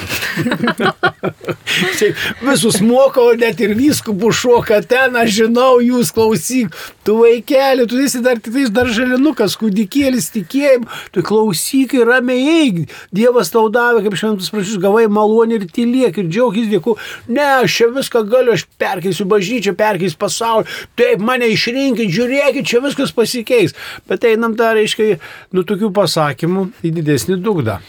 visus 2.49 2.79
moko, 2.81 3.27
net 3.37 3.59
ir 3.63 3.75
viskupų 3.77 4.31
šoka 4.35 4.81
ten, 4.87 5.15
aš 5.19 5.33
žinau, 5.41 5.77
jūs 5.83 6.13
klausyk, 6.15 6.73
tu 7.05 7.19
vaikeli, 7.21 7.87
tu 7.89 7.99
esi 8.01 8.14
esi 8.15 8.23
dar 8.23 8.39
tik 8.39 8.53
tais 8.53 8.71
darželinukas, 8.71 9.55
kūdikėlis 9.59 10.29
tikėjim, 10.33 10.85
tu 11.11 11.23
klausyk 11.25 11.95
ir 11.97 12.07
ramiai 12.07 12.45
eik. 12.61 12.79
Dievas 13.15 13.51
tau 13.51 13.67
davė, 13.73 14.03
kaip 14.05 14.15
šventus 14.19 14.51
prašys, 14.53 14.79
gavai 14.81 15.05
malonį 15.11 15.59
ir 15.59 15.67
tylėk 15.75 16.21
ir 16.21 16.29
džiaugis 16.29 16.69
dėku. 16.71 16.95
Ne, 17.27 17.45
aš 17.65 17.79
čia 17.79 17.89
viską 17.95 18.23
galiu, 18.31 18.55
aš 18.55 18.65
perkeisiu 18.79 19.27
bažnyčią, 19.31 19.75
perkeisiu 19.75 20.19
pasaulį. 20.21 20.79
Taip, 20.95 21.23
mane 21.25 21.51
išrinkit, 21.51 22.11
žiūrėkit, 22.15 22.67
čia 22.71 22.83
viskas 22.85 23.13
pasikeis. 23.15 23.75
Bet 24.09 24.27
einam 24.27 24.55
dar, 24.55 24.77
reiškia, 24.79 25.19
nu 25.55 25.67
tokių 25.67 25.91
pasakymų 25.95 26.69
į 26.85 26.95
didesnį 26.99 27.41
dugdą. 27.43 27.81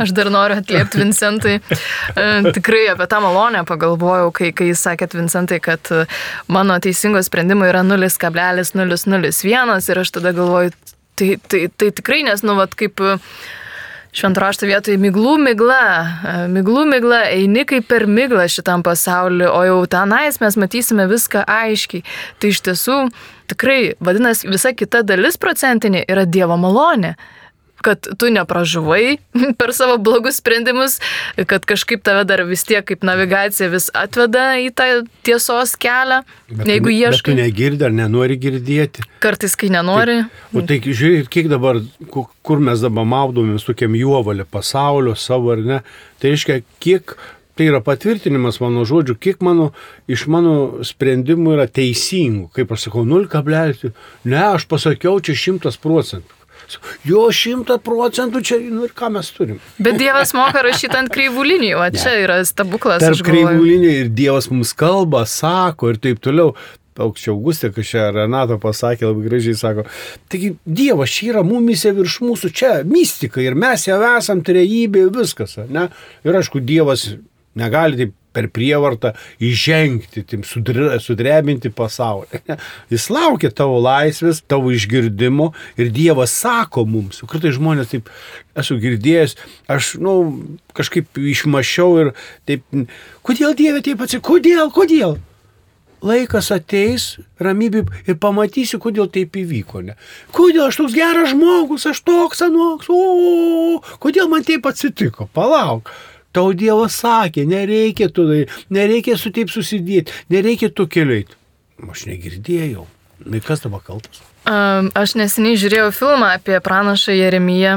Aš 0.00 0.14
dar 0.16 0.30
noriu 0.32 0.56
atliepti 0.56 1.02
Vincentui. 1.02 1.58
E, 2.16 2.26
tikrai 2.54 2.86
apie 2.88 3.04
tą 3.10 3.18
malonę 3.20 3.66
pagalvojau, 3.68 4.30
kai, 4.32 4.48
kai 4.56 4.70
jūs 4.70 4.80
sakėt 4.86 5.12
Vincentai, 5.18 5.58
kad 5.60 5.90
e, 5.92 6.06
mano 6.48 6.78
teisingo 6.80 7.20
sprendimo 7.26 7.66
yra 7.68 7.82
0,001 7.84 9.90
ir 9.92 10.00
aš 10.00 10.12
tada 10.16 10.32
galvoju, 10.36 10.72
tai, 11.20 11.34
tai, 11.52 11.66
tai 11.76 11.90
tikrai, 11.98 12.22
nes, 12.24 12.40
nu, 12.46 12.54
vat 12.56 12.72
kaip 12.80 13.02
e, 13.04 13.18
šventrašto 14.16 14.70
vietoje 14.70 14.96
miglų 15.02 15.34
migla, 15.44 15.82
miglų 16.50 16.86
migla, 16.88 17.20
eini 17.34 17.66
kaip 17.68 17.84
per 17.90 18.06
miglą 18.08 18.46
šitam 18.50 18.82
pasauliu, 18.86 19.50
o 19.52 19.60
jau 19.68 19.82
tenais 19.90 20.40
mes 20.40 20.56
matysime 20.58 21.04
viską 21.12 21.44
aiškiai. 21.44 22.06
Tai 22.40 22.54
iš 22.54 22.62
tiesų 22.70 22.96
tikrai, 23.52 23.82
vadinasi, 24.00 24.48
visa 24.48 24.72
kita 24.72 25.04
dalis 25.04 25.36
procentinė 25.36 26.06
yra 26.08 26.24
Dievo 26.24 26.56
malonė 26.58 27.18
kad 27.84 28.08
tu 28.18 28.30
nepražuvai 28.32 29.18
per 29.60 29.72
savo 29.76 29.96
blogus 29.98 30.40
sprendimus, 30.40 30.98
kad 31.50 31.64
kažkaip 31.68 32.04
tave 32.06 32.24
dar 32.28 32.44
vis 32.48 32.64
tiek 32.68 32.84
kaip 32.86 33.04
navigacija 33.06 33.70
vis 33.72 33.90
atveda 33.96 34.52
į 34.60 34.70
tą 34.76 34.88
tiesos 35.26 35.76
kelią, 35.80 36.22
bet 36.52 36.72
jeigu 36.74 36.92
ieškai. 36.94 37.16
Bet 37.16 37.28
tu 37.30 37.38
negirdi 37.40 37.88
ar 37.88 37.96
nenori 37.96 38.38
girdėti. 38.40 39.04
Kartais, 39.24 39.56
kai 39.58 39.72
nenori. 39.72 40.20
Tai, 40.24 40.60
o 40.60 40.64
tai 40.66 40.80
žiūrėk, 40.84 41.28
kiek 41.32 41.50
dabar, 41.52 41.82
kur 42.10 42.62
mes 42.64 42.80
dabar 42.84 43.08
maudomės 43.08 43.66
tokiam 43.68 43.96
juovalė 43.98 44.48
pasaulio 44.48 45.16
savo 45.18 45.54
ar 45.54 45.66
ne, 45.66 45.82
tai 46.20 46.34
reiškia, 46.34 46.62
kiek 46.82 47.16
tai 47.60 47.66
yra 47.68 47.82
patvirtinimas 47.84 48.56
mano 48.62 48.86
žodžių, 48.88 49.18
kiek 49.20 49.42
mano, 49.44 49.66
iš 50.08 50.22
mano 50.32 50.80
sprendimų 50.86 51.58
yra 51.58 51.66
teisingų. 51.68 52.46
Kaip 52.56 52.72
aš 52.72 52.86
sakau, 52.86 53.04
0,0. 53.04 53.90
Ne, 54.24 54.38
aš 54.40 54.64
pasakiau, 54.70 55.20
čia 55.20 55.36
100 55.36 55.76
procentų. 55.82 56.39
Jo 57.08 57.28
šimta 57.34 57.78
procentų 57.82 58.42
čia, 58.46 58.60
nu 58.70 58.86
ir 58.88 58.94
ką 58.96 59.10
mes 59.16 59.30
turim. 59.36 59.60
Bet 59.78 59.98
Dievas 60.00 60.34
moka 60.36 60.62
rašyti 60.66 60.98
ant 60.98 61.12
kreivų 61.12 61.46
linijų, 61.46 61.80
o 61.80 61.88
čia 61.94 62.16
yra 62.24 62.40
stebuklas. 62.46 63.04
Tarp 63.04 63.24
kreivų 63.26 63.56
linijų 63.58 64.04
ir 64.04 64.12
Dievas 64.20 64.50
mums 64.52 64.74
kalba, 64.78 65.24
sako 65.28 65.94
ir 65.94 66.00
taip 66.02 66.22
toliau 66.24 66.54
aukščiau 67.00 67.32
Augustė, 67.32 67.70
kai 67.72 67.84
čia 67.86 68.10
Renato 68.12 68.58
pasakė, 68.60 69.06
labai 69.08 69.26
gražiai 69.28 69.56
sako, 69.56 69.86
taigi 70.28 70.52
Dievas 70.66 71.14
čia 71.14 71.30
yra 71.32 71.44
mumise 71.46 71.94
virš 71.96 72.20
mūsų, 72.26 72.52
čia 72.52 72.72
mistika 72.88 73.40
ir 73.40 73.56
mes 73.58 73.86
jau 73.88 73.98
esam 74.12 74.42
trejybė, 74.44 75.06
viskas, 75.14 75.56
ne? 75.72 75.88
Ir 76.26 76.40
aišku, 76.40 76.60
Dievas 76.60 77.08
Negali 77.58 77.98
taip 77.98 78.12
per 78.32 78.48
prievartą 78.52 79.12
įžengti, 79.42 80.24
sudre, 80.46 80.98
sudrebinti 81.02 81.72
pasaulį. 81.74 82.42
Jis 82.92 83.08
laukia 83.12 83.50
tavo 83.54 83.80
laisvės, 83.82 84.42
tavo 84.46 84.72
išgirdimo 84.74 85.50
ir 85.80 85.90
Dievas 85.94 86.34
sako 86.42 86.86
mums. 86.88 87.22
Kartai 87.30 87.54
žmonės 87.56 87.92
taip, 87.94 88.10
esu 88.58 88.78
girdėjęs, 88.82 89.36
aš, 89.70 89.94
na, 89.98 90.14
nu, 90.20 90.58
kažkaip 90.76 91.18
išmašiau 91.18 91.98
ir 92.04 92.14
taip, 92.48 92.64
kodėl 93.26 93.56
Dieve 93.58 93.82
taip 93.84 94.06
atsitiko, 94.06 94.36
kodėl, 94.36 94.70
kodėl? 94.74 95.18
Laikas 96.00 96.46
ateis, 96.54 97.18
ramybė 97.44 97.82
ir 98.08 98.16
pamatysiu, 98.20 98.78
kodėl 98.80 99.10
taip 99.12 99.34
įvyko. 99.36 99.82
Ne? 99.84 99.98
Kodėl 100.32 100.70
aš 100.70 100.78
toks 100.80 100.94
geras 100.96 101.34
žmogus, 101.34 101.84
aš 101.90 102.00
toks 102.06 102.40
anoks, 102.46 102.88
o, 102.88 103.82
kodėl 104.00 104.30
man 104.32 104.46
taip 104.48 104.64
atsitiko, 104.70 105.28
palauk. 105.36 105.92
Tau 106.36 106.52
Dievas 106.54 106.96
sakė, 107.02 107.44
nereikia 107.48 108.10
tu, 108.14 108.26
nereikia 108.70 109.16
su 109.18 109.32
taip 109.34 109.50
susidėti, 109.50 110.14
nereikia 110.30 110.70
tu 110.70 110.86
keliait. 110.90 111.32
Aš 111.90 112.06
negirdėjau. 112.10 112.86
Na, 113.26 113.40
kas 113.44 113.64
tavo 113.64 113.80
kaltas? 113.84 114.22
Aš 114.46 115.16
neseniai 115.20 115.58
žiūrėjau 115.60 115.90
filmą 115.92 116.30
apie 116.38 116.56
pranašą 116.64 117.12
Jeremiją 117.12 117.74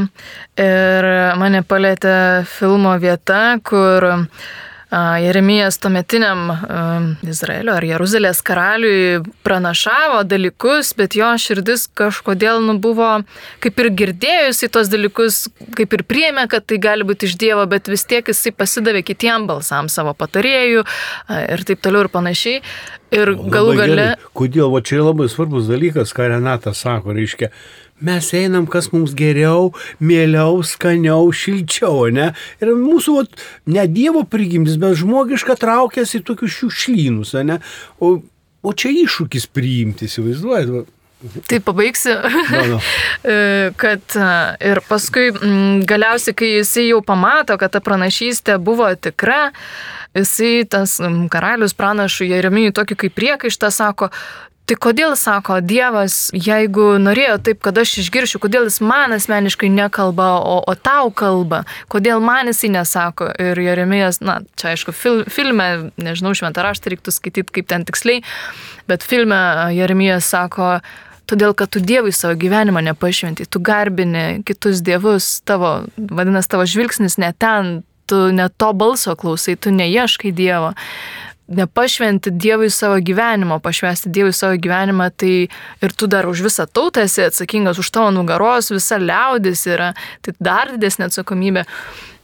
ir 0.63 1.07
mane 1.39 1.63
palėtė 1.67 2.13
filmo 2.47 2.93
vieta, 3.01 3.41
kur 3.67 4.07
uh, 4.07 4.45
Jeremijas 4.93 5.79
tuometiniam 5.81 6.51
Izraelio 7.25 7.73
ar 7.79 7.85
Jeruzalės 7.87 8.43
karaliui 8.45 9.23
pranašavo 9.45 10.21
dalykus, 10.29 10.91
bet 10.97 11.17
jo 11.17 11.31
širdis 11.41 11.87
kažkodėl 11.97 12.61
nu, 12.61 12.77
buvo 12.83 13.09
kaip 13.63 13.81
ir 13.81 13.89
girdėjusi 14.03 14.69
tos 14.73 14.91
dalykus, 14.93 15.47
kaip 15.77 15.97
ir 15.97 16.05
priemė, 16.05 16.45
kad 16.51 16.67
tai 16.69 16.77
gali 16.83 17.07
būti 17.07 17.25
iš 17.29 17.37
Dievo, 17.41 17.65
bet 17.69 17.89
vis 17.89 18.05
tiek 18.05 18.27
jisai 18.29 18.53
pasidavė 18.53 19.01
kitiem 19.07 19.47
balsam 19.49 19.89
savo 19.89 20.13
patarėjų 20.17 20.85
ir 21.41 21.65
taip 21.65 21.81
toliau 21.81 22.05
ir 22.05 22.13
panašiai. 22.13 22.61
Ir 23.13 23.29
galų 23.37 23.75
gale. 23.77 24.05
Kodėl, 24.33 24.71
va 24.73 24.79
čia 24.81 25.03
labai 25.03 25.27
svarbus 25.29 25.67
dalykas, 25.69 26.13
ką 26.17 26.31
Renatas 26.31 26.79
sako, 26.81 27.13
reiškia, 27.13 27.51
mes 28.03 28.31
einam, 28.37 28.67
kas 28.69 28.91
mums 28.93 29.15
geriau, 29.17 29.71
mieliau, 30.03 30.61
skaniau, 30.67 31.31
šilčiau, 31.33 32.09
ne? 32.13 32.31
Ir 32.61 32.73
mūsų, 32.77 33.15
vat, 33.21 33.45
ne 33.69 33.85
Dievo 33.91 34.25
prigimtis, 34.29 34.79
bet 34.81 34.99
žmogiška 34.99 35.55
traukėsi 35.59 36.19
į 36.19 36.25
tokius 36.27 36.57
šiukšlynus, 36.59 37.37
ne? 37.47 37.61
O, 38.03 38.17
o 38.63 38.75
čia 38.75 38.93
iššūkis 39.03 39.49
priimti, 39.53 40.09
įsivaizduojat? 40.11 40.91
Tai 41.47 41.59
pabaigsiu, 41.63 42.17
no, 42.51 42.63
no. 42.75 42.79
E, 43.23 43.71
kad 43.79 44.15
e, 44.19 44.29
ir 44.67 44.81
paskui 44.83 45.29
galiausiai, 45.87 46.35
kai 46.35 46.49
jisai 46.57 46.89
jau 46.89 46.99
pamato, 47.05 47.55
kad 47.59 47.71
ta 47.71 47.79
pranašystė 47.83 48.57
buvo 48.59 48.89
tikra, 48.99 49.53
jisai 50.17 50.65
tas 50.67 50.97
karalius 51.31 51.75
pranašų 51.79 52.27
Jeremijui 52.27 52.73
tokį 52.75 52.97
kaip 53.05 53.15
priekaištą 53.15 53.71
sako, 53.71 54.09
Tai 54.63 54.77
kodėl 54.79 55.17
sako 55.19 55.57
Dievas, 55.59 56.29
jeigu 56.31 56.93
norėjo 57.03 57.35
taip, 57.43 57.59
kad 57.65 57.75
aš 57.81 57.97
išgiršiu, 58.05 58.39
kodėl 58.45 58.69
jis 58.69 58.79
man 58.79 59.11
asmeniškai 59.11 59.67
nekalba, 59.67 60.29
o, 60.39 60.61
o 60.63 60.75
tau 60.79 61.09
kalba, 61.11 61.65
kodėl 61.91 62.23
man 62.23 62.47
jisai 62.47 62.69
nesako. 62.71 63.27
Ir 63.43 63.59
Jeremijas, 63.59 64.21
na, 64.23 64.37
čia 64.55 64.71
aišku, 64.71 64.95
fil, 64.95 65.23
filme, 65.27 65.89
nežinau, 65.99 66.31
šventą 66.37 66.63
raštą 66.63 66.93
reiktų 66.93 67.11
skaityti 67.11 67.57
kaip 67.59 67.67
ten 67.73 67.83
tiksliai, 67.83 68.23
bet 68.87 69.03
filme 69.03 69.39
Jeremijas 69.75 70.31
sako, 70.31 70.77
todėl 71.27 71.51
kad 71.59 71.73
tu 71.75 71.83
Dievui 71.83 72.15
savo 72.15 72.37
gyvenimą 72.39 72.85
nepašventai, 72.87 73.49
tu 73.51 73.59
garbini 73.59 74.45
kitus 74.47 74.79
dievus, 74.85 75.41
tavo, 75.43 75.81
vadinasi, 75.97 76.53
tavo 76.55 76.63
žvilgsnis 76.63 77.19
ne 77.19 77.33
ten, 77.35 77.81
tu 78.07 78.29
ne 78.31 78.47
to 78.47 78.71
balso 78.71 79.17
klausai, 79.19 79.57
tu 79.59 79.75
neieškai 79.75 80.31
Dievo 80.31 80.71
nepašventi 81.47 82.31
Dievui 82.31 82.69
savo 82.69 82.99
gyvenimo, 83.03 83.59
pašvesti 83.59 84.09
Dievui 84.09 84.33
savo 84.33 84.57
gyvenimą, 84.57 85.09
tai 85.17 85.33
ir 85.83 85.95
tu 85.97 86.07
dar 86.07 86.27
už 86.29 86.45
visą 86.45 86.65
tautą 86.67 87.03
esi 87.03 87.25
atsakingas, 87.25 87.79
už 87.79 87.91
tavo 87.91 88.11
nugaros, 88.15 88.71
visa 88.71 88.97
liaudis 88.97 89.65
yra, 89.67 89.93
tai 90.23 90.33
dar 90.39 90.73
didesnė 90.75 91.09
atsakomybė. 91.09 91.65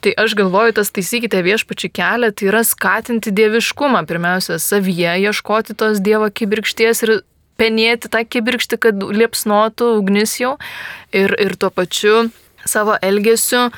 Tai 0.00 0.12
aš 0.16 0.32
galvoju, 0.38 0.78
tas 0.78 0.88
taisykite 0.96 1.42
viešpačių 1.44 1.90
kelią, 1.92 2.30
tai 2.32 2.48
yra 2.48 2.62
skatinti 2.64 3.32
dieviškumą, 3.36 4.06
pirmiausia, 4.08 4.56
savyje, 4.56 5.18
ieškoti 5.28 5.76
tos 5.76 6.00
Dievo 6.00 6.30
kibirkšties 6.32 7.04
ir 7.04 7.12
penėti 7.60 8.08
tą 8.08 8.24
kibirkštį, 8.24 8.78
kad 8.80 9.04
liepsnotų 9.04 9.90
ugnis 9.98 10.38
jau 10.40 10.54
ir, 11.12 11.36
ir 11.36 11.58
tuo 11.60 11.68
pačiu 11.68 12.30
savo 12.64 12.96
elgesiu 13.04 13.68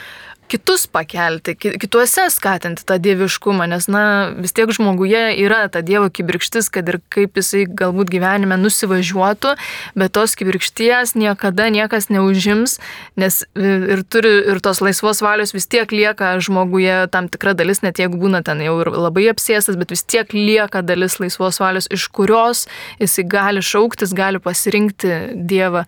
kitus 0.52 0.84
pakelti, 0.86 1.54
kituose 1.56 2.26
skatinti 2.32 2.84
tą 2.84 2.98
dieviškumą, 3.00 3.64
nes, 3.72 3.86
na, 3.88 4.04
vis 4.36 4.52
tiek 4.52 4.68
žmoguje 4.74 5.22
yra 5.40 5.64
ta 5.72 5.80
Dievo 5.80 6.10
kibirkštis, 6.12 6.68
kad 6.72 6.90
ir 6.92 6.98
kaip 7.12 7.38
jisai 7.40 7.64
galbūt 7.66 8.10
gyvenime 8.12 8.58
nusivažiuotų, 8.60 9.54
bet 9.96 10.12
tos 10.12 10.36
kibirkšties 10.36 11.14
niekada 11.16 11.70
niekas 11.72 12.10
neužims, 12.12 12.76
nes 13.16 13.42
ir 13.56 14.04
turi 14.12 14.34
ir 14.52 14.60
tos 14.64 14.82
laisvos 14.84 15.22
valios 15.24 15.54
vis 15.56 15.68
tiek 15.72 15.88
lieka 15.94 16.34
žmoguje 16.44 17.06
tam 17.14 17.30
tikra 17.32 17.56
dalis, 17.56 17.80
net 17.86 18.02
jeigu 18.02 18.20
būna 18.20 18.42
ten 18.44 18.60
jau 18.64 18.76
ir 18.84 18.92
labai 18.92 19.30
apsėstas, 19.32 19.78
bet 19.80 19.94
vis 19.94 20.04
tiek 20.04 20.36
lieka 20.36 20.84
dalis 20.84 21.16
laisvos 21.22 21.62
valios, 21.62 21.88
iš 21.88 22.10
kurios 22.12 22.66
jisai 23.00 23.24
gali 23.24 23.64
šauktis, 23.64 24.12
gali 24.16 24.42
pasirinkti 24.42 25.16
Dievą 25.48 25.86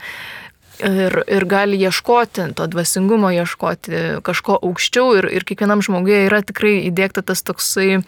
ir, 0.84 1.16
ir 1.26 1.46
gali 1.48 1.78
ieškoti 1.80 2.50
to 2.56 2.66
dvasingumo, 2.70 3.30
ieškoti 3.34 4.20
kažko 4.26 4.58
aukščiau 4.62 5.14
ir, 5.20 5.28
ir 5.38 5.46
kiekvienam 5.48 5.82
žmogui 5.84 6.24
yra 6.26 6.42
tikrai 6.46 6.76
įdėkta 6.88 7.24
tas 7.26 7.42
toksai 7.46 8.02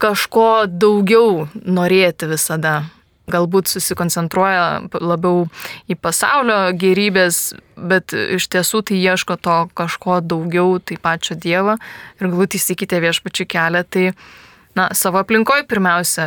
kažko 0.00 0.66
daugiau 0.70 1.46
norėti 1.54 2.30
visada. 2.30 2.80
Galbūt 3.30 3.68
susikoncentruoja 3.70 4.88
labiau 4.98 5.44
į 5.86 5.94
pasaulio 6.02 6.72
gerybės, 6.74 7.52
bet 7.78 8.10
iš 8.10 8.48
tiesų 8.50 8.80
tai 8.88 8.98
ieško 8.98 9.36
to 9.38 9.58
kažko 9.78 10.18
daugiau, 10.24 10.80
tai 10.82 10.98
pačio 10.98 11.36
Dievo 11.38 11.76
ir 12.18 12.26
galbūt 12.26 12.58
įsikite 12.58 12.98
viešpačių 13.04 13.46
kelią. 13.54 13.84
Tai 13.86 14.08
na, 14.74 14.88
savo 14.94 15.18
aplinkoje 15.18 15.64
pirmiausia 15.68 16.26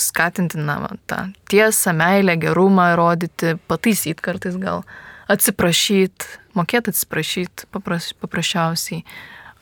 skatinti 0.00 0.58
na, 0.58 0.88
tą 1.06 1.26
tiesą, 1.50 1.92
meilę, 1.92 2.36
gerumą 2.36 2.96
rodyti, 2.96 3.56
pataisyti 3.68 4.22
kartais 4.22 4.56
gal, 4.60 4.84
atsiprašyti, 5.32 6.38
mokėti 6.58 6.92
atsiprašyti 6.92 7.68
papras, 7.74 8.12
paprasčiausiai. 8.22 9.02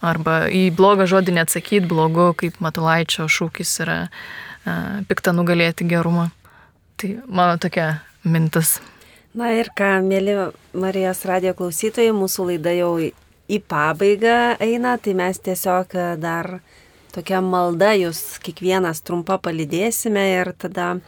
Arba 0.00 0.46
į 0.48 0.70
blogą 0.72 1.04
žodį 1.08 1.34
neatsakyti 1.36 1.88
blogu, 1.88 2.30
kaip 2.40 2.56
Matulaičio 2.64 3.26
šūkis 3.28 3.74
yra 3.84 3.98
uh, 4.08 5.02
piktą 5.08 5.34
nugalėti 5.36 5.84
gerumą. 5.88 6.30
Tai 6.96 7.10
mano 7.28 7.58
tokia 7.60 7.98
mintis. 8.24 8.78
Na 9.36 9.52
ir 9.52 9.68
ką, 9.76 9.98
mėly 10.04 10.38
Marijos 10.72 11.20
radio 11.28 11.52
klausytojai, 11.56 12.14
mūsų 12.16 12.48
laida 12.48 12.72
jau 12.78 12.94
į 13.00 13.60
pabaigą 13.68 14.56
eina, 14.64 14.96
tai 14.96 15.12
mes 15.20 15.38
tiesiog 15.44 15.92
dar 16.22 16.54
uh, 16.56 16.79
tokia 17.14 17.42
malda, 17.44 17.92
jūs 17.98 18.40
kiekvienas 18.44 19.02
trumpa 19.06 19.38
palydėsime 19.42 20.24
ir 20.40 20.52
tada 20.58 20.98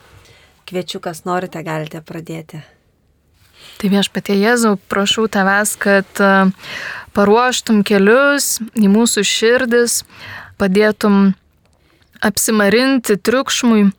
kviečiu, 0.68 1.00
kas 1.04 1.24
norite, 1.28 1.62
galite 1.66 2.02
pradėti. 2.04 2.62
Tai 3.78 3.90
viešpatie 3.90 4.36
Jėzau, 4.38 4.76
prašau 4.90 5.28
tavęs, 5.30 5.76
kad 5.80 6.22
e, 6.22 6.32
paruoštum 7.16 7.82
kelius 7.86 8.58
į 8.78 8.90
mūsų 8.90 9.24
širdis, 9.26 10.02
padėtum 10.60 11.32
apsimarinti 12.22 13.16
triukšmui, 13.18 13.90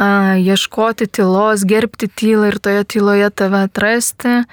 ieškoti 0.00 1.06
tylos, 1.06 1.64
gerbti 1.68 2.08
tylą 2.08 2.48
ir 2.48 2.58
toje 2.58 2.84
tyloje 2.88 3.30
tave 3.36 3.64
atrasti, 3.68 4.44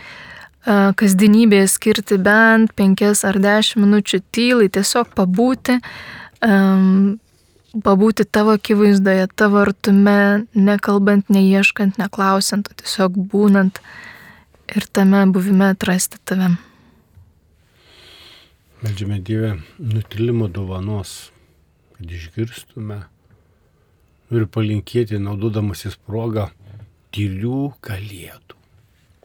kasdienybėje 0.67 1.67
skirti 1.71 2.17
bent 2.19 2.73
penkias 2.75 3.23
ar 3.23 3.39
dešimt 3.39 3.85
minučių 3.85 4.19
tylai, 4.35 4.67
tiesiog 4.67 5.13
pabūti, 5.15 5.79
um, 6.45 7.17
pabūti 7.83 8.25
tavo 8.25 8.55
akivaizdoje, 8.57 9.27
tavo 9.35 9.61
artume, 9.61 10.45
nekalbant, 10.55 11.29
neieškant, 11.33 11.97
neklausiant, 12.01 12.69
o 12.69 12.77
tiesiog 12.81 13.17
būnant 13.31 13.81
ir 14.75 14.87
tame 14.91 15.23
buvime 15.31 15.71
atrasti 15.73 16.19
tave. 16.25 16.53
Meldžiame 18.83 19.19
Dievę 19.25 19.55
nutilimo 19.81 20.47
dovanos, 20.53 21.31
kad 21.97 22.11
išgirstume 22.13 22.99
ir 24.35 24.45
palinkėti, 24.53 25.17
naudodamasis 25.23 25.97
progą, 26.05 26.49
tylių 27.15 27.71
kalėdų, 27.81 28.57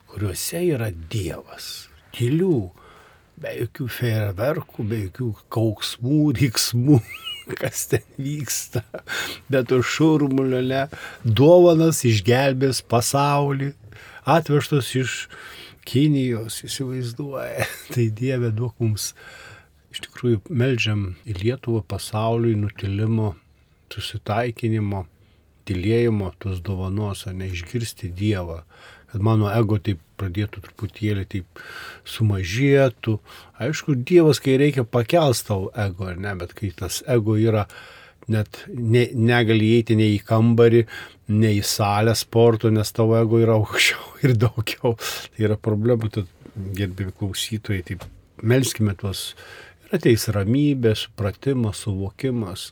kuriuose 0.09 0.63
yra 0.73 0.89
Dievas. 1.13 1.89
Tylių, 2.17 2.71
be 3.43 3.53
jokių 3.59 3.89
fejerverkų, 3.99 4.87
be 4.89 4.99
jokių 5.07 5.29
kauksmų, 5.53 6.21
riksmų, 6.39 6.99
kas 7.61 7.87
ten 7.91 8.05
vyksta, 8.19 8.85
bet 9.53 9.73
už 9.75 9.87
šurmulio, 9.97 10.63
ne, 10.67 10.85
dovanas 11.25 12.05
išgelbės 12.09 12.83
pasaulį, 12.89 13.73
atvežtos 14.29 14.95
iš 14.99 15.17
Kinijos, 15.83 16.61
įsivaizduoja. 16.63 17.65
Tai 17.93 18.05
Dieve 18.15 18.53
duok 18.55 18.77
mums 18.79 19.09
iš 19.91 20.05
tikrųjų 20.05 20.45
melžiam 20.55 21.09
į 21.27 21.35
Lietuvą 21.41 21.83
pasauliui 21.91 22.55
nutilimo, 22.61 23.33
susitaikinimo, 23.93 25.03
tylėjimo, 25.69 26.31
tos 26.43 26.63
dovanos, 26.65 27.27
ar 27.27 27.35
neišgirsti 27.39 28.13
Dievą, 28.15 28.63
kad 29.13 29.25
mano 29.25 29.51
ego 29.53 29.79
taip 29.79 30.01
pradėtų 30.21 30.63
truputėlį 30.67 31.25
taip 31.35 31.65
sumažėtų. 32.09 33.19
Aišku, 33.63 33.97
Dievas, 34.09 34.41
kai 34.43 34.57
reikia 34.61 34.87
pakels 34.89 35.43
tau 35.47 35.69
ego, 35.79 36.09
ar 36.09 36.21
ne, 36.21 36.33
bet 36.41 36.55
kai 36.59 36.73
tas 36.77 37.03
ego 37.11 37.37
yra 37.41 37.67
net 38.33 38.63
ne, 38.69 39.09
negali 39.13 39.73
įeiti 39.75 39.99
nei 39.99 40.15
į 40.17 40.23
kambarį, 40.29 40.85
nei 41.35 41.59
į 41.59 41.67
salę 41.67 42.15
sporto, 42.19 42.71
nes 42.73 42.95
tavo 42.95 43.19
ego 43.19 43.43
yra 43.43 43.57
aukščiau 43.61 44.25
ir 44.25 44.37
daugiau. 44.39 44.97
Tai 44.97 45.45
yra 45.51 45.59
problema, 45.61 46.09
tad 46.13 46.31
gerbimi 46.77 47.15
klausytojai, 47.19 47.85
taip 47.93 48.09
melskime 48.43 48.95
tuos 48.99 49.33
ir 49.85 49.99
ateis 49.99 50.25
ramybė, 50.33 50.95
supratimas, 50.97 51.85
suvokimas 51.85 52.71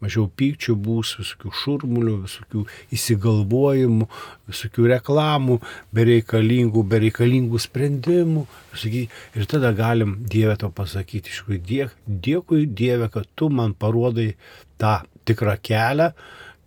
mažiau 0.00 0.26
pykčių 0.40 0.76
bus, 0.80 1.14
visokių 1.20 1.52
šurmulių, 1.62 2.14
visokių 2.24 2.64
įsigalvojimų, 2.96 4.08
visokių 4.50 4.86
reklamų, 4.94 5.58
bereikalingų, 5.96 6.84
bereikalingų 6.94 7.60
sprendimų. 7.66 8.46
Visokių, 8.74 9.04
ir 9.36 9.50
tada 9.50 9.74
galim 9.76 10.18
Dievę 10.30 10.56
to 10.62 10.70
pasakyti, 10.74 11.32
iš 11.32 11.42
tikrųjų, 11.42 11.64
dėk, 11.72 11.98
dėkui 12.28 12.64
Dieve, 12.66 13.10
kad 13.12 13.28
tu 13.36 13.50
man 13.52 13.74
parodai 13.74 14.32
tą 14.80 15.00
tikrą 15.28 15.58
kelią, 15.62 16.10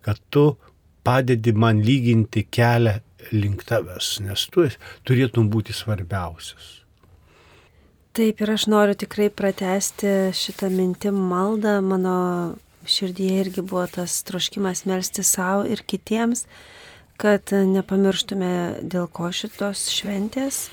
kad 0.04 0.20
tu 0.30 0.52
padedi 1.04 1.52
man 1.52 1.82
lyginti 1.84 2.46
kelią 2.48 2.98
link 3.32 3.64
tavęs, 3.68 4.18
nes 4.24 4.48
tu 4.52 4.66
turėtum 5.08 5.50
būti 5.52 5.74
svarbiausias. 5.76 6.84
Taip 8.14 8.38
ir 8.44 8.52
aš 8.52 8.68
noriu 8.70 8.94
tikrai 8.94 9.26
pratesti 9.26 10.10
šitą 10.38 10.68
mintim 10.70 11.16
maldą. 11.32 11.80
Mano 11.82 12.18
širdyje 12.86 13.40
irgi 13.40 13.62
buvo 13.64 13.86
tas 13.90 14.16
troškimas 14.26 14.84
melstį 14.88 15.24
savo 15.26 15.64
ir 15.70 15.82
kitiems, 15.86 16.44
kad 17.20 17.52
nepamirštume 17.52 18.52
dėl 18.82 19.06
ko 19.08 19.30
šitos 19.32 19.86
šventės 19.94 20.68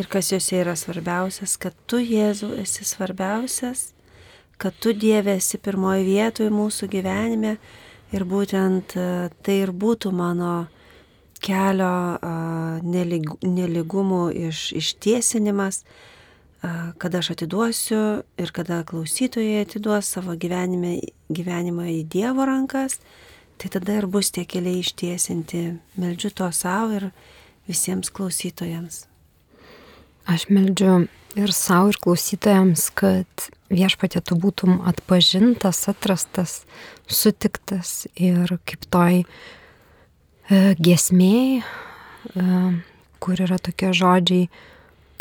ir 0.00 0.08
kas 0.08 0.32
jose 0.32 0.60
yra 0.62 0.76
svarbiausias, 0.78 1.58
kad 1.60 1.76
tu, 1.86 2.00
Jėzau, 2.00 2.52
esi 2.60 2.86
svarbiausias, 2.88 3.90
kad 4.56 4.76
tu, 4.80 4.94
Dieve, 4.96 5.36
esi 5.36 5.60
pirmoji 5.60 6.06
vietoje 6.06 6.52
mūsų 6.52 6.88
gyvenime 6.92 7.56
ir 8.12 8.24
būtent 8.28 8.96
e, 8.96 9.08
tai 9.44 9.58
ir 9.66 9.72
būtų 9.72 10.12
mano 10.16 10.54
kelio 11.42 12.18
neligumų 13.42 14.24
iš, 14.46 14.68
ištiesinimas. 14.78 15.82
Iš 15.82 16.11
kada 16.98 17.18
aš 17.18 17.32
atiduosiu 17.34 18.22
ir 18.38 18.52
kada 18.54 18.82
klausytojai 18.86 19.64
atiduos 19.64 20.06
savo 20.14 20.36
gyvenime, 20.38 21.00
gyvenimą 21.26 21.88
į 21.90 22.02
Dievo 22.12 22.46
rankas, 22.46 23.00
tai 23.58 23.70
tada 23.74 23.96
ir 23.98 24.06
bus 24.06 24.30
tie 24.30 24.44
keliai 24.46 24.82
ištiesinti. 24.82 25.64
Meldžiu 25.98 26.30
to 26.30 26.50
savo 26.54 27.00
ir 27.00 27.08
visiems 27.66 28.12
klausytojams. 28.14 29.06
Aš 30.30 30.46
meldžiu 30.54 31.08
ir 31.34 31.50
savo, 31.56 31.90
ir 31.90 31.98
klausytojams, 32.02 32.88
kad 32.94 33.48
viešpatė 33.72 34.22
tu 34.22 34.38
būtum 34.38 34.82
atpažintas, 34.86 35.82
atrastas, 35.90 36.60
sutiktas 37.10 38.04
ir 38.14 38.54
kaip 38.68 38.86
toj 38.92 39.22
e, 39.22 39.24
gesmėjai, 40.78 41.62
e, 41.62 42.60
kur 43.22 43.42
yra 43.42 43.58
tokie 43.58 43.90
žodžiai, 43.96 44.46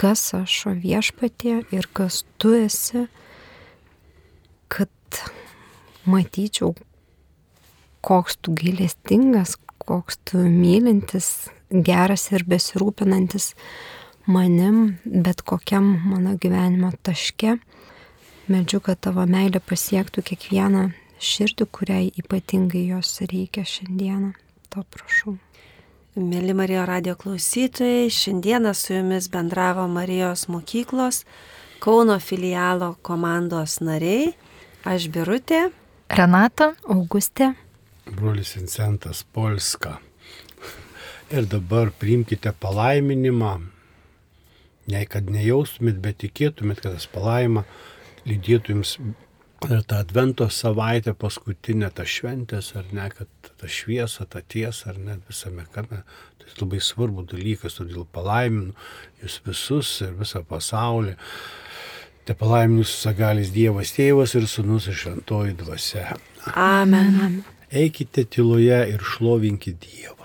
kas 0.01 0.31
aš, 0.33 0.55
o 0.65 0.71
viešpatie 0.73 1.59
ir 1.69 1.87
kas 1.93 2.23
tu 2.41 2.55
esi, 2.57 3.05
kad 4.71 4.89
matyčiau, 6.09 6.73
koks 8.01 8.39
tu 8.41 8.55
gailestingas, 8.57 9.59
koks 9.85 10.17
tu 10.25 10.41
mylintis, 10.41 11.51
geras 11.69 12.31
ir 12.33 12.47
besirūpinantis 12.49 13.51
manim, 14.25 14.97
bet 15.05 15.45
kokiam 15.45 15.93
mano 16.09 16.33
gyvenimo 16.41 16.89
taške. 17.05 17.59
Medžiu, 18.51 18.81
kad 18.83 18.99
tavo 19.05 19.27
meilė 19.29 19.61
pasiektų 19.61 20.25
kiekvieną 20.31 20.89
širdį, 21.21 21.69
kuriai 21.77 22.09
ypatingai 22.17 22.87
jos 22.89 23.19
reikia 23.21 23.67
šiandieną. 23.67 24.33
To 24.73 24.83
prašau. 24.89 25.37
Mėly 26.11 26.51
Marijos 26.51 26.89
radio 26.89 27.13
klausytojai, 27.15 28.09
šiandieną 28.11 28.73
su 28.75 28.91
jumis 28.91 29.29
bendravo 29.31 29.85
Marijos 29.87 30.49
mokyklos 30.51 31.21
Kauno 31.79 32.17
filialo 32.19 32.97
komandos 33.01 33.77
nariai. 33.79 34.33
Aš 34.83 35.07
Birutė. 35.07 35.69
Renata. 36.11 36.73
Augustė. 36.83 37.53
Brolis 38.03 38.51
Vincentas 38.57 39.23
Polska. 39.23 40.01
Ir 41.31 41.47
dabar 41.47 41.93
priimkite 41.95 42.51
palaiminimą. 42.59 43.53
Ne 44.91 45.05
kad 45.07 45.31
nejaustumėt, 45.31 46.03
bet 46.03 46.19
tikėtumėt, 46.25 46.83
kad 46.83 46.99
tas 46.99 47.07
palaima 47.07 47.63
lydėtų 48.27 48.75
jums 48.75 48.97
ir 49.69 49.83
tą 49.85 50.01
advento 50.01 50.47
savaitę 50.49 51.13
paskutinę, 51.13 51.91
tą 51.93 52.05
šventės, 52.07 52.71
ar 52.79 52.87
ne, 52.95 53.07
kad 53.13 53.51
tą 53.61 53.69
šviesą, 53.69 54.25
tą 54.31 54.41
tiesą, 54.41 54.93
ar 54.93 54.99
ne, 54.99 55.17
visame 55.29 55.65
kame. 55.73 56.01
Tai 56.41 56.53
labai 56.63 56.81
svarbu 56.81 57.25
dalykas, 57.29 57.77
todėl 57.77 58.07
palaiminu 58.09 58.73
jūs 59.21 59.39
visus 59.45 59.91
ir 60.05 60.15
visą 60.17 60.41
pasaulį. 60.47 61.15
Te 62.25 62.35
palaiminus 62.37 62.93
sagalis 63.01 63.49
Dievas 63.53 63.93
tėvas 63.95 64.35
ir 64.37 64.47
sunus 64.49 64.87
ir 64.89 64.97
šventoji 64.97 65.57
dvasia. 65.57 66.17
Amen. 66.57 67.41
Eikite 67.71 68.25
tyloje 68.29 68.81
ir 68.93 69.05
šlovinkite 69.13 69.85
Dievą. 69.85 70.20